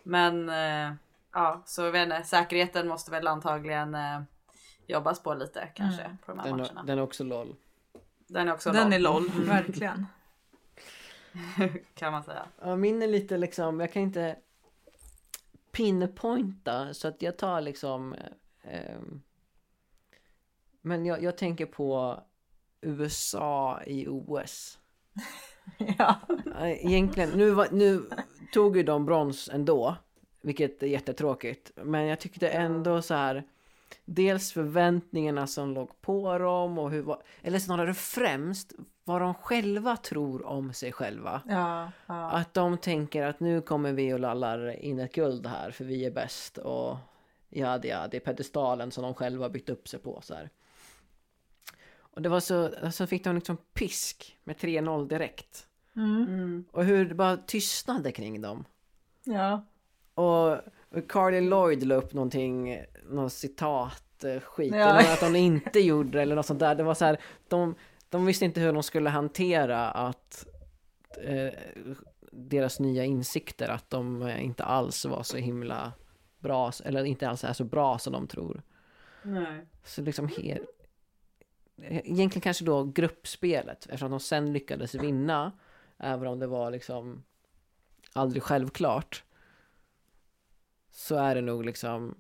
Men 0.04 0.50
eh, 0.50 0.94
ja, 1.34 1.64
så 1.66 1.82
jag 1.82 1.92
vet 1.92 2.04
inte, 2.04 2.24
säkerheten 2.24 2.88
måste 2.88 3.12
väl 3.12 3.28
antagligen 3.28 3.96
eh, 3.96 4.22
jobbas 4.88 5.24
på 5.24 5.34
lite 5.34 5.70
kanske 5.76 6.02
Mm. 6.04 6.18
på 6.18 6.32
de 6.32 6.40
här 6.40 6.48
Den, 6.48 6.58
matcherna. 6.58 6.84
den 6.84 6.98
är 6.98 7.02
också 7.02 7.24
LOL. 7.24 7.56
Den 8.28 8.48
är 8.48 8.54
också 8.54 8.72
Den 8.72 8.84
LOL, 8.90 8.94
är 8.94 9.00
LOL, 9.00 9.30
verkligen. 9.46 10.06
kan 11.94 12.12
man 12.12 12.24
säga. 12.24 12.46
Ja, 12.62 12.76
min 12.76 13.02
är 13.02 13.08
lite 13.08 13.38
liksom, 13.38 13.80
jag 13.80 13.94
kan 13.94 14.02
inte 14.02 14.36
pinpointa 15.72 16.94
så 16.94 17.08
att 17.08 17.22
jag 17.22 17.38
tar 17.38 17.62
liksom 17.62 18.14
eh, 18.14 18.74
ehm, 18.74 19.22
Men 20.82 21.06
jag, 21.06 21.24
jag 21.24 21.38
tänker 21.38 21.66
på 21.66 22.20
USA 22.82 23.82
i 23.86 24.08
OS. 24.08 24.80
ja. 25.98 26.16
Egentligen, 26.64 27.30
nu, 27.30 27.52
var, 27.52 27.68
nu 27.72 28.10
tog 28.54 28.78
ju 28.78 28.84
de 28.84 29.06
brons 29.06 29.50
ändå. 29.54 29.96
Vilket 30.42 30.84
är 30.84 30.88
jättetråkigt. 30.88 31.72
Men 31.76 32.06
jag 32.06 32.20
tyckte 32.20 32.50
ändå 32.50 33.02
så 33.02 33.14
här. 33.14 33.44
Dels 34.06 34.52
förväntningarna 34.52 35.48
som 35.48 35.74
låg 35.74 36.02
på 36.02 36.38
dem 36.38 36.80
och 36.80 36.92
hur, 36.92 37.16
eller 37.42 37.60
snarare 37.60 37.94
främst 37.94 38.74
vad 39.04 39.22
de 39.22 39.34
själva 39.34 39.98
tror 39.98 40.46
om 40.46 40.74
sig 40.74 40.92
själva. 40.92 41.42
Ja, 41.48 41.92
ja. 42.06 42.32
Att 42.32 42.54
de 42.54 42.78
tänker 42.78 43.24
att 43.24 43.40
nu 43.40 43.62
kommer 43.62 43.94
vi 43.94 44.14
och 44.14 44.20
lallar 44.20 44.70
in 44.86 45.00
ett 45.00 45.14
guld 45.14 45.48
här 45.48 45.72
för 45.72 45.86
vi 45.86 46.06
är 46.06 46.12
bäst 46.12 46.58
och 46.58 46.98
ja, 47.50 47.78
det, 47.78 47.88
ja, 47.88 48.08
det 48.08 48.18
är 48.18 48.22
pedestalen 48.22 48.92
som 48.92 49.04
de 49.04 49.14
själva 49.14 49.50
byggt 49.50 49.70
upp 49.70 49.88
sig 49.88 50.00
på 50.00 50.22
så 50.22 50.34
här. 50.34 50.50
Och 51.98 52.22
det 52.22 52.30
var 52.30 52.40
så, 52.40 52.70
så 52.92 53.08
fick 53.08 53.24
de 53.24 53.36
liksom 53.36 53.58
pisk 53.74 54.38
med 54.44 54.56
3-0 54.56 55.08
direkt. 55.08 55.68
Mm. 55.96 56.66
Och 56.72 56.86
hur 56.86 57.06
det 57.06 57.16
bara 57.16 57.38
tystnade 57.38 58.12
kring 58.12 58.42
dem. 58.42 58.66
ja. 59.24 59.66
Och, 60.20 60.58
Carly 61.08 61.42
Lloyd 61.42 61.84
la 61.84 61.96
upp 61.96 62.14
någonting, 62.14 62.84
någon 63.10 63.30
citat 63.30 64.24
eh, 64.24 64.40
skit, 64.40 64.74
Ja. 64.76 65.00
eller 65.00 65.14
att 65.14 65.20
de 65.20 65.36
inte 65.36 65.80
gjorde 65.80 66.22
eller 66.22 66.36
något 66.36 66.46
sånt 66.46 66.60
där. 66.60 66.76
Det 66.76 66.84
var 66.84 66.94
så 66.94 67.06
här, 67.06 67.18
de, 67.48 67.76
de 68.10 68.26
visste 68.26 68.46
inte 68.46 68.62
hur 68.62 68.74
de 68.74 68.84
skulle 68.84 69.10
hantera 69.10 69.90
att 69.92 70.48
eh, 71.22 71.54
deras 72.32 72.80
nya 72.80 73.04
insikter, 73.06 73.70
att 73.70 73.90
de 73.90 74.22
eh, 74.22 74.44
inte 74.46 74.64
alls 74.64 75.06
var 75.06 75.24
så 75.24 75.38
himla 75.38 75.92
bra, 76.40 76.72
eller 76.86 77.04
inte 77.04 77.30
alls 77.30 77.44
är 77.44 77.54
så 77.54 77.64
bra 77.64 77.98
som 77.98 78.14
de 78.14 78.28
tror. 78.28 78.62
Nej. 79.24 79.66
Så 79.84 80.02
liksom 80.02 80.28
he- 80.28 80.66
Egentligen 81.82 82.42
kanske 82.42 82.66
då 82.66 82.84
gruppspelet, 82.84 83.86
eftersom 83.86 84.12
de 84.12 84.20
sen 84.20 84.54
lyckades 84.54 84.96
vinna, 84.96 85.52
även 85.98 86.28
om 86.28 86.40
det 86.40 86.48
var 86.48 86.72
liksom 86.72 87.24
aldrig 88.14 88.44
självklart. 88.44 89.24
Så 90.92 91.16
är 91.16 91.36
det 91.36 91.42
nog 91.42 91.66
liksom 91.66 92.16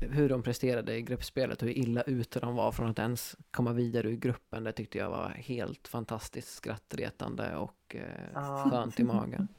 hur 0.00 0.28
de 0.28 0.42
presterade 0.42 0.94
i 0.96 1.02
gruppspelet 1.02 1.62
och 1.62 1.68
hur 1.68 1.78
illa 1.78 2.02
ute 2.02 2.40
de 2.40 2.54
var 2.54 2.72
från 2.72 2.90
att 2.90 2.98
ens 2.98 3.36
komma 3.50 3.72
vidare 3.72 4.08
ur 4.08 4.16
gruppen. 4.16 4.64
Det 4.64 4.72
tyckte 4.72 4.98
jag 4.98 5.10
var 5.10 5.28
helt 5.28 5.88
fantastiskt 5.88 6.54
skrattretande 6.54 7.56
och 7.56 7.96
eh, 8.34 8.70
skönt 8.70 9.00
i 9.00 9.04
magen. 9.04 9.48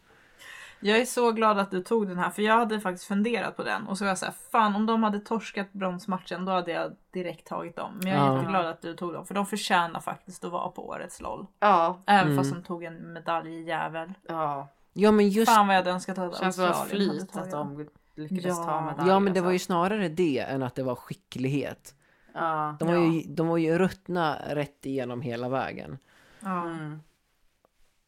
Jag 0.83 0.97
är 0.97 1.05
så 1.05 1.31
glad 1.31 1.59
att 1.59 1.71
du 1.71 1.83
tog 1.83 2.07
den 2.07 2.17
här 2.17 2.29
för 2.29 2.41
jag 2.41 2.53
hade 2.53 2.79
faktiskt 2.79 3.05
funderat 3.07 3.55
på 3.57 3.63
den 3.63 3.87
och 3.87 3.97
så 3.97 4.03
var 4.03 4.09
jag 4.09 4.17
såhär, 4.17 4.33
fan 4.51 4.75
om 4.75 4.85
de 4.85 5.03
hade 5.03 5.19
torskat 5.19 5.73
bronsmatchen 5.73 6.45
då 6.45 6.51
hade 6.51 6.71
jag 6.71 6.95
direkt 7.11 7.47
tagit 7.47 7.75
dem. 7.75 7.93
Men 8.03 8.07
jag 8.07 8.17
är 8.21 8.25
Ja. 8.25 8.35
jätteglad 8.37 8.65
att 8.65 8.81
du 8.81 8.93
tog 8.95 9.13
dem 9.13 9.25
för 9.25 9.33
de 9.35 9.45
förtjänar 9.45 9.99
faktiskt 9.99 10.43
att 10.43 10.51
vara 10.51 10.69
på 10.69 10.87
årets 10.87 11.21
LOL. 11.21 11.45
Ja, 11.59 12.01
Även 12.05 12.31
Mm. 12.31 12.37
fast 12.37 12.53
de 12.53 12.63
tog 12.63 12.83
en 12.83 13.13
medaljjävel. 13.13 14.13
ja. 14.27 14.67
Ja 14.93 15.11
men 15.11 15.29
just 15.29 15.51
Fan 15.51 15.67
vad 15.67 15.75
jag 15.75 15.79
hade 15.81 15.91
önskat 15.91 16.17
att 16.17 16.37
Känns 16.39 16.55
som 16.55 16.65
att 16.65 16.69
Australien 16.75 17.09
hade 17.09 17.19
flyt 17.19 17.31
tagit 17.33 17.45
att 17.45 17.51
dem. 17.51 17.87
de 18.15 18.21
lyckades 18.21 18.45
Ja. 18.45 18.63
ta 18.63 18.81
medalj. 18.81 19.09
Ja 19.09 19.19
men 19.19 19.33
det 19.33 19.41
var 19.41 19.51
ju 19.51 19.59
snarare 19.59 20.09
det 20.09 20.39
än 20.39 20.63
att 20.63 20.75
det 20.75 20.83
var 20.83 20.95
skicklighet. 20.95 21.95
Ja. 22.33 22.75
De 22.79 22.87
var, 22.87 22.95
ju, 22.95 23.21
de 23.21 23.47
var 23.47 23.57
ju 23.57 23.77
ruttna 23.77 24.37
rätt 24.49 24.85
igenom 24.85 25.21
hela 25.21 25.49
vägen. 25.49 25.97
Ja. 26.39 26.63
Mm. 26.65 26.99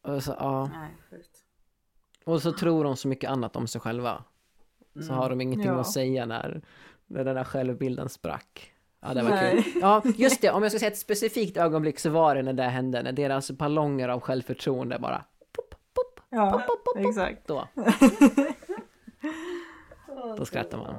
Och 0.02 0.22
så, 0.22 0.34
ja. 0.38 0.66
Nej, 0.72 0.88
sjukt. 1.10 1.38
och 2.24 2.42
så 2.42 2.52
tror 2.52 2.84
de 2.84 2.96
så 2.96 3.08
mycket 3.08 3.30
annat 3.30 3.56
om 3.56 3.66
sig 3.66 3.80
själva. 3.80 4.24
Så 5.06 5.12
har 5.12 5.30
de 5.30 5.40
ingenting 5.40 5.66
Ja. 5.70 5.80
att 5.80 5.90
säga 5.92 6.26
när, 6.26 6.62
när 7.06 7.24
den 7.24 7.36
där 7.36 7.44
självbilden 7.44 8.08
sprack. 8.08 8.70
Ja 9.00 9.14
det 9.14 9.22
var 9.22 9.30
Nej. 9.30 9.62
kul. 9.62 9.72
Ja 9.82 10.02
just 10.16 10.40
det, 10.42 10.50
om 10.50 10.62
jag 10.62 10.72
ska 10.72 10.78
säga 10.78 10.90
ett 10.90 10.98
specifikt 10.98 11.56
ögonblick 11.56 11.98
så 11.98 12.10
var 12.10 12.34
det 12.34 12.42
när 12.42 12.52
det 12.52 12.62
hände. 12.62 13.02
När 13.02 13.12
deras 13.12 13.50
ballonger 13.50 14.08
av 14.08 14.20
självförtroende 14.20 14.98
bara 14.98 15.24
Ja, 16.34 16.50
pop, 16.50 16.66
pop, 16.66 16.84
pop, 16.84 16.96
exakt. 17.08 17.46
Då. 17.46 17.68
Då 20.36 20.44
skrattar 20.44 20.78
man. 20.78 20.94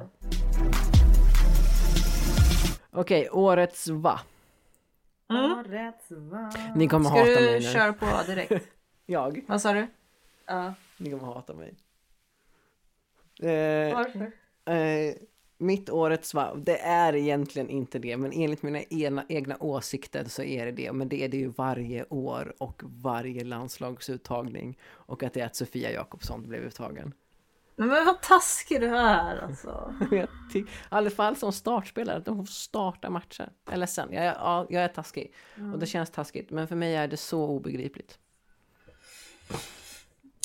Okej, 2.90 3.30
årets 3.30 3.88
va? 3.88 4.20
Mm. 5.30 5.52
Årets 5.58 6.10
va? 6.10 6.52
Ni 6.76 6.88
kommer 6.88 7.10
Ska 7.10 7.18
hata 7.18 7.30
mig 7.30 7.46
du 7.46 7.66
nu. 7.66 7.72
köra 7.72 7.92
på 7.92 8.06
direkt? 8.26 8.68
Jag? 9.06 9.44
Vad 9.48 9.60
sa 9.62 9.72
du? 9.72 9.86
Ja. 10.46 10.74
Ni 10.96 11.10
kommer 11.10 11.24
hata 11.32 11.54
mig. 11.54 11.74
Eh, 13.40 13.94
Varför? 13.94 14.32
eh, 14.74 15.14
mitt 15.58 15.90
årets 15.90 16.34
va? 16.34 16.54
Det 16.54 16.78
är 16.78 17.14
egentligen 17.14 17.68
inte 17.68 17.98
det, 17.98 18.16
men 18.16 18.32
enligt 18.32 18.62
mina 18.62 18.82
egna, 18.82 19.24
egna 19.28 19.56
åsikter 19.60 20.24
så 20.24 20.42
är 20.42 20.66
det 20.66 20.72
det. 20.72 20.92
Men 20.92 21.08
det 21.08 21.24
är 21.24 21.28
det 21.28 21.36
ju 21.36 21.48
varje 21.48 22.04
år 22.04 22.54
och 22.58 22.82
varje 22.84 23.44
landslagsuttagning. 23.44 24.78
Och 24.86 25.22
att 25.22 25.32
det 25.32 25.40
är 25.40 25.46
att 25.46 25.56
Sofia 25.56 25.92
Jakobsson 25.92 26.48
blev 26.48 26.62
uttagen. 26.62 27.14
Men 27.76 27.88
vad 27.88 28.22
taskig 28.22 28.80
du 28.80 28.96
är 28.96 29.38
alltså. 29.42 29.94
I 30.54 30.64
alla 30.88 31.10
fall 31.10 31.36
som 31.36 31.52
startspelare, 31.52 32.16
att 32.16 32.24
de 32.24 32.36
får 32.36 32.52
starta 32.52 33.10
matcher. 33.10 33.52
Eller 33.70 33.86
sen, 33.86 34.12
jag, 34.12 34.24
ja, 34.24 34.66
jag 34.70 34.82
är 34.82 34.88
taskig. 34.88 35.32
Och 35.72 35.78
det 35.78 35.86
känns 35.86 36.10
taskigt, 36.10 36.50
men 36.50 36.68
för 36.68 36.76
mig 36.76 36.94
är 36.94 37.08
det 37.08 37.16
så 37.16 37.44
obegripligt. 37.44 38.18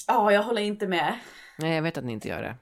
Ja, 0.07 0.31
jag 0.31 0.43
håller 0.43 0.61
inte 0.61 0.87
med. 0.87 1.19
Nej, 1.57 1.75
jag 1.75 1.81
vet 1.81 1.97
att 1.97 2.03
ni 2.03 2.13
inte 2.13 2.27
gör 2.27 2.41
det. 2.41 2.55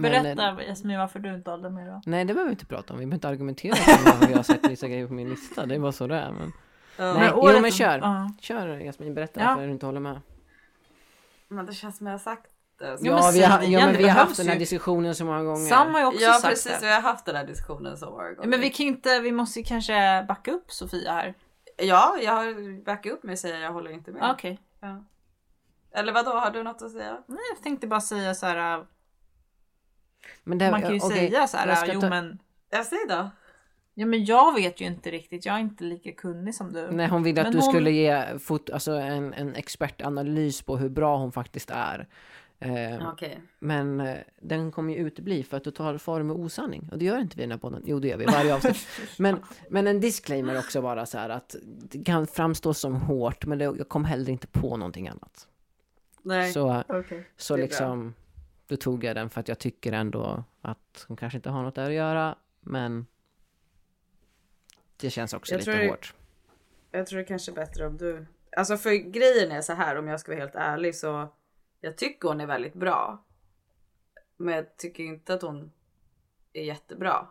Men, 0.00 0.12
eh, 0.14 0.22
Berätta 0.22 0.62
Jasmin 0.64 0.98
varför 0.98 1.18
du 1.18 1.34
inte 1.34 1.50
håller 1.50 1.70
med 1.70 1.86
då. 1.86 2.00
Nej, 2.06 2.24
det 2.24 2.34
behöver 2.34 2.48
vi 2.50 2.52
inte 2.54 2.66
prata 2.66 2.92
om. 2.92 2.98
Vi 2.98 3.06
behöver 3.06 3.14
inte 3.16 3.28
argumentera 3.28 3.74
om 4.12 4.20
hur 4.20 4.28
jag 4.30 4.36
har 4.36 4.42
sett 4.42 4.70
vissa 4.70 4.88
grejer 4.88 5.06
på 5.06 5.12
min 5.12 5.28
lista. 5.30 5.66
Det 5.66 5.74
är 5.74 5.78
bara 5.78 5.92
så 5.92 6.06
det 6.06 6.16
är. 6.16 6.32
Men... 6.32 6.52
Ja. 6.96 7.14
Nej, 7.14 7.32
året- 7.32 7.54
jo 7.56 7.62
men 7.62 7.70
kör. 7.70 7.98
Ja. 7.98 8.30
Kör 8.40 8.68
Jasmin, 8.80 9.14
berätta 9.14 9.40
Ja. 9.40 9.46
varför 9.48 9.66
du 9.66 9.72
inte 9.72 9.86
håller 9.86 10.00
med. 10.00 10.20
Men 11.48 11.66
det 11.66 11.72
känns 11.72 11.96
som 11.96 12.06
jag 12.06 12.14
har 12.14 12.18
sagt 12.18 12.46
det. 12.78 12.96
Jo, 13.00 13.12
men 13.14 13.22
Ja, 13.24 13.30
vi 13.34 13.42
har, 13.42 13.62
ja, 13.62 13.86
men 13.86 13.96
vi 13.96 14.08
har 14.08 14.20
haft 14.24 14.36
den 14.36 14.46
här 14.46 14.54
ju. 14.54 14.58
diskussionen 14.58 15.14
så 15.14 15.24
många 15.24 15.42
gånger. 15.42 15.68
Sam 15.68 15.92
har 15.94 16.00
ju 16.00 16.06
också 16.06 16.20
Ja 16.22 16.32
sagt 16.32 16.48
precis, 16.48 16.80
det. 16.80 16.86
vi 16.86 16.92
har 16.92 17.00
haft 17.00 17.26
den 17.26 17.36
här 17.36 17.46
diskussionen 17.46 17.96
så 17.96 18.10
många 18.10 18.32
gånger. 18.32 18.48
Men 18.48 18.60
vi 18.60 18.70
kan 18.70 18.86
inte, 18.86 19.20
vi 19.20 19.32
måste 19.32 19.58
ju 19.58 19.64
kanske 19.64 20.24
backa 20.28 20.50
upp 20.52 20.70
Sofia 20.72 21.12
här. 21.12 21.34
Ja, 21.76 22.16
jag 22.22 22.32
har 22.32 22.84
backat 22.84 23.12
upp 23.12 23.22
mig 23.22 23.32
och 23.32 23.38
säger 23.38 23.60
jag 23.60 23.72
håller 23.72 23.90
inte 23.90 24.10
med. 24.10 24.30
Okej. 24.30 24.60
Ja. 24.80 25.04
Eller 25.92 26.12
vad 26.12 26.24
då 26.24 26.30
har 26.30 26.50
du 26.50 26.62
något 26.62 26.82
att 26.82 26.90
säga? 26.92 27.22
Nej, 27.26 27.38
jag 27.54 27.62
tänkte 27.62 27.86
bara 27.86 28.00
säga 28.00 28.34
så 28.34 28.46
här. 28.46 28.86
Men 30.44 30.58
det, 30.58 30.70
Man 30.70 30.82
kan 30.82 30.94
ju 30.94 31.00
okej, 31.02 31.16
säga 31.18 31.46
så 31.46 31.56
jag 31.56 31.62
här. 31.62 31.74
ska 31.74 31.92
Jo 31.92 32.00
ta- 32.00 32.08
men. 32.08 32.38
Jag 32.70 32.86
säger 32.86 33.08
då. 33.08 33.30
Ja 33.94 34.06
men 34.06 34.24
jag 34.24 34.54
vet 34.54 34.80
ju 34.80 34.84
inte 34.84 35.10
riktigt. 35.10 35.46
Jag 35.46 35.54
är 35.54 35.58
inte 35.60 35.84
lika 35.84 36.12
kunnig 36.12 36.54
som 36.54 36.72
du. 36.72 36.88
Nej, 36.90 37.08
hon 37.08 37.22
ville 37.22 37.40
att 37.40 37.46
Men 37.46 37.52
du 37.52 37.58
hon- 37.58 37.68
skulle 37.72 37.90
ge 37.90 38.38
fot, 38.38 38.70
alltså 38.70 38.92
en, 38.92 39.32
en 39.34 39.54
expertanalys 39.54 40.62
på 40.62 40.76
hur 40.76 40.88
bra 40.88 41.16
hon 41.16 41.32
faktiskt 41.32 41.70
är. 41.70 42.08
Eh, 42.58 43.08
Okej. 43.12 43.40
Men 43.58 44.00
eh, 44.00 44.16
den 44.42 44.72
kommer 44.72 44.92
ju 44.94 44.98
utebli 44.98 45.42
för 45.42 45.56
att 45.56 45.64
du 45.64 45.70
tar 45.70 45.98
far 45.98 46.22
med 46.22 46.36
osanning. 46.36 46.88
Och 46.92 46.98
det 46.98 47.04
gör 47.04 47.18
inte 47.18 47.36
vi 47.36 47.42
i 47.42 47.46
den 47.46 47.50
här 47.50 47.58
podden. 47.58 47.82
Jo, 47.86 47.98
det 48.00 48.08
gör 48.08 48.16
vi 48.16 48.24
varje 48.24 48.54
avsnitt. 48.54 48.86
men, 49.18 49.36
men 49.68 49.86
en 49.86 50.00
disclaimer 50.00 50.58
också 50.58 50.82
bara 50.82 51.06
så 51.06 51.18
här 51.18 51.28
att 51.28 51.56
det 51.62 52.04
kan 52.04 52.26
framstå 52.26 52.74
som 52.74 52.94
hårt, 52.94 53.46
men 53.46 53.58
det, 53.58 53.64
jag 53.64 53.88
kom 53.88 54.04
heller 54.04 54.30
inte 54.30 54.46
på 54.46 54.76
någonting 54.76 55.08
annat. 55.08 55.46
Nej. 56.22 56.52
Så, 56.52 56.82
Okej. 56.88 57.28
så 57.36 57.56
liksom, 57.56 58.14
då 58.70 58.76
tog 58.76 59.04
jag 59.04 59.16
den 59.16 59.30
för 59.30 59.40
att 59.40 59.48
jag 59.48 59.58
tycker 59.58 59.92
ändå 59.92 60.44
att 60.62 61.04
hon 61.08 61.16
kanske 61.16 61.36
inte 61.36 61.50
har 61.50 61.62
något 61.62 61.74
där 61.74 61.86
att 61.86 61.92
göra, 61.92 62.36
men 62.60 63.06
det 64.96 65.10
känns 65.10 65.32
också 65.34 65.52
Jag 65.54 65.58
lite 65.58 65.70
tror 65.72 65.82
det- 65.84 65.88
hårt. 65.90 66.14
Jag 66.90 67.06
tror 67.06 67.18
det 67.18 67.24
kanske 67.24 67.52
är 67.52 67.54
bättre 67.54 67.86
om 67.86 67.96
du... 67.96 68.26
Alltså 68.56 68.76
för 68.76 68.90
grejen 68.94 69.52
är 69.52 69.60
så 69.60 69.72
här 69.72 69.96
om 69.98 70.08
jag 70.08 70.20
ska 70.20 70.32
vara 70.32 70.40
helt 70.40 70.54
ärlig 70.54 70.94
så 70.94 71.28
jag 71.80 71.96
tycker 71.96 72.28
hon 72.28 72.40
är 72.40 72.46
väldigt 72.46 72.74
bra. 72.74 73.24
Men 74.36 74.54
jag 74.54 74.76
tycker 74.76 75.02
inte 75.04 75.34
att 75.34 75.42
hon 75.42 75.72
är 76.52 76.62
jättebra. 76.62 77.26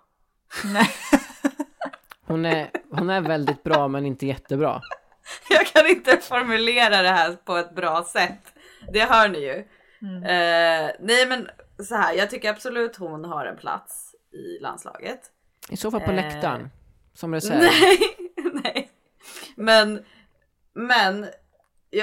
Nej. 0.66 0.90
Hon 2.22 2.46
är, 2.46 2.72
hon 2.90 3.10
är 3.10 3.22
väldigt 3.22 3.64
bra, 3.64 3.88
men 3.88 4.06
inte 4.06 4.26
jättebra. 4.28 4.82
Jag 5.50 5.66
kan 5.68 5.88
inte 5.88 6.18
formulera 6.18 7.02
det 7.02 7.10
här 7.10 7.34
på 7.34 7.56
ett 7.58 7.76
bra 7.76 8.04
sätt. 8.04 8.54
Det 8.94 9.00
hör 9.00 9.30
ni 9.30 9.40
ju. 9.40 9.64
Eh, 10.02 10.92
nej 11.00 11.26
men 11.28 11.50
så 11.86 11.96
här, 11.96 12.14
jag 12.14 12.30
tycker 12.30 12.50
absolut 12.50 12.96
hon 12.96 13.26
har 13.26 13.46
en 13.46 13.58
plats 13.58 14.16
i 14.32 14.60
landslaget. 14.60 15.20
I 15.70 15.78
så 15.78 15.92
fall 15.92 16.02
på 16.02 16.12
Eh, 16.12 16.16
läktaren, 16.16 16.70
som 17.14 17.34
reserv. 17.34 17.58
Nej, 17.58 18.00
nej. 18.64 18.92
Men, 19.56 20.06
men 20.74 21.28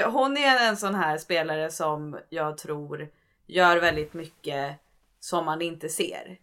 hon 0.05 0.37
är 0.37 0.67
en 0.69 0.77
sån 0.77 0.95
här 0.95 1.17
spelare 1.17 1.71
som 1.71 2.17
jag 2.29 2.57
tror 2.57 3.09
gör 3.47 3.77
väldigt 3.77 4.13
mycket 4.13 4.75
som 5.19 5.45
man 5.45 5.61
inte 5.61 5.89
ser. 5.89 6.37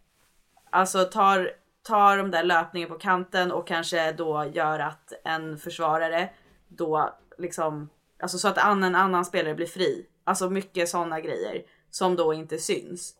Alltså 0.70 1.04
tar, 1.04 1.50
tar 1.82 2.16
de 2.16 2.30
där 2.30 2.42
löpningen 2.42 2.88
på 2.88 2.98
kanten 2.98 3.52
och 3.52 3.66
kanske 3.66 4.12
då 4.12 4.50
gör 4.54 4.78
att 4.78 5.12
en 5.24 5.58
försvarare 5.58 6.30
då 6.68 7.14
liksom, 7.38 7.88
alltså 8.22 8.38
så 8.38 8.48
att 8.48 8.58
en 8.58 8.82
en 8.82 8.94
annan 8.94 9.24
spelare 9.24 9.54
blir 9.54 9.66
fri. 9.66 10.06
Alltså 10.24 10.50
mycket 10.50 10.88
sådana 10.88 11.20
grejer 11.20 11.62
som 11.90 12.16
då 12.16 12.34
inte 12.34 12.58
syns 12.58 13.14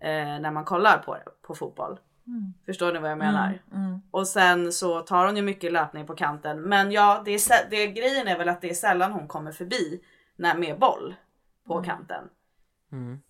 eh, 0.00 0.10
när 0.10 0.50
man 0.50 0.64
kollar 0.64 0.98
på, 0.98 1.18
på 1.42 1.54
fotboll. 1.54 1.98
Förstår 2.66 2.92
ni 2.92 2.98
vad 2.98 3.10
jag 3.10 3.18
menar? 3.18 3.62
Mm. 3.74 4.00
Och 4.10 4.28
sen 4.28 4.72
så 4.72 5.00
tar 5.00 5.26
hon 5.26 5.36
ju 5.36 5.42
mycket 5.42 5.72
löpning 5.72 6.06
på 6.06 6.14
kanten. 6.14 6.60
Men 6.60 6.92
ja, 6.92 7.22
det 7.24 7.30
är, 7.30 7.70
det, 7.70 7.86
grejen 7.86 8.28
är 8.28 8.38
väl 8.38 8.48
att 8.48 8.60
det 8.60 8.70
är 8.70 8.74
sällan 8.74 9.12
hon 9.12 9.28
kommer 9.28 9.52
förbi 9.52 10.00
när, 10.36 10.58
med 10.58 10.78
boll 10.78 11.14
på 11.66 11.82
kanten. 11.82 12.24
Mm. 12.92 13.20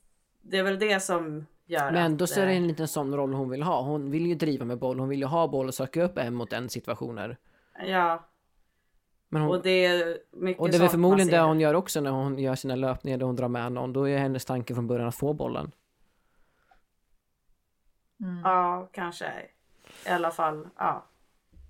Det 0.43 0.59
är 0.59 0.63
väl 0.63 0.79
det 0.79 1.01
som 1.01 1.47
gör 1.67 1.93
Men 1.93 2.13
att... 2.13 2.19
då 2.19 2.27
så 2.27 2.41
är 2.41 2.47
det 2.47 2.53
eh, 2.53 2.57
en 2.57 2.69
liten 2.69 2.89
sån 2.89 3.17
roll 3.17 3.35
hon 3.35 3.51
vill 3.51 3.63
ha. 3.63 3.83
Hon 3.83 4.11
vill 4.11 4.27
ju 4.27 4.35
driva 4.35 4.65
med 4.65 4.79
boll, 4.79 4.99
hon 4.99 5.09
vill 5.09 5.21
ju 5.21 5.27
ha 5.27 5.49
boll 5.49 5.69
och 5.69 5.75
söka 5.75 6.03
upp 6.03 6.19
en 6.19 6.35
mot 6.35 6.53
en 6.53 6.69
situationer. 6.69 7.37
Ja, 7.87 8.27
Men 9.29 9.43
hon, 9.43 9.51
och 9.51 9.63
det 9.63 9.87
är 9.87 10.19
mycket 10.31 10.61
och 10.61 10.71
det 10.71 10.77
är 10.77 10.81
väl 10.81 10.89
förmodligen 10.89 11.31
det 11.31 11.41
hon 11.41 11.61
gör 11.61 11.75
också 11.75 12.01
när 12.01 12.11
hon 12.11 12.39
gör 12.39 12.55
sina 12.55 12.75
löpningar 12.75 13.19
där 13.19 13.27
hon 13.27 13.37
drar 13.37 13.49
med 13.49 13.73
någon. 13.73 13.93
Då 13.93 14.09
är 14.09 14.19
hennes 14.19 14.45
tanke 14.45 14.75
från 14.75 14.87
början 14.87 15.09
att 15.09 15.15
få 15.15 15.33
bollen. 15.33 15.73
Mm. 18.21 18.41
Ja, 18.45 18.89
kanske. 18.93 19.33
I 20.07 20.09
alla 20.09 20.31
fall, 20.31 20.69
ja. 20.77 21.05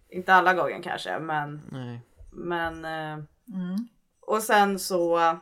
Inte 0.09 0.35
alla 0.35 0.55
gånger 0.55 0.83
kanske, 0.83 1.19
men... 1.19 1.61
Nej. 1.71 2.01
Men... 2.33 2.85
Eh, 2.85 3.25
Mm. 3.55 3.89
Och 4.21 4.43
sen 4.43 4.79
så... 4.79 5.39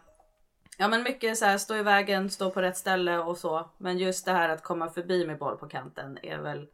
Ja 0.79 0.89
men 0.89 1.03
mycket 1.03 1.39
så 1.39 1.45
här 1.45 1.59
stå 1.59 1.77
i 1.77 1.83
vägen, 1.83 2.31
stå 2.31 2.51
på 2.51 2.63
rätt 2.63 2.77
ställe 2.77 3.19
och 3.19 3.39
så. 3.39 3.71
Men 3.79 3.99
just 3.99 4.25
det 4.25 4.33
här 4.33 4.49
att 4.49 4.63
komma 4.63 4.89
förbi 4.89 5.27
med 5.27 5.39
boll 5.39 5.57
på 5.57 5.69
kanten 5.69 6.19
är 6.23 6.39
väl... 6.39 6.69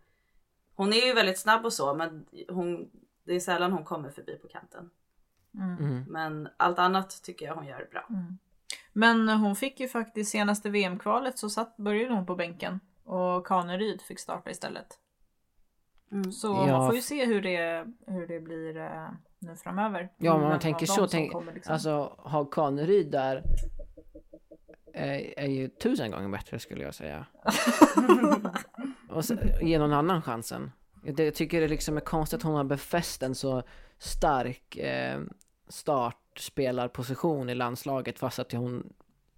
Hon 0.75 0.93
är 0.93 1.07
ju 1.07 1.13
väldigt 1.13 1.39
snabb 1.39 1.65
och 1.65 1.73
så 1.73 1.95
men 1.95 2.27
hon, 2.49 2.91
det 3.25 3.35
är 3.35 3.41
sällan 3.41 3.73
hon 3.73 3.85
kommer 3.85 4.11
förbi 4.11 4.37
på 4.37 4.49
kanten. 4.49 4.91
Mm. 5.55 6.05
Men 6.09 6.49
allt 6.57 6.79
annat 6.79 7.23
tycker 7.23 7.47
jag 7.47 7.55
hon 7.55 7.67
gör 7.67 7.89
bra. 7.91 8.09
Men 8.93 9.29
hon 9.29 9.57
fick 9.57 9.81
ju 9.81 9.89
faktiskt 9.89 10.31
senaste 10.31 10.71
VM-kvalet 10.71 11.39
så 11.39 11.51
satt, 11.51 11.77
började 11.77 12.15
hon 12.15 12.27
på 12.27 12.37
bänken. 12.37 12.81
Och 13.05 13.47
Kaneryd 13.47 14.03
fick 14.03 14.19
starta 14.19 14.51
istället. 14.51 14.87
Mm. 16.13 16.33
Så 16.33 16.47
Ja. 16.47 16.79
man 16.79 16.87
får 16.87 16.95
ju 16.97 17.03
se 17.03 17.27
hur 17.27 17.43
det, 17.43 17.87
hur 18.07 18.27
det 18.27 18.41
blir 18.41 18.77
eh, 18.77 19.09
nu 19.39 19.57
framöver. 19.57 20.09
Ja, 20.17 20.33
men 20.33 20.41
Vem 20.41 20.51
man 20.51 20.61
tänker 20.61 20.87
så. 20.87 21.09
Tänk, 21.09 21.33
liksom. 21.55 21.73
alltså, 21.73 22.17
ha 22.19 22.45
Kaneryd 22.45 23.11
där 23.11 23.43
är, 24.95 25.39
är 25.39 25.47
ju 25.47 25.69
tusen 25.69 26.11
gånger 26.11 26.29
bättre 26.29 26.59
skulle 26.59 26.83
jag 26.85 26.95
säga. 26.95 27.27
och 29.11 29.25
så, 29.25 29.37
ge 29.63 29.79
någon 29.79 29.93
annan 29.93 30.23
chansen. 30.23 30.73
Det, 31.03 31.25
jag 31.25 31.35
tycker 31.35 31.61
det 31.61 31.69
liksom 31.69 31.97
är 31.97 32.01
konstigt 32.01 32.37
att 32.37 32.43
hon 32.43 32.55
har 32.55 32.65
befäst 32.65 33.23
en 33.23 33.35
så 33.35 33.63
stark 33.99 34.77
eh, 34.77 35.21
startspelarposition 35.69 37.51
i 37.51 37.55
landslaget 37.55 38.19
fast 38.19 38.39
att 38.39 38.53
hon 38.53 38.93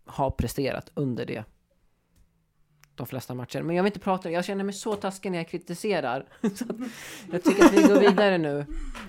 har 0.06 0.30
presterat 0.30 0.90
under 0.94 1.26
det. 1.26 1.44
De 2.94 3.06
flesta 3.06 3.34
matcher. 3.34 3.62
Men 3.62 3.76
jag 3.76 3.82
vill 3.82 3.90
inte 3.90 4.00
prata, 4.00 4.30
jag 4.30 4.44
känner 4.44 4.64
mig 4.64 4.74
så 4.74 4.96
taskig 4.96 5.32
när 5.32 5.38
jag 5.38 5.48
kritiserar. 5.48 6.26
så 6.40 6.64
att 6.64 6.76
jag 7.32 7.44
tycker 7.44 7.64
att 7.64 7.72
vi 7.72 7.82
går 7.82 8.00
vidare 8.00 8.38
nu. 8.38 8.66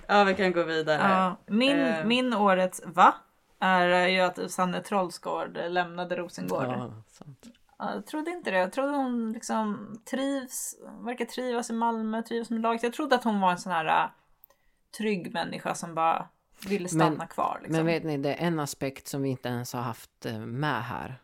Ja 0.07 0.23
vi 0.23 0.35
kan 0.35 0.51
gå 0.51 0.63
vidare. 0.63 0.97
Ja, 1.09 1.37
min, 1.47 1.79
Eh. 1.79 2.05
min 2.05 2.33
årets 2.33 2.81
va? 2.85 3.15
Är 3.59 4.07
ju 4.07 4.19
att 4.19 4.51
Sanne 4.51 4.81
Trollsgård 4.81 5.57
lämnade 5.69 6.15
Rosengård. 6.15 6.63
Ja, 6.63 7.03
sant. 7.07 7.45
Ja, 7.83 7.93
Jag 7.93 8.05
trodde 8.05 8.31
inte 8.31 8.51
det. 8.51 8.57
Jag 8.57 8.71
trodde 8.71 8.91
hon 8.91 9.31
liksom 9.31 9.95
trivs, 10.05 10.75
verkar 11.05 11.25
trivas 11.25 11.69
i 11.69 11.73
Malmö, 11.73 12.21
trivs 12.23 12.49
med 12.49 12.61
laget. 12.61 12.83
Jag 12.83 12.93
trodde 12.93 13.15
att 13.15 13.23
hon 13.23 13.39
var 13.41 13.51
en 13.51 13.57
sån 13.57 13.71
här 13.71 14.03
äh, 14.03 14.09
trygg 14.97 15.33
människa 15.33 15.75
som 15.75 15.95
bara 15.95 16.27
ville 16.67 16.87
stanna 16.89 17.09
Men- 17.17 17.27
kvar. 17.27 17.59
Liksom. 17.61 17.75
Men 17.77 17.85
vet 17.85 18.03
ni, 18.03 18.17
det 18.17 18.33
är 18.33 18.47
en 18.47 18.59
aspekt 18.59 19.07
som 19.07 19.21
vi 19.21 19.29
inte 19.29 19.49
ens 19.49 19.73
har 19.73 19.81
haft 19.81 20.25
eh, 20.25 20.39
med 20.39 20.83
här. 20.83 21.21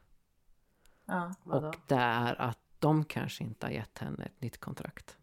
ja. 1.05 1.33
Vadå? 1.43 1.67
Och 1.67 1.75
det 1.87 1.95
är 1.95 2.41
att 2.41 2.59
de 2.79 3.05
kanske 3.05 3.43
inte 3.43 3.65
har 3.65 3.71
gett 3.71 3.97
henne 3.97 4.25
ett 4.25 4.41
nytt 4.41 4.57
kontrakt. 4.59 5.17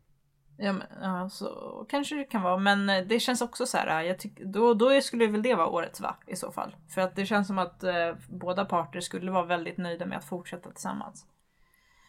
Ja, 0.59 0.73
men, 0.73 0.87
ja, 1.03 1.29
så 1.29 1.47
kanske 1.89 2.15
det 2.17 2.25
kan 2.25 2.43
vara. 2.43 2.59
Men 2.59 2.89
eh, 2.89 3.05
det 3.07 3.21
känns 3.21 3.41
också 3.41 3.67
så 3.67 3.77
här. 3.77 4.03
Jag 4.03 4.19
tyck, 4.19 4.41
då, 4.41 4.75
då 4.75 5.01
skulle 5.01 5.27
väl 5.27 5.43
det 5.43 5.55
vara 5.55 5.69
årets 5.69 6.01
va 6.01 6.17
i 6.27 6.37
så 6.37 6.53
fall. 6.53 6.77
För 6.95 7.01
att 7.01 7.17
det 7.17 7.27
känns 7.27 7.47
som 7.47 7.59
att 7.59 7.85
eh, 7.85 8.15
båda 8.29 8.65
parter 8.65 9.01
skulle 9.01 9.31
vara 9.31 9.45
väldigt 9.45 9.79
nöjda 9.79 10.07
med 10.07 10.19
att 10.19 10.25
fortsätta 10.25 10.71
tillsammans. 10.71 11.27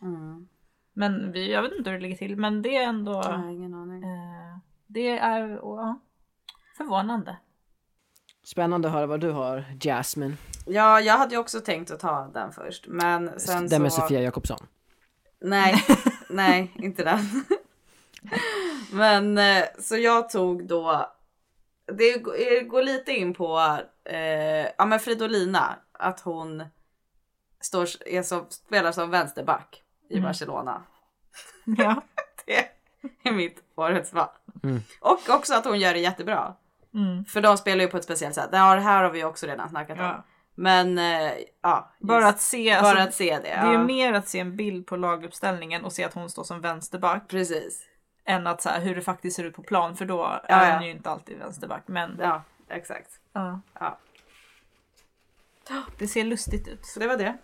Mm. 0.02 0.48
Men 0.94 1.32
vi, 1.32 1.52
jag 1.52 1.62
vet 1.62 1.72
inte 1.78 1.90
hur 1.90 1.98
det 1.98 2.04
ligger 2.04 2.18
till. 2.18 2.38
Men 2.38 2.62
det 2.62 2.78
är 2.78 2.88
ändå. 2.88 3.12
Jag 3.12 3.24
har 3.38 3.50
ingen 3.50 3.74
aning. 3.74 4.04
Eh, 4.04 4.58
Det 4.88 5.18
är 5.18 5.50
ja, 5.50 6.00
förvånande. 6.78 7.38
Spännande 8.44 8.88
att 8.88 8.94
höra 8.94 9.06
vad 9.06 9.20
du 9.20 9.32
har, 9.32 9.66
Jasmine. 9.80 10.38
Ja, 10.66 11.00
jag 11.02 11.18
hade 11.18 11.36
ju 11.36 11.40
också 11.40 11.60
tänkt 11.60 11.92
att 11.92 12.00
ta 12.00 12.28
den 12.34 12.52
först, 12.52 12.88
men 12.88 13.40
sen 13.40 13.68
Den 13.68 13.82
med 13.82 13.94
så... 13.94 14.02
Sofia 14.02 14.22
Jakobsson. 14.22 14.68
Nej, 15.42 15.76
nej, 16.30 16.72
inte 16.76 17.04
den. 17.04 17.20
Men 18.92 19.38
eh, 19.38 19.64
så 19.80 19.98
jag 19.98 20.30
tog 20.30 20.68
då. 20.68 21.14
Det 21.98 22.18
går- 22.18 22.34
det 22.38 22.62
går 22.62 22.84
lite 22.84 23.12
in 23.12 23.34
på 23.34 23.78
eh, 24.06 24.68
ja, 24.78 24.86
men 24.86 25.00
Fridolina 25.00 25.76
att 25.92 26.20
hon 26.20 26.64
står 27.62 27.88
är 28.06 28.24
som, 28.24 28.46
spelar 28.50 28.92
som 28.92 29.10
vänsterback 29.10 29.84
i 30.10 30.20
Barcelona. 30.22 30.84
Ja. 31.66 32.02
Det 32.46 33.30
är 33.30 33.34
mitt 33.34 33.64
årets 33.76 34.14
val. 34.14 34.28
Mm. 34.64 34.82
Och 35.02 35.30
också 35.30 35.54
att 35.54 35.66
hon 35.66 35.80
gör 35.80 35.94
det 35.94 36.00
jättebra. 36.00 36.54
Mm. 36.94 37.26
För 37.26 37.42
de 37.42 37.58
spelar 37.58 37.82
ju 37.84 37.88
på 37.90 37.98
ett 37.98 38.04
speciellt 38.04 38.36
sätt. 38.36 38.52
Det 38.52 38.58
här, 38.58 38.78
här 38.78 39.04
har 39.04 39.10
vi 39.12 39.24
också 39.24 39.48
redan 39.48 39.70
snackat 39.70 39.98
om. 40.00 40.04
Ja. 40.06 40.26
Men 40.56 40.98
eh, 40.98 41.32
ja, 41.62 41.92
just- 42.00 42.08
Bara 42.08 42.28
att 42.28 42.42
se, 42.42 42.78
bara 42.82 42.90
alltså, 42.90 43.04
att 43.08 43.14
se 43.14 43.36
det. 43.36 43.42
det 43.42 43.50
är 43.50 43.68
ju 43.68 43.74
ja. 43.74 43.84
mer 43.84 44.14
att 44.14 44.28
se 44.28 44.40
en 44.40 44.56
bild 44.58 44.88
på 44.88 44.96
laguppställningen 44.96 45.86
och 45.86 45.94
se 45.94 46.04
att 46.04 46.14
hon 46.14 46.30
står 46.30 46.44
som 46.44 46.62
vänsterback 46.62 47.28
Precis. 47.28 47.82
Än 48.28 48.48
att 48.48 48.62
så 48.62 48.70
här, 48.70 48.82
hur 48.82 48.96
det 48.96 49.02
faktiskt 49.02 49.36
ser 49.36 49.44
ut 49.44 49.56
på 49.56 49.64
plan 49.64 49.96
för 49.96 50.06
då 50.06 50.18
Ja, 50.18 50.42
är 50.48 50.70
ja. 50.70 50.78
hon 50.78 50.86
ju 50.86 50.92
inte 50.92 51.10
alltid 51.10 51.38
vänsterback. 51.38 51.84
Men 51.86 52.18
Ja, 52.20 52.44
exakt. 52.70 53.20
ja. 53.34 53.62
Ja. 53.80 53.98
det 55.98 56.08
ser 56.08 56.24
lustigt 56.24 56.68
ut. 56.68 56.86
Så 56.86 57.00
det 57.00 57.08
var 57.08 57.18
det. 57.18 57.38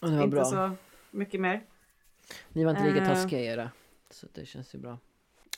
Det 0.00 0.06
var 0.06 0.12
inte 0.24 0.28
bra. 0.28 0.44
så 0.44 0.70
mycket 1.10 1.40
mer. 1.40 1.62
Ni 2.48 2.64
var 2.64 2.70
inte 2.70 2.84
lika 2.84 3.02
Eh. 3.04 3.08
taskiga 3.14 3.40
i 3.40 3.46
era. 3.46 3.70
Så 4.10 4.26
det 4.32 4.46
känns 4.46 4.74
ju 4.74 4.78
bra. 4.78 4.98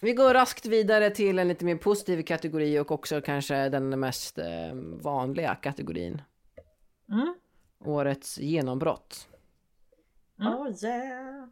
Vi 0.00 0.12
går 0.12 0.34
raskt 0.34 0.66
vidare 0.66 1.10
till 1.10 1.38
en 1.38 1.48
lite 1.48 1.64
mer 1.64 1.76
positiv 1.76 2.22
kategori 2.22 2.78
och 2.78 2.90
också 2.92 3.20
kanske 3.20 3.68
den 3.68 4.00
mest 4.00 4.38
eh, 4.38 4.46
vanliga 5.02 5.54
kategorin. 5.54 6.22
Mm. 7.10 7.34
Årets 7.84 8.38
genombrott. 8.38 9.28
Mm. 10.40 10.52
Oh 10.54 10.84
yeah. 10.84 11.44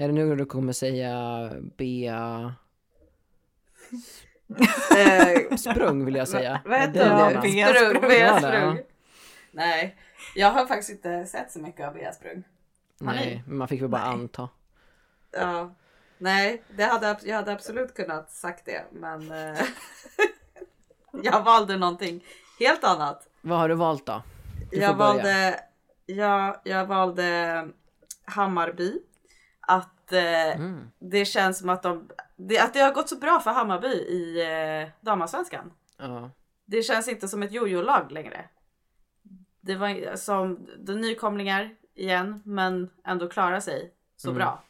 Är 0.00 0.08
det 0.08 0.14
nu 0.14 0.36
du 0.36 0.46
kommer 0.46 0.72
säga 0.72 1.50
Bea 1.76 2.54
Eh, 4.96 5.56
Sprung 5.56 6.04
vill 6.04 6.14
jag 6.14 6.28
säga? 6.28 6.60
vad 6.64 6.92
det? 6.92 7.08
hon? 7.08 7.42
Bea 7.42 7.68
Sprung. 7.74 7.94
Sprung. 7.94 8.08
Bea 8.08 8.38
Sprung. 8.38 8.78
Nej, 9.50 9.96
jag 10.34 10.50
har 10.50 10.66
faktiskt 10.66 10.90
inte 10.90 11.26
sett 11.26 11.52
så 11.52 11.58
mycket 11.58 11.88
av 11.88 11.94
Bea 11.94 12.12
Sprung. 12.12 12.42
Har 13.04 13.12
ni? 13.12 13.18
Nej, 13.20 13.42
men 13.46 13.58
man 13.58 13.68
fick 13.68 13.82
väl 13.82 13.88
bara 13.88 14.04
Nej. 14.04 14.12
anta. 14.14 14.48
Ja. 15.30 15.74
Nej, 16.18 16.62
det 16.76 16.84
hade, 16.84 17.18
jag 17.24 17.36
hade 17.36 17.52
absolut 17.52 17.94
kunnat 17.94 18.30
sagt 18.30 18.64
det, 18.66 18.84
men 18.92 19.30
eh, 19.32 19.60
jag 21.22 21.42
valde 21.42 21.76
någonting 21.76 22.24
helt 22.58 22.84
annat. 22.84 23.28
Vad 23.40 23.58
har 23.58 23.68
du 23.68 23.74
valt 23.74 24.06
då? 24.06 24.22
Du 24.70 24.76
Jag 24.78 24.94
valde, 24.94 25.60
ja, 26.06 26.60
jag 26.64 26.86
valde 26.86 27.68
Hammarby. 28.24 29.02
Att 29.60 30.12
eh, 30.12 30.54
Mm. 30.56 30.90
det 30.98 31.24
känns 31.24 31.58
som 31.58 31.68
att, 31.68 31.82
de, 31.82 32.08
det, 32.36 32.58
att 32.58 32.72
det 32.74 32.80
har 32.80 32.92
gått 32.94 33.08
så 33.08 33.16
bra 33.16 33.40
för 33.40 33.50
Hammarby 33.50 33.88
i 33.88 34.40
eh, 34.82 34.88
damallsvenskan. 35.00 35.72
Ja. 35.96 36.30
Det 36.64 36.82
känns 36.82 37.08
inte 37.08 37.28
som 37.28 37.42
ett 37.42 37.52
jojo-lag 37.52 38.12
längre. 38.12 38.44
Det 39.60 39.76
var 39.76 40.16
som 40.16 40.66
de 40.78 40.94
nykomlingar 41.00 41.74
igen, 41.94 42.42
men 42.44 42.90
ändå 43.04 43.28
klarar 43.28 43.60
sig 43.60 43.94
så 44.16 44.28
Mm. 44.28 44.38
bra. 44.38 44.62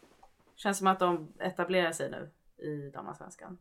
Känns 0.56 0.78
som 0.78 0.86
att 0.86 0.98
de 0.98 1.32
etablerar 1.38 1.92
sig 1.92 2.10
nu 2.10 2.30
i 2.66 2.90
damallsvenskan. 2.90 3.58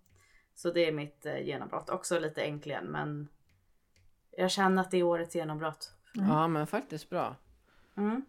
Så 0.55 0.71
det 0.71 0.87
är 0.87 0.91
mitt 0.91 1.25
eh, 1.25 1.37
genombrott. 1.47 1.89
Också 1.89 2.19
lite 2.19 2.41
äntligen, 2.41 2.85
men 2.85 3.27
jag 4.37 4.51
känner 4.51 4.81
att 4.81 4.91
det 4.91 4.97
är 4.97 5.03
årets 5.03 5.35
genombrott. 5.35 5.93
ja, 6.13 6.47
men 6.47 6.67
faktiskt 6.67 7.09
bra. 7.09 7.35
Mm. 7.97 8.25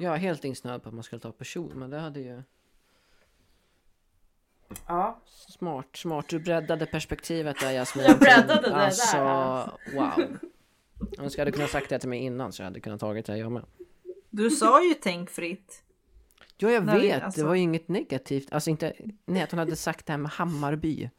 Jag 0.00 0.14
är 0.14 0.18
helt 0.18 0.44
insnöad 0.44 0.82
på 0.82 0.88
att 0.88 0.94
man 0.94 1.04
skulle 1.04 1.20
ta 1.20 1.32
person, 1.32 1.72
men 1.74 1.90
det 1.90 1.98
hade 1.98 2.20
ju... 2.20 2.42
Ja, 4.86 5.20
Smart, 5.26 5.86
smart. 5.96 6.28
Du 6.28 6.38
breddade 6.38 6.86
perspektivet 6.86 7.60
där 7.60 7.72
Jasmin. 7.72 8.04
Jag 8.08 8.18
breddade 8.18 8.60
det 8.62 8.68
där, 8.68 8.76
Alltså, 8.76 9.16
ja. 9.16 9.78
wow. 9.94 10.38
Om 11.18 11.24
jag 11.24 11.38
hade 11.38 11.52
kunnat 11.52 11.70
sagt 11.70 11.88
det 11.88 11.98
till 11.98 12.08
mig 12.08 12.18
innan 12.18 12.52
så 12.52 12.62
hade 12.64 12.76
jag 12.76 12.84
kunnat 12.84 13.00
tagit 13.00 13.26
det 13.26 13.36
jag 13.38 13.52
med. 13.52 13.64
Du 14.30 14.50
sa 14.50 14.84
ju 14.84 14.94
tänk 14.94 15.30
fritt. 15.30 15.82
Ja, 16.56 16.70
jag 16.70 16.84
Nej, 16.86 17.00
vet. 17.00 17.22
alltså- 17.22 17.40
Det 17.40 17.46
var 17.46 17.54
ju 17.54 17.60
inget 17.60 17.88
negativt. 17.88 18.52
Alltså 18.52 18.70
inte... 18.70 18.92
Nej, 19.24 19.42
att 19.42 19.50
hon 19.50 19.58
hade 19.58 19.76
sagt 19.76 20.06
det 20.06 20.12
här 20.12 20.18
med 20.18 20.30
Hammarby. 20.30 21.10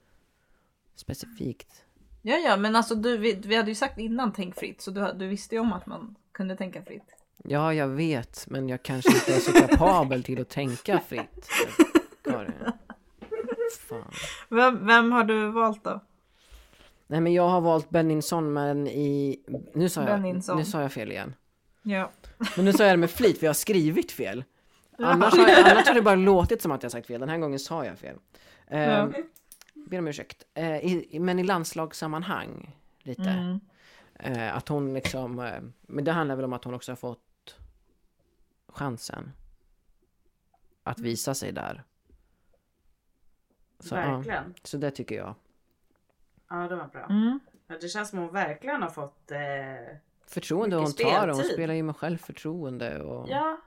Specifikt. 0.96 1.86
Ja, 2.22 2.36
ja, 2.38 2.58
men 2.58 2.76
alltså 2.76 2.96
du, 2.96 3.18
vi, 3.18 3.34
vi 3.34 3.56
hade 3.56 3.72
ju 3.72 3.76
sagt 3.76 3.98
innan 4.00 4.34
tänk 4.34 4.56
fritt 4.56 4.82
så 4.82 4.92
du, 4.92 5.14
du 5.14 5.28
visste 5.28 5.56
ju 5.56 5.62
om 5.62 5.74
att 5.74 5.86
man 5.86 6.16
kunde 6.32 6.56
tänka 6.56 6.84
fritt. 6.84 7.19
Ja, 7.44 7.74
jag 7.74 7.88
vet. 7.88 8.46
Men 8.50 8.70
jag 8.70 8.84
kanske 8.84 9.12
inte 9.12 9.36
är 9.36 9.40
så 9.40 9.52
kapabel 9.52 10.24
till 10.24 10.42
att 10.42 10.50
tänka 10.50 11.00
fritt. 11.00 11.50
Karin. 12.24 12.52
Fan. 13.90 14.12
Vem, 14.50 14.88
vem 14.88 15.12
har 15.12 15.24
du 15.24 15.48
valt 15.52 15.84
då? 15.84 16.00
Nej, 17.08 17.22
men 17.22 17.34
jag 17.34 17.50
har 17.50 17.62
valt 17.62 17.90
Benningsson, 17.90 18.54
men 18.54 18.88
i... 18.88 19.40
Nu 19.74 19.90
sa 19.90 20.02
jag, 20.02 20.10
Benningsson. 20.10 20.58
nu 20.58 20.66
sa 20.66 20.82
jag 20.82 20.92
fel 20.92 21.12
igen. 21.12 21.34
Ja. 21.82 22.12
Men 22.56 22.66
nu 22.66 22.74
sa 22.74 22.84
jag 22.84 22.94
det 22.94 22.98
med 22.98 23.10
flit, 23.12 23.40
för 23.40 23.46
jag 23.46 23.50
har 23.50 23.54
skrivit 23.56 24.12
fel. 24.12 24.44
Annars 24.98 25.34
har, 25.38 25.48
jag, 25.48 25.60
annars 25.72 25.88
har 25.88 25.94
det 25.94 26.02
bara 26.02 26.16
låtit 26.16 26.62
som 26.62 26.72
att 26.72 26.84
jag 26.84 26.92
sagt 26.92 27.08
fel. 27.08 27.20
Den 27.20 27.30
här 27.30 27.38
gången 27.38 27.60
sa 27.60 27.86
jag 27.86 27.98
fel. 27.98 28.16
Eh, 28.68 28.80
Ja. 28.82 29.10
Ber 29.90 30.00
om 30.00 30.08
ursäkt. 30.08 30.44
Eh, 30.54 30.78
i, 30.78 31.08
i- 31.10 31.20
men 31.20 31.40
i 31.40 31.44
landslagssammanhang, 31.44 32.76
lite. 33.04 33.22
Mm. 33.22 33.60
Eh, 34.20 34.56
att 34.58 34.68
hon 34.68 34.94
liksom... 34.94 35.40
Eh, 35.40 35.52
men 35.82 36.04
det 36.04 36.12
handlar 36.12 36.36
väl 36.36 36.46
om 36.46 36.54
att 36.54 36.64
hon 36.64 36.74
också 36.74 36.92
har 36.92 36.96
fått 36.98 37.20
chansen. 38.80 39.32
Att 40.84 41.00
visa 41.00 41.34
sig 41.34 41.52
där. 41.52 41.84
Så, 43.80 43.96
ja, 43.96 44.02
verkligen. 44.02 44.54
så 44.64 44.78
det 44.78 44.92
tycker 44.92 45.16
jag. 45.16 45.36
Ja, 46.50 46.56
det 46.56 46.76
var 46.76 46.88
bra. 46.88 47.06
Mm. 47.10 47.40
Ja, 47.68 47.76
Det 47.82 47.88
känns 47.88 48.10
som 48.10 48.20
hon 48.20 48.34
verkligen 48.34 48.82
har 48.82 48.90
fått... 48.90 49.32
Eh... 49.32 49.98
Förtroende 50.26 50.76
hon 50.76 50.94
tar 50.94 51.28
och 51.28 51.36
hon 51.36 51.44
spelar 51.44 51.74
ju 51.74 51.84
med 51.84 51.96
självförtroende 51.96 53.02
och... 53.04 53.30
Ja, 53.30 53.58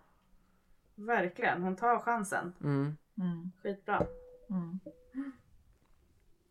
verkligen. 0.94 1.62
Hon 1.62 1.76
tar 1.76 1.98
chansen. 1.98 2.54
Mm. 2.60 2.96
Mm. 3.18 3.52
Skitbra. 3.62 4.06
Mm. 4.50 4.80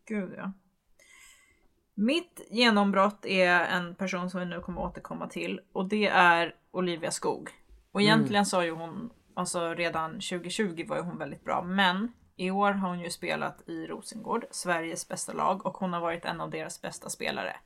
Gud 0.04 0.34
ja. 0.36 0.52
Mitt 1.94 2.46
genombrott 2.50 3.26
är 3.26 3.60
en 3.60 3.94
person 3.94 4.30
som 4.30 4.40
vi 4.40 4.46
nu 4.46 4.60
kommer 4.60 4.80
återkomma 4.80 5.28
till 5.28 5.60
och 5.72 5.88
det 5.88 6.06
är 6.06 6.56
Olivia 6.70 7.10
Skog. 7.10 7.61
Och 7.92 8.02
egentligen 8.02 8.46
sa 8.46 8.64
ju 8.64 8.70
hon, 8.70 9.10
alltså 9.34 9.74
redan 9.74 10.12
2020 10.12 10.84
var 10.88 10.96
ju 10.96 11.02
hon 11.02 11.18
väldigt 11.18 11.44
bra, 11.44 11.62
men 11.62 12.12
i 12.36 12.50
år 12.50 12.72
har 12.72 12.88
hon 12.88 13.00
ju 13.00 13.10
spelat 13.10 13.68
i 13.68 13.86
Rosengård, 13.86 14.44
Sveriges 14.50 15.08
bästa 15.08 15.32
lag 15.32 15.66
och 15.66 15.76
hon 15.76 15.92
har 15.92 16.00
varit 16.00 16.24
en 16.24 16.40
av 16.40 16.50
deras 16.50 16.82
bästa 16.82 17.08
spelare. 17.08 17.56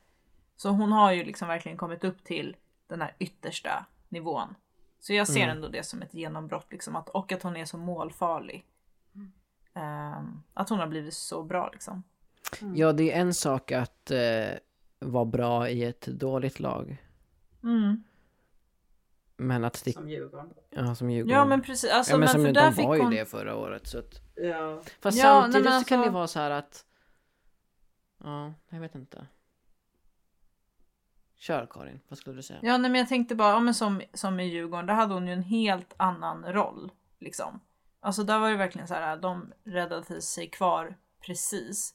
Så 0.55 0.69
hon 0.69 0.91
har 0.91 1.11
ju 1.11 1.23
liksom 1.23 1.47
verkligen 1.47 1.77
kommit 1.77 2.03
upp 2.03 2.23
till 2.23 2.55
den 2.87 3.01
här 3.01 3.15
yttersta 3.19 3.85
nivån. 4.09 4.55
Så 4.99 5.13
jag 5.13 5.27
ser 5.27 5.47
ändå 5.47 5.67
det 5.67 5.83
som 5.83 6.01
ett 6.01 6.13
genombrott 6.13 6.67
liksom 6.71 6.95
att, 6.95 7.09
och 7.09 7.31
att 7.31 7.43
hon 7.43 7.57
är 7.57 7.65
så 7.65 7.77
målfarlig. 7.77 8.65
Ehm, 9.73 10.43
att 10.53 10.69
hon 10.69 10.79
har 10.79 10.87
blivit 10.87 11.13
så 11.13 11.43
bra 11.43 11.69
liksom. 11.73 12.03
Ja, 12.75 12.93
det 12.93 13.11
är 13.11 13.21
en 13.21 13.33
sak 13.33 13.71
att 13.71 14.11
eh, 14.11 14.57
vara 14.99 15.25
bra 15.25 15.69
i 15.69 15.83
ett 15.83 16.05
dåligt 16.05 16.59
lag. 16.59 16.97
Mm. 17.63 18.03
Men 19.37 19.63
att 19.63 19.75
sticka... 19.75 19.99
Som 19.99 20.09
Djurgården. 20.09 20.53
Ja, 20.69 20.95
som 20.95 21.09
Djurgården. 21.09 21.37
Ja 21.37 21.45
men 21.45 21.61
precis, 21.61 21.91
alltså, 21.91 22.11
ja, 22.11 22.17
men, 22.17 22.19
men 22.19 22.29
som 22.29 22.41
för 22.41 22.47
de 22.47 22.53
där 22.53 22.71
fick 22.71 22.85
var 22.85 22.95
ju 22.95 23.01
hon... 23.01 23.11
det 23.11 23.25
förra 23.25 23.55
året. 23.55 23.87
Så 23.87 23.99
att... 23.99 24.21
Ja. 24.35 24.81
Fast 25.01 25.17
Ja, 25.17 25.23
samtidigt 25.23 25.65
nej, 25.69 25.83
så 25.83 25.87
kan 25.87 25.99
det 25.99 26.03
alltså- 26.03 26.13
vara 26.13 26.27
så 26.27 26.39
här 26.39 26.51
att... 26.51 26.85
Ja, 28.23 28.53
jag 28.69 28.79
vet 28.79 28.95
inte. 28.95 29.27
Kör 31.35 31.67
Karin, 31.71 31.99
vad 32.07 32.17
skulle 32.19 32.35
du 32.35 32.43
säga? 32.43 32.59
Ja 32.63 32.77
nej, 32.77 32.91
men 32.91 32.99
jag 32.99 33.09
tänkte 33.09 33.35
bara, 33.35 33.49
ja, 33.51 33.59
men 33.59 33.73
som, 33.73 34.01
som 34.13 34.39
i 34.39 34.47
Djurgården, 34.47 34.85
där 34.85 34.93
hade 34.93 35.13
hon 35.13 35.27
ju 35.27 35.33
en 35.33 35.43
helt 35.43 35.93
annan 35.97 36.45
roll. 36.45 36.91
Liksom. 37.19 37.59
Alltså 37.99 38.23
där 38.23 38.39
var 38.39 38.49
det 38.49 38.57
verkligen 38.57 38.87
så 38.87 38.93
här, 38.93 39.17
de 39.17 39.53
räddade 39.63 40.21
sig 40.21 40.49
kvar 40.49 40.97
precis. 41.25 41.93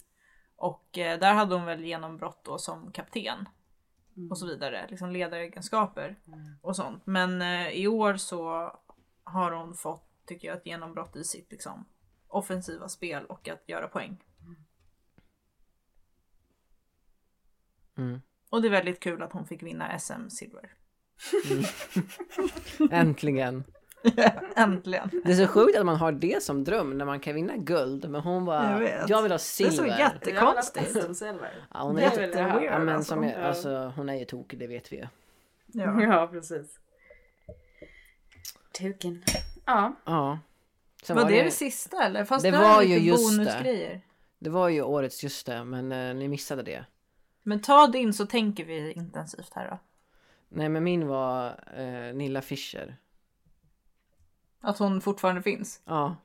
Och 0.56 0.98
eh, 0.98 1.18
där 1.18 1.34
hade 1.34 1.54
hon 1.54 1.64
väl 1.64 1.84
genombrott 1.84 2.44
då 2.44 2.58
som 2.58 2.92
kapten. 2.92 3.48
Och 4.30 4.38
så 4.38 4.46
vidare, 4.46 4.86
liksom 4.90 5.10
ledaregenskaper 5.10 6.16
och 6.60 6.76
sånt. 6.76 7.06
Men 7.06 7.42
eh, 7.42 7.68
i 7.68 7.88
år 7.88 8.16
så 8.16 8.72
har 9.24 9.52
hon 9.52 9.74
fått, 9.74 10.26
tycker 10.26 10.48
jag, 10.48 10.56
ett 10.56 10.66
genombrott 10.66 11.16
i 11.16 11.24
sitt 11.24 11.52
liksom, 11.52 11.84
offensiva 12.28 12.88
spel 12.88 13.24
och 13.24 13.48
att 13.48 13.68
göra 13.68 13.88
poäng. 13.88 14.24
Mm. 17.96 18.20
Och 18.50 18.62
det 18.62 18.68
är 18.68 18.72
väldigt 18.72 19.00
kul 19.00 19.22
att 19.22 19.32
hon 19.32 19.46
fick 19.46 19.62
vinna 19.62 19.98
SM-silver. 19.98 20.74
Äntligen! 22.90 23.64
Äntligen. 24.56 25.10
Det 25.24 25.32
är 25.32 25.36
så 25.36 25.46
sjukt 25.46 25.78
att 25.78 25.86
man 25.86 25.96
har 25.96 26.12
det 26.12 26.42
som 26.42 26.64
dröm 26.64 26.98
när 26.98 27.04
man 27.04 27.20
kan 27.20 27.34
vinna 27.34 27.56
guld. 27.56 28.10
Men 28.10 28.20
hon 28.20 28.44
bara, 28.44 28.80
Jag 28.80 29.04
jag, 29.08 29.22
vill 29.22 29.32
ha 29.32 29.38
Det 29.38 29.44
är 29.44 29.70
silver. 29.70 29.72
så 29.72 29.86
jättekonstigt. 29.86 31.16
Silver. 31.16 31.66
Ja, 31.74 31.82
hon, 31.82 31.98
är 31.98 32.02
Jätte- 32.02 32.20
weird, 32.20 32.62
ja, 32.62 32.78
men 32.78 32.88
alltså. 32.96 33.14
som 33.14 33.24
är, 33.24 33.42
alltså, 33.42 33.92
hon 33.96 34.08
är 34.08 34.14
ju 34.18 34.24
tokig, 34.24 34.58
det 34.58 34.66
vet 34.66 34.92
vi 34.92 34.96
ju. 34.96 35.06
Ja. 35.66 36.02
Ja, 36.02 36.26
precis. 36.32 36.78
Tuken. 38.78 39.22
Ja. 39.66 39.94
Ja. 40.04 40.38
Sen 41.02 41.16
Var 41.16 41.30
det 41.30 41.42
det 41.42 41.50
sista 41.50 42.04
eller? 42.04 42.24
Fast 42.24 42.44
Det 42.44 42.50
det 42.50 42.58
var 42.58 42.74
var 42.74 42.82
ju 42.82 42.98
just 42.98 43.30
det. 43.30 43.36
bonusgrejer. 43.44 44.00
det 44.38 44.50
var 44.50 44.68
ju 44.68 44.82
årets 44.82 45.22
just 45.24 45.46
det, 45.46 45.64
men 45.64 45.92
eh, 45.92 46.14
ni 46.14 46.28
missade 46.28 46.62
det. 46.62 46.84
Men 47.42 47.60
ta 47.60 47.86
din 47.86 48.12
så 48.12 48.26
tänker 48.26 48.64
vi 48.64 48.92
intensivt 48.92 49.50
här 49.54 49.70
då. 49.70 49.78
Nej 50.48 50.68
men 50.68 50.84
min 50.84 51.06
var 51.06 51.46
eh, 51.76 52.14
Nilla 52.14 52.42
Fischer. 52.42 52.96
Att 54.62 54.78
hon 54.78 55.00
fortfarande 55.00 55.42
finns. 55.42 55.80
Ja. 55.84 56.16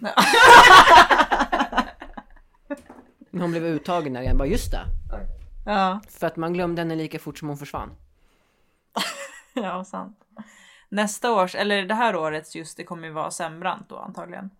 Hon 3.32 3.50
blev 3.50 3.64
uttagen 3.64 4.12
där 4.12 4.20
igen, 4.20 4.38
bara 4.38 4.48
just 4.48 4.70
det. 4.70 4.84
Ja, 5.66 6.00
För 6.08 6.26
att 6.26 6.36
man 6.36 6.52
glömde 6.52 6.80
henne 6.82 6.94
lika 6.94 7.18
fort 7.18 7.38
som 7.38 7.48
hon 7.48 7.56
försvann. 7.58 7.90
ja 9.54 9.84
sant. 9.84 10.18
Nästa 10.88 11.32
års, 11.32 11.54
eller 11.54 11.82
det 11.82 11.94
här 11.94 12.16
årets 12.16 12.56
just 12.56 12.76
det 12.76 12.84
kommer 12.84 13.06
ju 13.08 13.12
vara 13.14 13.30
Sembrant 13.30 13.88
då 13.88 13.96
antagligen. 13.98 14.50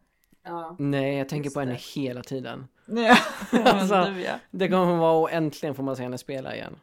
ja. 0.43 0.77
Nej, 0.79 1.17
jag 1.19 1.29
tänker 1.29 1.45
Just 1.45 1.55
på 1.55 1.61
henne 1.61 1.73
det. 1.73 1.81
hela 2.01 2.23
tiden. 2.23 2.69
Ja, 2.87 3.17
men 3.53 3.67
Alltså. 3.67 4.05
du 4.05 4.21
ja. 4.21 4.35
Det 4.51 4.69
kommer 4.69 4.97
vara 4.97 5.13
och 5.19 5.33
äntligen 5.33 5.75
får 5.75 5.83
man 5.83 5.97
se 5.97 6.03
henne 6.03 6.19
spela 6.19 6.55
igen. 6.55 6.77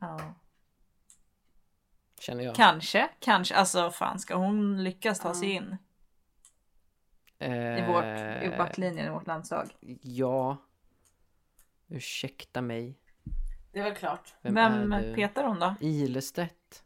ja. 0.00 0.20
Känner 2.22 2.44
jag. 2.44 2.54
Kanske, 2.54 3.08
kanske. 3.20 3.54
Alltså 3.54 3.90
fan 3.90 4.18
ska 4.18 4.34
hon 4.34 4.84
lyckas 4.84 5.20
ta 5.20 5.34
sig 5.34 5.50
in 5.50 5.76
Eh, 7.38 7.78
i, 7.78 7.86
vårt, 7.86 8.42
i 8.42 8.56
backlinjen 8.58 9.06
i 9.06 9.10
vårt 9.10 9.26
landslag? 9.26 9.68
Ja. 10.02 10.56
Ursäkta 11.88 12.62
mig. 12.62 12.98
Det 13.72 13.78
är 13.78 13.84
väl 13.84 13.94
klart. 13.94 14.34
Vem, 14.42 14.54
Vem, 14.54 14.92
är 14.92 15.14
petar 15.14 15.44
hon 15.44 15.58
då? 15.58 15.74
Ilestedt. 15.80 16.84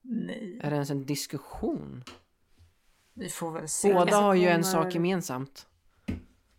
Nej, 0.00 0.60
Är 0.62 0.70
det 0.70 0.74
ens 0.74 0.90
en 0.90 1.06
diskussion? 1.06 2.04
vi 3.14 3.28
får 3.28 3.50
väl 3.50 3.68
se. 3.68 3.94
Båda 3.94 4.16
har 4.16 4.34
ju 4.34 4.48
en 4.48 4.64
sak 4.64 4.94
gemensamt. 4.94 5.66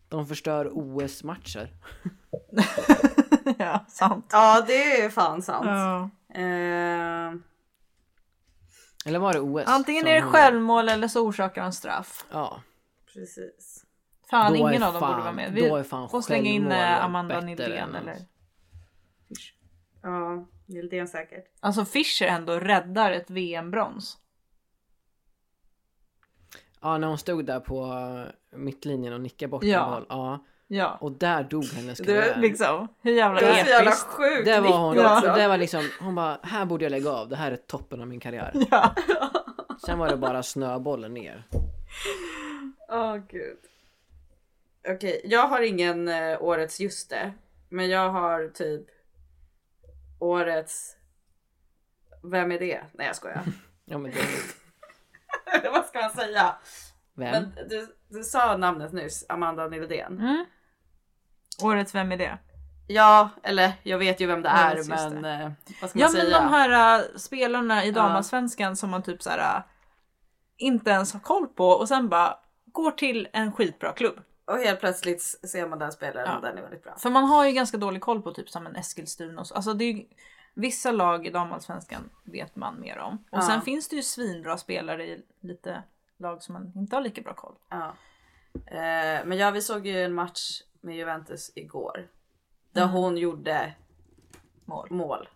De 0.09 0.27
förstör 0.27 0.69
OS-matcher. 0.73 1.73
ja, 3.57 3.85
sant. 3.87 4.25
Ja, 4.31 4.63
det 4.67 5.01
är 5.01 5.09
fan 5.09 5.41
sant. 5.41 5.65
Ja. 5.65 6.09
Eh, 6.41 7.33
Eller 9.05 9.19
var 9.19 9.33
det 9.33 9.39
OS? 9.39 9.63
Antingen 9.67 10.07
är 10.07 10.13
det 10.15 10.21
självmål 10.21 10.89
eller 10.89 11.07
så 11.07 11.21
orsakar 11.27 11.61
han 11.61 11.73
straff. 11.73 12.25
Ja. 12.31 12.61
precis. 13.13 13.85
Fan, 14.29 14.51
Då 14.53 14.57
ingen 14.57 14.83
av 14.83 14.93
dem 14.93 14.99
fan- 14.99 15.11
borde 15.11 15.23
vara 15.23 15.33
med. 15.33 15.53
då 15.55 15.75
är 15.75 15.77
Vi 15.77 15.89
fan 15.89 16.09
får 16.09 16.21
slänga 16.21 16.49
in 16.49 16.71
eh, 16.71 17.03
Amanda 17.05 17.41
Nildén 17.41 17.95
eller... 17.95 18.17
Ja, 20.01 20.47
Nildén 20.65 21.07
säkert. 21.07 21.45
Alltså 21.59 21.85
Fischer 21.85 22.25
ändå 22.27 22.59
räddar 22.59 23.11
ett 23.11 23.29
VM-brons. 23.29 24.17
Ja, 26.81 26.97
när 26.97 27.07
hon 27.07 27.17
stod 27.17 27.45
där 27.45 27.59
på 27.59 27.93
mittlinjen 28.55 29.13
och 29.13 29.21
nickade 29.21 29.49
bort 29.49 29.63
Ja. 29.63 29.85
en 29.85 29.91
boll. 29.91 30.05
Ja. 30.09 30.45
Ja. 30.73 30.97
Och 31.01 31.11
där 31.11 31.43
dog 31.43 31.63
hennes 31.63 31.97
Det 31.97 32.05
karriär. 32.05 32.21
är 32.21 32.39
liksom, 32.39 32.87
hur 33.01 33.11
jävla 33.11 33.39
Det 33.39 33.45
var 33.47 33.55
så 33.55 33.69
jävla 33.69 33.91
sjukt 33.91 34.45
Det 34.45 34.59
var 34.59 34.77
hon, 34.77 34.95
det 35.35 35.47
var 35.47 35.57
liksom, 35.57 35.89
hon 35.99 36.15
bara, 36.15 36.39
här 36.43 36.65
borde 36.65 36.85
jag 36.85 36.91
lägga 36.91 37.11
av, 37.11 37.29
det 37.29 37.35
här 37.35 37.51
är 37.51 37.55
toppen 37.55 38.01
av 38.01 38.07
min 38.07 38.19
karriär. 38.19 38.51
Ja. 38.71 38.95
Sen 39.85 39.99
var 39.99 40.09
det 40.09 40.17
bara 40.17 40.43
snöbollen 40.43 41.13
ner. 41.13 41.47
Åh 42.89 43.17
gud. 43.17 43.57
Okej, 44.87 45.21
jag 45.25 45.47
har 45.47 45.61
ingen 45.61 46.07
eh, 46.07 46.43
årets 46.43 46.79
just 46.79 47.09
det. 47.09 47.33
Men 47.69 47.89
jag 47.89 48.09
har 48.09 48.47
typ 48.47 48.85
årets... 50.19 50.95
Vem 52.23 52.51
är 52.51 52.59
det? 52.59 52.81
Nej 52.91 53.07
jag 53.07 53.15
skojar. 53.15 53.43
Ja 53.85 53.97
men 53.97 54.11
det, 54.11 55.69
Vad 55.73 55.85
ska 55.85 56.01
man 56.01 56.09
säga? 56.11 56.55
vem? 57.13 57.31
Men 57.31 57.67
du, 57.69 57.87
du 58.07 58.23
sa 58.23 58.57
namnet 58.57 58.93
nyss, 58.93 59.25
Amanda 59.29 59.67
Nildén. 59.67 60.19
Mm. 60.19 60.45
Årets 61.63 61.95
Vem 61.95 62.11
är 62.11 62.17
det? 62.17 62.37
Ja, 62.87 63.29
eller 63.43 63.73
jag 63.83 63.97
vet 63.97 64.19
ju 64.21 64.25
vem 64.27 64.41
det 64.41 64.49
är 64.49 64.75
just 64.75 64.89
men 64.89 65.25
eh, 65.25 65.51
vad 65.81 65.89
ska 65.89 65.99
Ja 65.99 66.05
man 66.07 66.13
men 66.13 66.21
säga? 66.25 66.39
de 66.39 66.47
här 66.49 66.99
äh, 66.99 67.05
spelarna 67.17 67.83
i 67.85 67.87
Ja. 67.87 67.93
damallsvenskan 67.93 68.75
som 68.75 68.89
man 68.89 69.03
typ 69.03 69.21
så 69.23 69.29
här 69.29 69.57
äh, 69.57 69.63
inte 70.57 70.89
ens 70.91 71.13
har 71.13 71.19
koll 71.19 71.47
på 71.47 71.67
och 71.69 71.87
sen 71.87 72.09
bara 72.09 72.37
går 72.65 72.91
till 72.91 73.27
en 73.33 73.51
skitbra 73.51 73.91
klubb. 73.93 74.19
Och 74.45 74.57
helt 74.57 74.79
plötsligt 74.79 75.21
ser 75.21 75.67
man 75.67 75.79
den 75.79 75.91
spelaren 75.91 76.27
Ja. 76.29 76.35
och 76.35 76.41
den 76.41 76.57
är 76.57 76.61
väldigt 76.61 76.83
bra. 76.83 76.95
För 76.97 77.09
man 77.09 77.23
har 77.23 77.45
ju 77.45 77.51
ganska 77.51 77.77
dålig 77.77 78.01
koll 78.01 78.21
på 78.21 78.31
typ 78.33 78.49
som 78.49 78.65
en 78.67 78.75
Eskilstuna 78.75 79.41
och 79.41 79.47
så. 79.47 79.55
Alltså 79.55 79.73
det 79.73 79.85
är 79.85 79.93
ju, 79.93 80.05
vissa 80.53 80.91
lag 80.91 81.27
i 81.27 81.29
damallsvenskan 81.29 82.09
vet 82.23 82.55
man 82.55 82.79
mer 82.79 82.97
om. 82.99 83.13
Och 83.31 83.37
Ja. 83.37 83.41
sen 83.41 83.61
finns 83.61 83.87
det 83.89 83.95
ju 83.95 84.03
svinbra 84.03 84.57
spelare 84.57 85.05
i 85.07 85.25
lite 85.41 85.83
lag 86.19 86.43
som 86.43 86.53
man 86.53 86.71
inte 86.75 86.95
har 86.95 87.03
lika 87.03 87.21
bra 87.21 87.33
koll. 87.33 87.55
Ja. 87.69 87.93
Eh, 88.65 89.25
men 89.25 89.37
ja, 89.37 89.51
vi 89.51 89.61
såg 89.61 89.87
ju 89.87 90.03
en 90.03 90.13
match 90.13 90.61
med 90.81 90.95
Juventus 90.95 91.51
igår. 91.55 92.07
Där 92.71 92.81
Mm. 92.83 92.93
hon 92.95 93.17
gjorde 93.17 93.73
Mål. 94.65 94.87
mål. 94.91 95.29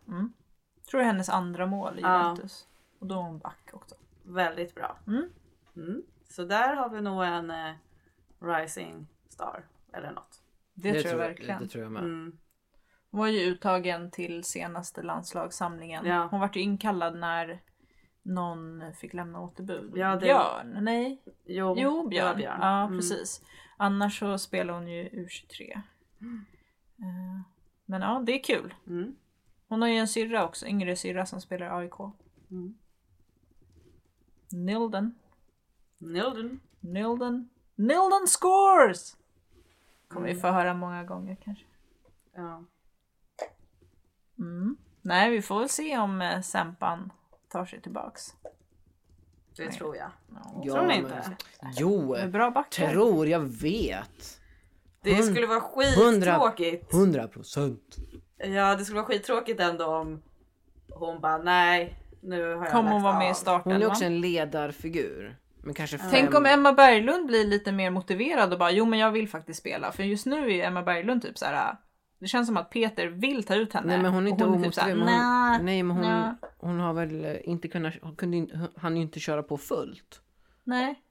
Tror 0.90 1.00
det 1.00 1.04
är 1.06 1.08
hennes 1.12 1.30
andra 1.30 1.66
mål 1.66 2.00
i 2.00 2.02
Ja. 2.02 2.22
Juventus. 2.22 2.68
Och 3.00 3.08
då 3.08 3.16
är 3.16 3.20
hon 3.22 3.40
back 3.40 3.70
också. 3.74 3.96
Väldigt 4.24 4.76
bra. 4.76 4.98
Mm. 5.08 5.30
Mm. 5.76 6.02
Så 6.30 6.44
där 6.46 6.76
har 6.76 6.90
vi 6.90 7.02
nog 7.02 7.24
en 7.24 7.52
eh, 7.52 7.74
rising 8.42 9.08
star 9.30 9.66
eller 9.94 10.12
något. 10.12 10.42
Det, 10.74 11.02
tror 11.02 11.12
jag 11.12 11.18
verkligen. 11.28 11.62
Det 11.62 11.68
tror 11.68 11.84
jag 11.84 11.92
med. 11.92 12.04
Mm. 12.04 12.38
Hon 13.12 13.20
var 13.20 13.28
ju 13.28 13.40
uttagen 13.40 14.12
till 14.12 14.44
senaste 14.44 15.02
landslagssamlingen. 15.04 16.06
Ja. 16.06 16.28
Hon 16.32 16.40
vart 16.40 16.56
ju 16.56 16.62
inkallad 16.62 17.16
när 17.20 17.62
någon 18.24 18.94
fick 18.94 19.14
lämna 19.14 19.42
återbud. 19.42 19.92
Ja, 19.96 20.14
det- 20.16 20.20
Björn? 20.22 20.78
Nej. 20.82 21.24
Jo, 21.46 21.76
Jo, 21.78 22.04
det 22.04 22.10
Björn. 22.10 22.38
Björn. 22.38 22.58
Ja, 22.62 22.84
Mm. 22.84 22.98
Annars 23.78 24.20
så 24.20 24.38
spelar 24.38 24.74
hon 24.74 24.88
ju 24.88 25.10
U23. 25.10 25.72
Eh, 25.72 27.42
Men 27.86 28.02
ja, 28.02 28.24
det 28.26 28.32
är 28.40 28.44
kul. 28.44 28.74
Mm. 28.88 29.16
Hon 29.68 29.82
har 29.82 29.90
ju 29.90 29.96
en 29.96 30.08
syrra 30.08 30.46
också, 30.46 30.68
yngre 30.68 30.96
syrra 30.96 31.26
som 31.26 31.42
spelar 31.42 31.80
AIK. 31.80 32.00
Mm. 32.52 32.78
Nilden. 34.52 35.16
Nilden. 35.98 36.60
Nilden. 36.80 37.50
Nilden 37.76 38.28
scores! 38.28 39.18
Kommer 40.08 40.28
vi 40.28 40.36
få 40.36 40.48
höra 40.48 40.74
många 40.74 41.04
gånger 41.04 41.36
kanske. 41.44 41.66
Ja. 42.34 42.64
Mm. 44.40 44.78
Nej, 45.02 45.32
vi 45.32 45.42
får 45.42 45.60
väl 45.60 45.70
se 45.70 45.98
om 45.98 46.22
eh, 46.22 46.42
Sempan 46.42 47.12
tar 47.48 47.66
sig 47.66 47.82
tillbaks. 47.82 48.36
Det 49.58 49.72
tror 49.72 49.96
jag. 49.96 50.12
Ja, 50.64 50.74
Tror 50.74 50.82
ni 50.82 50.88
men- 50.88 50.98
inte? 50.98 51.24
Jo, 51.78 52.16
bra 52.28 52.52
backar. 52.52 52.88
tror 52.92 53.28
jag 53.28 53.40
vet. 53.40 54.40
Det 55.02 55.14
Hund- 55.14 55.24
skulle 55.32 55.48
vara 55.48 55.62
hundra- 55.96 56.32
skittråkigt. 56.40 56.94
100 56.94 57.28
procent. 57.28 57.96
Ja, 58.38 58.76
det 58.76 58.86
skulle 58.86 58.96
vara 58.96 59.06
skittråkigt 59.08 59.60
ändå 59.60 59.86
om 59.86 60.22
hon 60.92 61.22
bara 61.22 61.38
nej, 61.38 62.00
nu 62.22 62.42
har 62.56 62.64
jag 62.66 62.72
Kommer 62.72 62.92
hon 62.92 63.02
vara 63.04 63.20
med 63.20 63.32
i 63.32 63.50
av." 63.50 63.62
Hon 63.64 63.74
är 63.74 63.88
också 63.88 64.06
en 64.06 64.22
ledarfigur. 64.22 65.38
Men 65.64 65.74
kanske 65.74 65.98
fem... 65.98 66.08
Tänk 66.12 66.36
om 66.36 66.46
Emma 66.46 66.74
Berglund 66.74 67.28
blir 67.28 67.48
lite 67.48 67.72
mer 67.72 67.90
motiverad 67.90 68.54
och 68.54 68.60
bara 68.60 68.72
jo 68.72 68.86
men 68.86 69.00
jag 69.00 69.12
vill 69.12 69.30
faktiskt 69.30 69.60
spela. 69.60 69.92
För 69.92 70.04
just 70.04 70.26
nu 70.26 70.52
är 70.52 70.68
Emma 70.68 70.84
Berglund 70.84 71.22
typ 71.22 71.38
så 71.38 71.46
här. 71.46 71.78
Det 72.20 72.28
känns 72.28 72.48
som 72.48 72.58
att 72.58 72.70
Peter 72.70 73.08
vill 73.08 73.44
ta 73.44 73.56
ut 73.56 73.74
henne. 73.74 73.88
Nej 73.88 74.02
men 74.02 74.14
hon 74.14 74.26
är 74.28 74.30
inte 74.32 74.44
typ 74.44 74.48
omotiverad. 74.48 74.74
såhär, 74.74 74.96
men 74.96 75.08
hon, 75.08 75.58
"Nä, 75.58 75.60
nej 75.64 75.84
men 75.84 75.98
hon, 75.98 76.06
nä." 76.06 76.36
Hon 76.66 76.80
har 76.80 76.94
väl 76.94 77.40
inte 77.44 77.68
kunnat, 77.68 77.94
hon 78.02 78.16
kunde 78.16 78.70
han 78.76 78.96
ju 78.96 79.02
inte 79.02 79.20
köra 79.20 79.44
på 79.44 79.58
fullt. 79.58 80.22
Nej. 80.64 81.02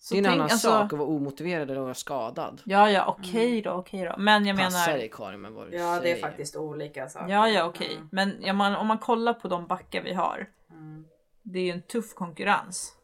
Så 0.00 0.14
det 0.14 0.16
är 0.16 0.18
en 0.18 0.24
tänk, 0.24 0.34
annan 0.34 0.42
alltså- 0.42 0.68
sak 0.68 0.92
att 0.92 0.98
vara 0.98 1.08
omotiverad 1.08 1.70
eller 1.70 1.80
vara 1.80 1.94
skadad. 1.94 2.62
Ja 2.64 2.90
ja 2.90 3.04
okej 3.18 3.62
då, 3.62 3.70
okej 3.70 4.04
då. 4.04 4.14
Men 4.18 4.46
jag 4.46 4.56
Passa 4.58 4.86
menar. 4.86 4.98
dig 4.98 5.10
Karin 5.12 5.40
med 5.40 5.52
vad 5.52 5.70
du 5.70 5.76
Ja, 5.76 5.90
det 5.90 5.96
är 5.96 6.00
säger. 6.00 6.20
faktiskt 6.20 6.56
olika 6.56 7.08
saker. 7.08 7.28
Ja 7.32 7.48
ja 7.48 7.64
okej. 7.64 7.94
Mm. 7.96 8.08
Men 8.12 8.36
ja, 8.40 8.52
man, 8.52 8.74
om 8.76 8.86
man 8.86 8.98
kollar 8.98 9.34
på 9.34 9.48
de 9.48 9.66
backar 9.66 10.02
vi 10.02 10.12
har. 10.12 10.46
Mm. 10.70 11.04
Det 11.42 11.58
är 11.58 11.62
ju 11.64 11.70
en 11.70 11.82
tuff 11.82 12.14
konkurrens. 12.14 12.94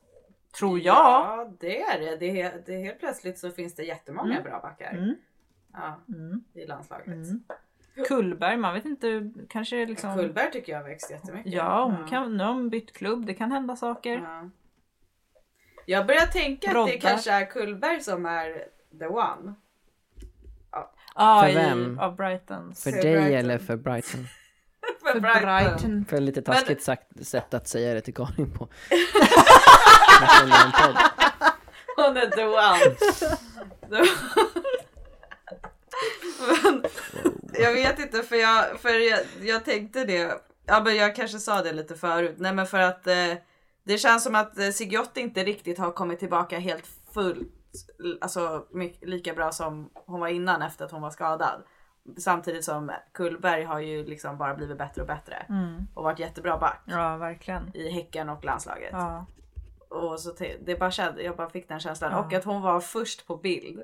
Tror 0.58 0.78
jag. 0.78 0.96
Ja, 0.96 1.52
det 1.60 1.82
är 1.82 2.00
det. 2.00 2.16
det, 2.16 2.40
är, 2.42 2.62
det 2.66 2.74
är 2.74 2.84
helt 2.84 2.98
plötsligt 3.00 3.38
så 3.38 3.50
finns 3.50 3.74
det 3.74 3.84
jättemånga 3.84 4.40
bra 4.42 4.60
backar. 4.62 4.92
Mm. 4.92 5.14
Ja, 5.72 6.00
Mm. 6.08 6.44
i 6.54 6.66
landslaget. 6.66 7.06
Kullberg, 8.08 8.56
man 8.56 8.74
vet 8.74 8.84
inte. 8.84 9.30
Kanske 9.48 9.86
liksom. 9.86 10.14
Kullberg 10.16 10.50
tycker 10.52 10.72
jag 10.72 10.78
har 10.80 10.88
växt 10.88 11.10
jättemycket. 11.10 11.52
Ja, 11.52 11.84
hon 11.84 12.08
kan, 12.08 12.36
nu 12.36 12.44
har 12.44 12.52
hon 12.52 12.70
bytt 12.70 12.92
klubb. 12.92 13.26
Det 13.26 13.34
kan 13.34 13.52
hända 13.52 13.76
saker. 13.76 14.18
Ja. 14.24 14.50
Jag 15.86 16.06
börjar 16.06 16.26
tänka 16.26 16.78
att 16.80 16.86
det 16.86 16.98
kanske 16.98 17.30
är 17.32 17.44
Kullberg 17.46 18.00
som 18.00 18.26
är 18.26 18.64
the 18.98 19.06
one. 19.06 19.54
Ja, 21.16 21.40
För 21.42 21.48
i, 21.50 21.54
vem? 21.54 21.98
av 21.98 22.16
Brightons. 22.16 22.82
För 22.84 22.90
För 22.90 23.02
dig 23.02 23.12
Brighton. 23.14 23.32
eller 23.38 23.58
för 23.58 23.76
Brighton? 23.76 24.20
För 25.02 25.12
För 25.12 25.20
Brighton. 25.20 25.42
Brighton. 25.42 26.04
För 26.04 26.20
lite 26.20 26.40
Men- 26.40 26.44
taskigt 26.44 26.82
sagt, 26.82 27.26
sätt 27.26 27.54
att 27.54 27.68
säga 27.68 27.94
det 27.94 28.00
till 28.00 28.14
Karin 28.14 28.50
på. 28.58 28.68
Nästan 30.20 30.52
en 30.52 30.72
podd. 30.72 30.96
Hon 31.96 32.16
är 32.16 32.36
Duan. 32.36 32.78
men, 36.62 36.84
jag 37.58 37.72
vet 37.72 37.98
inte 37.98 38.22
för 38.22 38.36
jag, 38.36 38.80
för 38.80 39.10
jag, 39.10 39.20
jag 39.42 39.64
tänkte 39.64 40.04
det. 40.04 40.40
Ja 40.66 40.82
men 40.84 40.96
jag 40.96 41.16
kanske 41.16 41.38
sa 41.38 41.62
det 41.62 41.72
lite 41.72 41.94
förut. 41.94 42.34
Nej 42.38 42.54
men 42.54 42.66
för 42.66 42.78
att 42.78 43.06
eh, 43.06 43.34
det 43.84 43.98
känns 43.98 44.24
som 44.24 44.34
att 44.34 44.58
eh, 44.58 44.68
Sigiotti 44.68 45.20
inte 45.20 45.44
riktigt 45.44 45.78
har 45.78 45.90
kommit 45.92 46.18
tillbaka 46.18 46.58
helt 46.58 46.86
fullt. 47.14 47.48
Alltså 48.20 48.66
lika 49.02 49.34
bra 49.34 49.52
som 49.52 49.90
hon 49.94 50.20
var 50.20 50.28
innan 50.28 50.62
efter 50.62 50.84
att 50.84 50.90
hon 50.90 51.02
var 51.02 51.10
skadad. 51.10 51.62
Samtidigt 52.18 52.64
som 52.64 52.92
Kullberg 53.14 53.64
har 53.64 53.80
ju 53.80 54.04
liksom 54.04 54.38
bara 54.38 54.54
blivit 54.54 54.78
bättre 54.78 55.00
och 55.02 55.08
bättre. 55.08 55.46
Mm. 55.48 55.86
Och 55.94 56.04
varit 56.04 56.18
jättebra 56.18 56.58
back 56.58 56.82
Ja, 56.84 57.16
verkligen. 57.16 57.70
i 57.76 57.90
Häcken 57.90 58.28
och 58.28 58.44
landslaget. 58.44 58.90
Ja. 58.92 59.26
Och 59.88 60.20
så 60.20 60.34
det 60.64 60.78
bara 60.78 60.90
kände, 60.90 61.22
jag 61.22 61.36
bara 61.36 61.50
fick 61.50 61.68
den 61.68 61.80
känslan. 61.80 62.12
Ja. 62.12 62.18
Och 62.18 62.32
att 62.32 62.44
hon 62.44 62.62
var 62.62 62.80
först 62.80 63.26
på 63.26 63.36
bild 63.36 63.82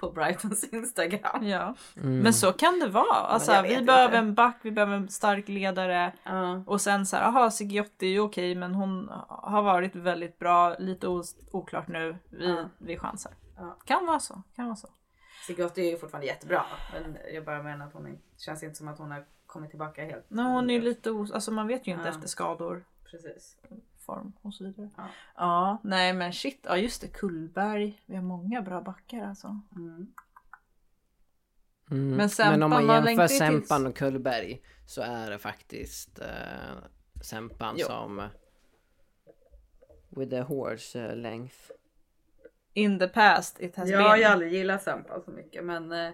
på 0.00 0.10
Brightons 0.10 0.64
Instagram. 0.64 1.42
ja. 1.46 1.74
Mm. 1.96 2.18
Men 2.18 2.32
så 2.34 2.52
kan 2.52 2.78
det 2.78 2.88
vara. 2.88 3.14
Alltså, 3.14 3.62
vi 3.62 3.68
vet 3.68 3.86
behöver 3.86 4.04
inte. 4.06 4.16
en 4.18 4.34
back, 4.34 4.58
vi 4.62 4.70
behöver 4.70 4.96
en 4.96 5.08
stark 5.08 5.48
ledare. 5.48 6.12
Ja. 6.24 6.62
Och 6.66 6.80
sen 6.80 7.06
så 7.06 7.16
här, 7.16 7.22
aha 7.24 7.50
Sigiotti 7.50 8.06
är 8.06 8.10
ju 8.10 8.20
okej 8.20 8.54
men 8.54 8.74
hon 8.74 9.08
har 9.28 9.62
varit 9.62 9.96
väldigt 9.96 10.38
bra, 10.38 10.76
lite 10.78 11.06
oklart 11.52 11.88
nu. 11.88 12.16
Vi, 12.30 12.48
Ja. 12.48 12.68
vi 12.78 12.98
chansar. 12.98 13.32
Ja. 13.56 13.76
Kan 13.84 14.06
vara 14.06 14.20
så, 14.20 14.42
kan 14.56 14.64
vara 14.66 14.76
så. 14.76 14.88
Sigurd 15.46 15.78
är 15.78 15.90
ju 15.90 15.98
fortfarande 15.98 16.26
jättebra. 16.26 16.64
Men 16.92 17.16
jag 17.34 17.44
bara 17.44 17.62
menar 17.62 17.86
att 17.86 17.92
hon 17.92 18.06
är, 18.06 18.18
känns 18.38 18.62
inte 18.62 18.74
som 18.76 18.88
att 18.88 18.98
hon 18.98 19.10
har 19.10 19.24
kommit 19.46 19.70
tillbaka 19.70 20.04
helt. 20.04 20.24
Nej, 20.28 20.44
hon 20.44 20.70
är 20.70 20.74
ju 20.74 20.80
lite 20.80 21.10
os- 21.10 21.32
alltså 21.32 21.50
man 21.52 21.66
vet 21.66 21.86
ju 21.86 21.92
inte 21.92 22.08
efter 22.08 22.28
skador, 22.28 22.84
Precis. 23.10 23.56
Form 24.00 24.32
och 24.42 24.54
så 24.54 24.64
vidare. 24.64 24.90
Ja. 24.96 25.08
Ja, 25.36 25.78
nej 25.84 26.12
men 26.12 26.32
shit, 26.32 26.60
ja 26.62 26.76
just 26.76 27.00
det, 27.00 27.08
Kullberg. 27.08 28.02
Vi 28.06 28.14
har 28.16 28.22
många 28.22 28.62
bra 28.62 28.80
backar 28.80 29.22
alltså. 29.28 29.60
Mm. 29.76 30.06
Mm. 31.90 32.16
Men 32.16 32.30
Sempan, 32.30 32.52
Men 32.60 32.62
om 32.62 32.86
man 32.86 33.06
jämför 33.06 33.26
Sempan 33.28 33.86
och 33.86 33.96
Kullberg 33.96 34.60
så 34.86 35.02
är 35.02 35.30
det 35.30 35.38
faktiskt 35.38 36.20
eh, 36.20 36.26
Sempan 37.22 37.74
Jo. 37.78 37.86
som 37.86 38.22
with 40.08 40.30
the 40.30 40.40
horse 40.40 41.00
eh, 41.06 41.16
length. 41.16 41.56
In 42.74 42.98
the 42.98 43.08
past 43.08 43.60
it 43.60 43.76
has 43.76 43.88
Jag 43.88 44.00
har 44.00 44.16
ju 44.16 44.22
been. 44.22 44.32
aldrig 44.32 44.52
gillat 44.52 44.82
Sempa 44.82 45.20
så 45.24 45.30
mycket 45.30 45.64
men 45.64 45.92
eh, 45.92 46.10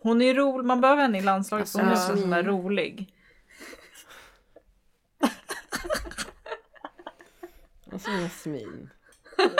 Hon 0.00 0.22
är 0.22 0.34
rolig, 0.34 0.64
man 0.66 0.80
behöver 0.80 1.02
henne 1.02 1.18
i 1.18 1.22
landslaget 1.22 1.70
för 1.70 1.78
hon 1.78 1.88
är 1.88 1.92
Alltså, 1.92 2.14
så 2.14 2.20
sån 2.20 2.30
där 2.30 2.42
rolig. 8.04 8.22
Alltså 8.22 8.48
Jasmin. 8.48 8.90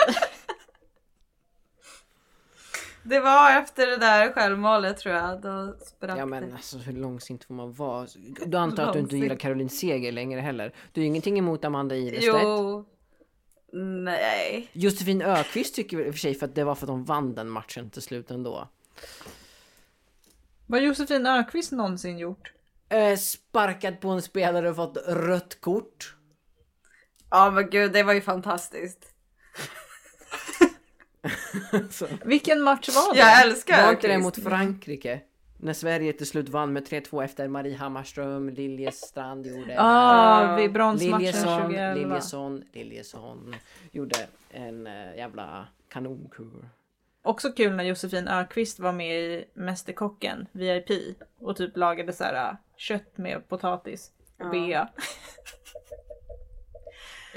det 3.03 3.19
var 3.19 3.59
efter 3.59 3.87
det 3.87 3.97
där 3.97 4.31
självmålet 4.31 4.97
tror 4.97 5.15
jag. 5.15 5.41
Då 5.41 5.75
sprack 5.85 6.19
Ja 6.19 6.25
men 6.25 6.53
alltså 6.53 6.77
hur 6.77 6.93
långsint 6.93 7.43
får 7.43 7.53
man 7.53 7.73
vara? 7.73 8.07
Du 8.45 8.57
antar 8.57 8.83
att 8.83 8.93
du 8.93 8.99
inte 8.99 9.17
gillar 9.17 9.35
Caroline 9.35 9.69
Seger 9.69 10.11
längre 10.11 10.39
heller? 10.41 10.73
Du 10.91 11.01
ju 11.01 11.07
ingenting 11.07 11.39
emot 11.39 11.65
Amanda 11.65 11.95
Ilestedt? 11.95 12.43
Jo. 12.43 12.85
Nej. 14.03 14.69
Josefin 14.73 15.21
Ökvist 15.21 15.75
tycker 15.75 15.97
väl 15.97 16.05
i 16.07 16.09
och 16.09 16.13
för 16.13 16.19
sig 16.19 16.35
för 16.35 16.45
att 16.45 16.55
det 16.55 16.63
var 16.63 16.75
för 16.75 16.85
att 16.85 16.87
de 16.87 17.05
vann 17.05 17.35
den 17.35 17.49
matchen 17.49 17.89
till 17.89 18.01
slut 18.01 18.31
ändå. 18.31 18.67
Vad 20.67 20.79
har 20.79 20.87
Josefin 20.87 21.25
Ökvist 21.25 21.71
någonsin 21.71 22.17
gjort? 22.17 22.53
Eh, 22.89 23.17
sparkat 23.17 23.99
på 24.01 24.09
en 24.09 24.21
spelare 24.21 24.69
och 24.69 24.75
fått 24.75 24.97
rött 25.07 25.61
kort. 25.61 26.16
Ja 27.29 27.51
men 27.51 27.69
gud 27.69 27.91
det 27.93 28.03
var 28.03 28.13
ju 28.13 28.21
fantastiskt. 28.21 29.13
Vilken 32.23 32.61
match 32.61 32.89
var 32.95 33.13
det? 33.13 33.19
Jag 33.19 33.41
älskar 33.41 33.83
Var 33.83 33.91
inte 33.91 34.07
det 34.07 34.13
Öqvist. 34.13 34.37
mot 34.37 34.43
Frankrike? 34.47 35.19
När 35.59 35.73
Sverige 35.73 36.13
till 36.13 36.27
slut 36.27 36.49
vann 36.49 36.73
med 36.73 36.87
3-2 36.87 37.23
efter 37.23 37.47
Marie 37.47 37.75
Hammarström, 37.77 38.49
Liljestrand 38.49 39.45
gjorde... 39.47 39.75
Ah, 39.79 40.55
vid 40.55 40.71
bronsmatchen 40.73 41.19
Liljesson, 41.19 41.61
2011. 41.61 41.93
Liljesson, 41.95 42.63
Liljesson 42.73 43.55
gjorde 43.91 44.15
en 44.49 44.87
äh, 44.87 45.15
jävla 45.17 45.67
kanonkur. 45.89 46.69
Också 47.21 47.51
kul 47.51 47.75
när 47.75 47.83
Josefin 47.83 48.27
Ökvist 48.27 48.79
var 48.79 48.91
med 48.91 49.19
i 49.21 49.45
Mästerkocken, 49.53 50.47
VIP, 50.51 50.89
och 51.39 51.55
typ 51.57 51.77
lagade 51.77 52.13
så 52.13 52.23
här 52.23 52.49
äh, 52.49 52.55
kött 52.77 53.17
med 53.17 53.47
potatis 53.47 54.11
och 54.39 54.45
Ja. 54.45 54.49
bea. 54.51 54.87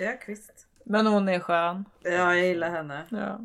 Öqvist. 0.09 0.67
Men 0.85 1.07
hon 1.07 1.29
är 1.29 1.41
skön. 1.41 1.85
Ja 2.03 2.11
jag 2.11 2.47
gillar 2.47 2.71
henne. 2.71 3.03
Ja. 3.09 3.39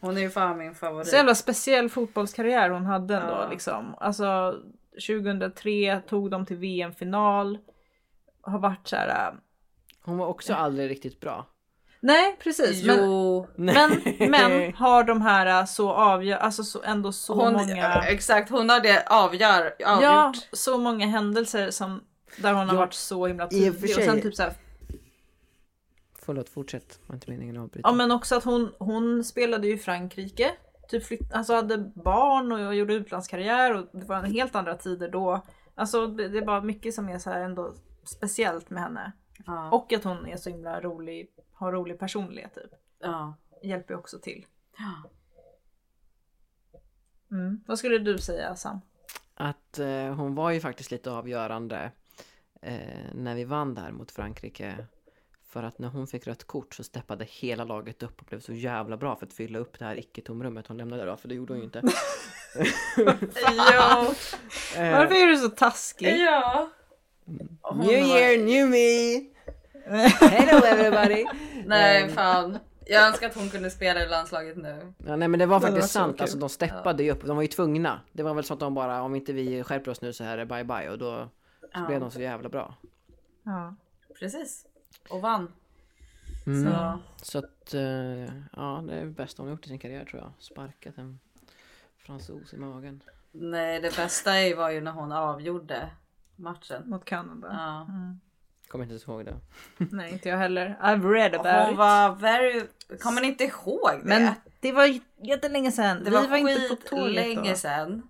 Hon 0.00 0.16
är 0.16 0.20
ju 0.20 0.30
fan 0.30 0.58
min 0.58 0.74
favorit. 0.74 1.08
Så 1.08 1.16
jävla 1.16 1.34
speciell 1.34 1.88
fotbollskarriär 1.88 2.70
hon 2.70 2.86
hade 2.86 3.16
ändå 3.16 3.32
Ja. 3.32 3.48
liksom. 3.50 3.94
Alltså 4.00 4.54
2003 5.06 6.00
tog 6.08 6.30
de 6.30 6.46
till 6.46 6.56
VM-final. 6.56 7.58
Har 8.40 8.58
varit 8.58 8.88
så 8.88 8.96
här. 8.96 9.28
äh, 9.28 9.34
Hon 10.04 10.18
var 10.18 10.26
också 10.26 10.54
aldrig 10.54 10.90
riktigt 10.90 11.20
bra. 11.20 11.46
Nej 12.00 12.36
precis. 12.42 12.84
Men, 12.86 12.96
Jo. 13.04 13.46
men, 13.56 13.90
men 14.18 14.74
har 14.74 15.04
de 15.04 15.22
här 15.22 15.46
äh, 15.60 15.64
så 15.64 15.92
avgör, 15.92 16.36
alltså 16.38 16.62
så, 16.64 16.82
ändå 16.82 17.12
så 17.12 17.34
hon, 17.34 17.52
många. 17.52 18.02
Exakt 18.08 18.50
hon 18.50 18.68
har 18.70 18.80
det 18.80 19.06
avgör, 19.06 19.60
avgjort. 19.86 20.02
Ja, 20.02 20.32
så 20.52 20.78
många 20.78 21.06
händelser 21.06 21.70
som 21.70 22.00
där 22.36 22.52
hon 22.52 22.68
har 22.68 22.74
Ja, 22.74 22.80
varit 22.80 22.94
så 22.94 23.26
himla 23.26 23.48
tydlig. 23.48 23.96
Och 23.96 24.02
sen 24.02 24.20
typ 24.22 24.34
så 24.34 24.42
här, 24.42 24.52
Förlåt, 26.28 26.48
fortsätt. 26.48 27.00
Var 27.06 27.14
inte 27.14 27.30
meningen 27.30 27.56
att 27.56 27.62
avbryta. 27.62 27.88
ja 27.88 27.94
men 27.94 28.10
också 28.10 28.36
att 28.36 28.44
hon, 28.44 28.72
hon 28.78 29.24
spelade 29.24 29.66
ju 29.66 29.74
i 29.74 29.78
Frankrike. 29.78 30.50
Typ 30.88 31.04
flytt, 31.04 31.32
alltså 31.32 31.54
hade 31.54 31.78
barn 31.78 32.52
och 32.52 32.74
gjorde 32.74 32.94
utlandskarriär 32.94 33.74
och 33.74 33.86
det 33.92 34.04
var 34.06 34.16
en 34.16 34.32
helt 34.32 34.54
andra 34.54 34.74
tider 34.74 35.08
då. 35.08 35.44
Alltså 35.74 36.06
det, 36.06 36.28
det 36.28 36.38
är 36.38 36.44
bara 36.44 36.60
mycket 36.60 36.94
som 36.94 37.08
är 37.08 37.18
så 37.18 37.30
här 37.30 37.40
ändå 37.40 37.74
speciellt 38.04 38.70
med 38.70 38.82
henne. 38.82 39.12
Ja. 39.46 39.70
Och 39.70 39.92
att 39.92 40.04
hon 40.04 40.26
är 40.26 40.36
så 40.36 40.50
himla 40.50 40.80
rolig, 40.80 41.28
har 41.52 41.72
rolig 41.72 41.98
personlighet 41.98 42.54
typ. 42.54 42.70
ja. 43.00 43.34
Hjälper 43.62 43.94
ju 43.94 44.00
också 44.00 44.18
till. 44.18 44.46
Ja. 44.78 45.10
Mm. 47.36 47.60
Vad 47.66 47.78
skulle 47.78 47.98
du 47.98 48.18
säga 48.18 48.56
Sam? 48.56 48.80
Att 49.34 49.78
eh, 49.78 50.14
hon 50.14 50.34
var 50.34 50.50
ju 50.50 50.60
faktiskt 50.60 50.90
lite 50.90 51.10
avgörande 51.10 51.92
eh, 52.62 53.12
när 53.14 53.34
vi 53.34 53.44
vann 53.44 53.74
där 53.74 53.90
mot 53.92 54.10
Frankrike. 54.10 54.86
För 55.48 55.62
att 55.62 55.78
när 55.78 55.88
hon 55.88 56.06
fick 56.06 56.26
rött 56.26 56.44
kort 56.44 56.74
så 56.74 56.84
steppade 56.84 57.24
hela 57.28 57.64
laget 57.64 58.02
upp 58.02 58.20
och 58.20 58.26
blev 58.26 58.40
så 58.40 58.52
jävla 58.52 58.96
bra 58.96 59.16
för 59.16 59.26
att 59.26 59.32
fylla 59.32 59.58
upp 59.58 59.78
det 59.78 59.84
här 59.84 59.96
icke-tomrummet 59.98 60.66
hon 60.66 60.76
lämnade 60.76 61.04
då, 61.04 61.16
för 61.16 61.28
det 61.28 61.34
gjorde 61.34 61.52
hon 61.52 61.58
ju 61.58 61.64
inte. 61.64 61.82
Jo. 62.96 64.14
Eh, 64.76 64.92
Varför 64.98 65.14
är 65.14 65.26
du 65.26 65.36
så 65.36 65.48
taskig? 65.48 66.16
Ja. 66.18 66.68
New 67.74 67.90
year, 67.90 68.38
new 68.44 68.68
me! 68.68 69.24
Hello 70.28 70.64
everybody! 70.66 71.26
Nej 71.66 72.02
Ehm, 72.02 72.08
fan. 72.10 72.58
Jag 72.86 73.06
önskar 73.06 73.26
att 73.28 73.34
hon 73.34 73.50
kunde 73.50 73.70
spela 73.70 74.02
i 74.04 74.08
landslaget 74.08 74.56
nu. 74.56 74.92
Ja, 75.06 75.16
nej 75.16 75.28
men 75.28 75.38
det 75.40 75.46
var 75.46 75.60
Det 75.60 75.66
var 75.66 75.70
faktiskt 75.72 75.92
sant, 75.92 76.16
kul. 76.16 76.22
alltså 76.22 76.38
de 76.38 76.48
steppade 76.48 77.02
ju 77.02 77.10
upp, 77.10 77.24
de 77.26 77.36
var 77.36 77.42
ju 77.42 77.48
tvungna. 77.48 78.00
Det 78.12 78.22
var 78.22 78.34
väl 78.34 78.44
så 78.44 78.54
att 78.54 78.60
de 78.60 78.74
bara, 78.74 79.02
om 79.02 79.14
inte 79.14 79.32
vi 79.32 79.62
skärper 79.64 79.90
oss 79.90 80.00
nu 80.02 80.12
så 80.12 80.24
här 80.24 80.32
är 80.32 80.36
det 80.36 80.46
bye 80.46 80.64
bye 80.64 80.90
och 80.90 80.98
då 80.98 81.28
så 81.74 81.86
blev 81.86 82.00
de 82.00 82.10
så 82.10 82.20
jävla 82.20 82.48
bra. 82.48 82.74
Ja. 83.44 83.74
Precis. 84.18 84.66
Och 85.08 85.20
vann. 85.20 85.52
Mm. 86.46 86.72
Så. 86.72 86.98
Så 87.22 87.38
att, 87.38 87.74
eh, 87.74 87.82
ja 88.56 88.84
det 88.86 88.94
är 88.94 89.04
det 89.04 89.10
bästa 89.10 89.42
hon 89.42 89.50
gjort 89.50 89.66
i 89.66 89.68
sin 89.68 89.78
karriär 89.78 90.04
tror 90.04 90.22
jag. 90.22 90.32
Sparkat 90.38 90.98
en 90.98 91.18
fransos 91.98 92.54
i 92.54 92.56
magen. 92.56 93.02
Nej 93.32 93.80
det 93.80 93.96
bästa 93.96 94.30
var 94.56 94.70
ju 94.70 94.80
när 94.80 94.92
hon 94.92 95.12
avgjorde 95.12 95.90
matchen. 96.36 96.90
Mot 96.90 97.04
Kanada. 97.04 97.48
Ja. 97.52 97.94
Mm. 97.94 98.20
Kommer 98.68 98.84
inte 98.84 98.92
ens 98.92 99.08
ihåg 99.08 99.24
det. 99.24 99.36
Nej 99.90 100.12
inte 100.12 100.28
jag 100.28 100.38
heller. 100.38 100.78
I've 100.82 101.12
read 101.12 101.34
about 101.34 101.64
Hon 101.64 101.72
it. 101.72 101.78
var 101.78 102.14
very... 102.14 102.66
Kommer 103.00 103.20
ni 103.20 103.26
inte 103.26 103.44
ihåg 103.44 103.90
det? 104.02 104.08
Men 104.08 104.34
det 104.60 104.72
var 104.72 105.00
jättelänge 105.22 105.72
sedan. 105.72 105.98
det 106.04 106.10
vi 106.10 106.16
var, 106.16 106.28
var 106.28 106.36
inte 106.36 106.68
på 106.68 106.88
tåget 106.88 107.14
länge 107.14 107.50
då. 107.50 107.56
sedan. 107.56 108.08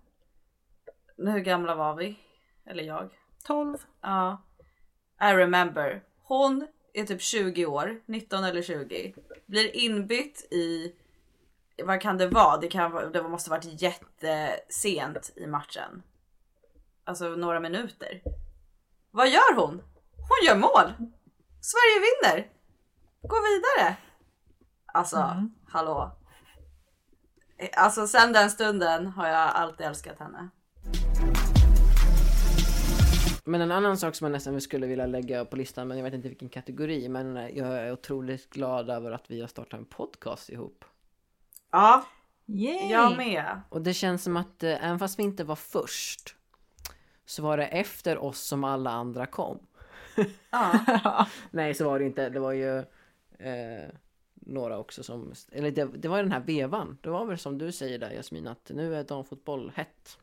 Hur 1.16 1.38
gamla 1.38 1.74
var 1.74 1.94
vi? 1.94 2.18
Eller 2.66 2.84
jag? 2.84 3.10
12. 3.44 3.78
Ja. 4.00 4.42
I 5.20 5.24
remember. 5.24 6.02
Hon 6.22 6.66
är 6.94 7.04
typ 7.04 7.22
20 7.22 7.66
år, 7.66 8.00
19 8.06 8.44
eller 8.44 8.62
20. 8.62 9.14
Blir 9.46 9.76
inbytt 9.76 10.48
i, 10.52 10.94
vad 11.84 12.00
kan 12.00 12.18
det 12.18 12.28
vara? 12.28 12.56
Det, 12.56 12.68
kan, 12.68 13.12
det 13.12 13.22
måste 13.22 13.50
varit 13.50 13.82
jättesent 13.82 15.32
i 15.36 15.46
matchen. 15.46 16.02
Alltså 17.04 17.28
några 17.28 17.60
minuter. 17.60 18.22
Vad 19.10 19.28
gör 19.28 19.54
hon? 19.56 19.82
Hon 20.16 20.46
gör 20.46 20.56
mål! 20.56 20.92
Sverige 21.60 22.00
vinner! 22.00 22.52
Går 23.22 23.42
vidare! 23.54 23.96
Alltså, 24.92 25.16
Mm. 25.16 25.54
hallå. 25.68 26.16
Alltså 27.76 28.06
sen 28.06 28.32
den 28.32 28.50
stunden 28.50 29.06
har 29.06 29.28
jag 29.28 29.36
alltid 29.50 29.86
älskat 29.86 30.18
henne. 30.18 30.48
Men 33.48 33.60
en 33.60 33.72
annan 33.72 33.98
sak 33.98 34.14
som 34.14 34.24
jag 34.24 34.32
nästan 34.32 34.60
skulle 34.60 34.86
vilja 34.86 35.06
lägga 35.06 35.44
på 35.44 35.56
listan, 35.56 35.88
men 35.88 35.96
jag 35.96 36.04
vet 36.04 36.14
inte 36.14 36.28
vilken 36.28 36.48
kategori, 36.48 37.08
men 37.08 37.36
jag 37.36 37.68
är 37.68 37.92
otroligt 37.92 38.50
glad 38.50 38.90
över 38.90 39.12
att 39.12 39.30
vi 39.30 39.40
har 39.40 39.48
startat 39.48 39.80
en 39.80 39.86
podcast 39.86 40.50
ihop. 40.50 40.84
Ja, 41.70 42.06
Yay! 42.46 42.90
jag 42.90 43.16
med. 43.16 43.60
Och 43.68 43.82
det 43.82 43.94
känns 43.94 44.22
som 44.22 44.36
att 44.36 44.62
eh, 44.62 44.84
även 44.84 44.98
fast 44.98 45.18
vi 45.18 45.22
inte 45.22 45.44
var 45.44 45.56
först, 45.56 46.36
så 47.24 47.42
var 47.42 47.56
det 47.56 47.66
efter 47.66 48.18
oss 48.18 48.40
som 48.40 48.64
alla 48.64 48.90
andra 48.90 49.26
kom. 49.26 49.58
Ja. 50.50 51.26
Nej, 51.50 51.74
så 51.74 51.84
var 51.84 51.98
det 51.98 52.04
inte. 52.04 52.28
Det 52.28 52.40
var 52.40 52.52
ju 52.52 52.78
eh, 53.38 53.88
några 54.34 54.78
också 54.78 55.02
som... 55.02 55.32
Eller 55.52 55.70
det, 55.70 55.84
det 55.84 56.08
var 56.08 56.22
den 56.22 56.32
här 56.32 56.40
vevan. 56.40 56.98
Det 57.00 57.10
var 57.10 57.24
väl 57.24 57.38
som 57.38 57.58
du 57.58 57.72
säger 57.72 57.98
där 57.98 58.10
Jasmin, 58.10 58.46
att 58.46 58.70
nu 58.74 58.94
är 58.94 59.04
damfotboll 59.04 59.72
hett. 59.74 60.18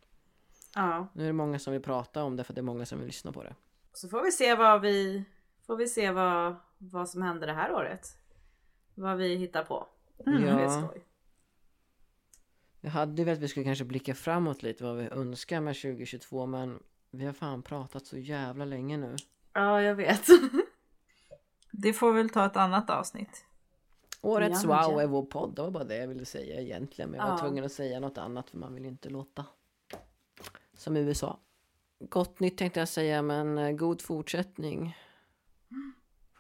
Ja. 0.75 1.07
Nu 1.13 1.23
är 1.23 1.27
det 1.27 1.33
många 1.33 1.59
som 1.59 1.73
vill 1.73 1.81
prata 1.81 2.23
om 2.23 2.35
det 2.35 2.43
för 2.43 2.53
att 2.53 2.55
det 2.55 2.61
är 2.61 2.63
många 2.63 2.85
som 2.85 2.97
vill 2.99 3.07
lyssna 3.07 3.31
på 3.31 3.43
det. 3.43 3.55
Så 3.93 4.09
får 4.09 4.23
vi 4.23 4.31
se 4.31 4.55
vad 4.55 4.81
vi 4.81 5.23
får 5.65 5.75
vi 5.75 5.87
se 5.87 6.11
vad, 6.11 6.55
vad 6.77 7.09
som 7.09 7.21
händer 7.21 7.47
det 7.47 7.53
här 7.53 7.71
året. 7.73 8.07
Vad 8.95 9.17
vi 9.17 9.35
hittar 9.35 9.63
på. 9.63 9.87
Mm. 10.25 10.41
Det 10.41 10.49
är 10.49 10.59
Ja. 10.61 10.69
skoj. 10.87 11.03
Jag 12.81 12.91
hade 12.91 13.23
velat 13.23 13.37
att 13.37 13.43
vi 13.43 13.47
skulle 13.47 13.63
kanske 13.65 13.85
blicka 13.85 14.15
framåt 14.15 14.63
lite 14.63 14.83
vad 14.83 14.95
vi 14.97 15.07
önskar 15.07 15.61
med 15.61 15.75
2022 15.75 16.45
men 16.45 16.79
vi 17.11 17.25
har 17.25 17.33
fan 17.33 17.61
pratat 17.63 18.05
så 18.05 18.17
jävla 18.17 18.65
länge 18.65 18.97
nu. 18.97 19.15
Ja, 19.53 19.81
jag 19.81 19.95
vet. 19.95 20.25
Det 21.71 21.93
får 21.93 22.13
väl 22.13 22.29
ta 22.29 22.45
ett 22.45 22.57
annat 22.57 22.89
avsnitt. 22.89 23.45
Årets 24.21 24.65
wow 24.65 24.99
är 25.01 25.07
vår 25.07 25.25
podd. 25.25 25.55
Det 25.55 25.61
var 25.61 25.71
bara 25.71 25.83
det 25.83 25.97
jag 25.97 26.07
ville 26.07 26.25
säga 26.25 26.61
egentligen. 26.61 27.11
Men 27.11 27.19
jag 27.19 27.25
var 27.27 27.33
Ja. 27.33 27.37
tvungen 27.39 27.63
att 27.63 27.71
säga 27.71 27.99
något 27.99 28.17
annat 28.17 28.49
för 28.49 28.57
man 28.57 28.73
vill 28.73 28.85
inte 28.85 29.09
låta 29.09 29.45
som 30.75 30.97
USA. 30.97 31.39
Gott 31.99 32.39
nytt 32.39 32.57
tänkte 32.57 32.79
jag 32.79 32.89
säga 32.89 33.21
men 33.21 33.57
eh, 33.57 33.71
god 33.71 34.01
fortsättning. 34.01 34.97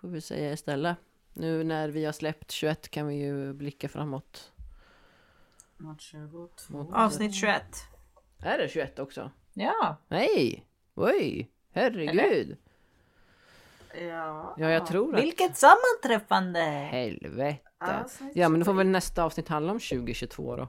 Får 0.01 0.07
vi 0.07 0.21
säga 0.21 0.53
istället. 0.53 0.97
Nu 1.33 1.63
när 1.63 1.89
vi 1.89 2.05
har 2.05 2.11
släppt 2.11 2.51
21 2.51 2.89
kan 2.89 3.07
vi 3.07 3.15
ju 3.15 3.53
blicka 3.53 3.89
framåt. 3.89 4.51
Mot 5.77 6.01
22. 6.01 6.49
Mot- 6.69 6.93
Avsnitt 6.93 7.35
21. 7.35 7.61
Är 8.39 8.57
det 8.57 8.69
21 8.69 8.99
också? 8.99 9.31
Ja. 9.53 9.97
Nej! 10.07 10.65
Oj! 10.95 11.51
Herregud! 11.71 12.57
Ja. 14.01 14.55
Ja, 14.57 14.69
jag 14.69 14.85
tror 14.87 15.15
att... 15.15 15.23
Vilket 15.23 15.57
sammanträffande! 15.57 16.59
Helvete! 16.59 17.59
Avsnitt 17.77 18.35
Ja, 18.35 18.49
men 18.49 18.59
då 18.59 18.65
får 18.65 18.73
väl 18.73 18.87
nästa 18.87 19.23
avsnitt 19.23 19.47
handla 19.47 19.71
om 19.71 19.79
2022 19.79 20.55
då. 20.55 20.67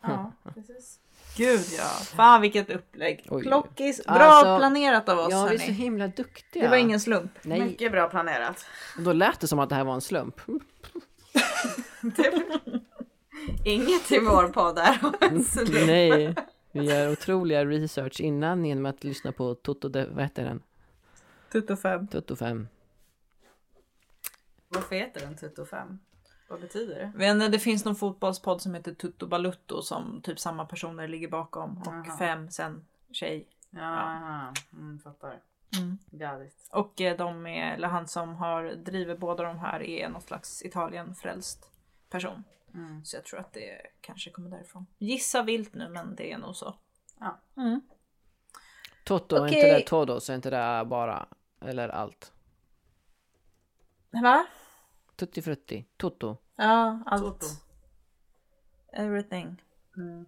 Ja, 0.00 0.32
precis. 0.54 1.00
Gud 1.36 1.64
ja. 1.78 1.88
Fan 2.16 2.40
vilket 2.40 2.70
upplägg. 2.70 3.26
Oj. 3.30 3.42
Plockis. 3.42 4.04
Bra 4.04 4.14
Alltså, 4.14 4.58
planerat 4.58 5.08
av 5.08 5.18
oss 5.18 5.28
Ja, 5.30 5.46
vi 5.46 5.54
är 5.54 5.58
så 5.58 5.72
himla 5.72 6.08
duktiga. 6.08 6.62
Det 6.62 6.68
var 6.68 6.76
ingen 6.76 7.00
slump. 7.00 7.32
Nej, 7.42 7.60
Mycket 7.60 7.92
bra 7.92 8.08
planerat. 8.08 8.66
då 8.98 9.12
lät 9.12 9.40
det 9.40 9.48
som 9.48 9.58
att 9.58 9.68
det 9.68 9.74
här 9.74 9.84
var 9.84 9.94
en 9.94 10.00
slump. 10.00 10.40
Inget 13.64 14.12
i 14.12 14.18
vår 14.18 14.48
podd 14.48 14.78
är 14.78 14.98
en 15.20 15.44
slump. 15.44 15.86
Nej, 15.86 16.34
vi 16.72 16.84
gör 16.84 17.12
otroliga 17.12 17.64
research 17.64 18.20
innan 18.20 18.64
genom 18.64 18.86
att 18.86 19.04
lyssna 19.04 19.32
på 19.32 19.54
Toto, 19.54 19.88
de, 19.88 20.04
vad 20.14 20.22
heter 20.24 20.44
den? 20.44 20.62
Tutto 21.52 21.76
5. 21.76 22.06
Toto 22.06 22.36
5. 22.36 22.68
Varför 24.68 24.96
heter 24.96 25.20
den 25.20 25.36
Tutto 25.36 25.64
5? 25.66 25.98
Vad 26.48 26.60
betyder 26.60 26.94
det? 26.94 27.12
Men 27.14 27.50
det 27.50 27.58
finns 27.58 27.84
någon 27.84 27.96
fotbollspodd 27.96 28.62
som 28.62 28.74
heter 28.74 28.94
Tutto 28.94 29.26
Balutto 29.26 29.82
som 29.82 30.20
typ 30.22 30.38
samma 30.38 30.66
personer 30.66 31.08
ligger 31.08 31.28
bakom. 31.28 31.78
Och 31.78 32.06
Jaha. 32.06 32.16
fem 32.18 32.50
sen 32.50 32.84
tjej. 33.12 33.48
Ja, 33.70 34.52
mm, 34.72 34.98
fattar. 34.98 35.40
Mm. 35.78 35.98
Got 36.10 36.46
it. 36.46 36.68
Och 36.70 37.00
eh, 37.00 37.16
de 37.16 37.46
är, 37.46 37.74
eller 37.74 37.88
han 37.88 38.08
som 38.08 38.34
har 38.34 38.74
driver 38.74 39.16
båda 39.16 39.42
de 39.44 39.58
här 39.58 39.82
är 39.82 40.08
någon 40.08 40.22
slags 40.22 40.62
Italien-frälst 40.62 41.70
person. 42.08 42.44
Mm. 42.74 43.04
Så 43.04 43.16
jag 43.16 43.24
tror 43.24 43.40
att 43.40 43.52
det 43.52 43.80
kanske 44.00 44.30
kommer 44.30 44.50
därifrån. 44.50 44.86
Gissa 44.98 45.42
vilt 45.42 45.74
nu 45.74 45.88
men 45.88 46.16
det 46.16 46.32
är 46.32 46.38
nog 46.38 46.56
så. 46.56 46.74
Ja. 47.20 47.38
Mm. 47.56 47.80
Toto, 49.04 49.36
är 49.36 49.40
Okej. 49.40 49.54
inte 49.58 49.78
det 49.78 49.86
Todos? 49.86 50.30
Är 50.30 50.34
inte 50.34 50.50
det 50.50 50.84
bara? 50.84 51.26
Eller 51.60 51.88
allt? 51.88 52.32
Va? 54.10 54.46
Tutti 55.16 55.42
frutti. 55.42 55.84
Toto. 55.96 56.36
Ja, 56.56 57.02
allt. 57.06 57.22
Toto. 57.22 57.46
Everything. 58.92 59.62
Mm. 59.96 60.26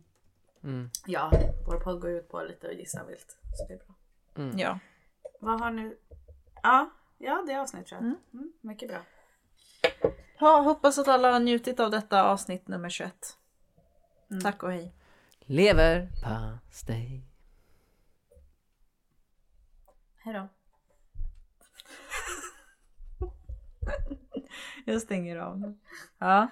Mm. 0.65 0.91
Ja, 1.07 1.31
vår 1.67 1.81
podd 1.81 2.01
går 2.01 2.11
ut 2.11 2.29
på 2.29 2.43
lite 2.43 2.69
att 2.69 2.77
gissa 2.77 3.05
vilt. 3.05 3.37
Så 3.55 3.67
det 3.69 3.75
är 3.75 3.79
bra. 3.79 3.95
Mm. 4.37 4.59
Ja. 4.59 4.79
Vad 5.41 5.61
har 5.61 5.71
nu... 5.71 5.99
Ja, 6.63 6.91
ja 7.19 7.45
det 7.47 7.53
är 7.53 7.59
avsnitt 7.59 7.87
tror 7.87 8.01
jag. 8.01 8.15
Mm, 8.35 8.53
mycket 8.61 8.89
bra. 8.89 9.03
ja. 10.39 10.61
Hoppas 10.61 10.99
att 10.99 11.09
alla 11.09 11.33
har 11.33 11.41
njutit 11.41 11.81
av 11.81 11.91
detta 11.91 12.25
avsnitt 12.25 12.69
nummer 12.69 12.89
21. 12.89 13.37
Mm. 14.31 14.43
Tack 14.43 14.63
och 14.63 14.73
hej. 14.73 14.95
Leverpastej. 15.41 17.23
Hej 20.17 20.35
då. 20.35 20.49
Jag 24.85 25.03
stänger 25.03 25.37
av. 25.37 25.75
Ja. 26.19 26.49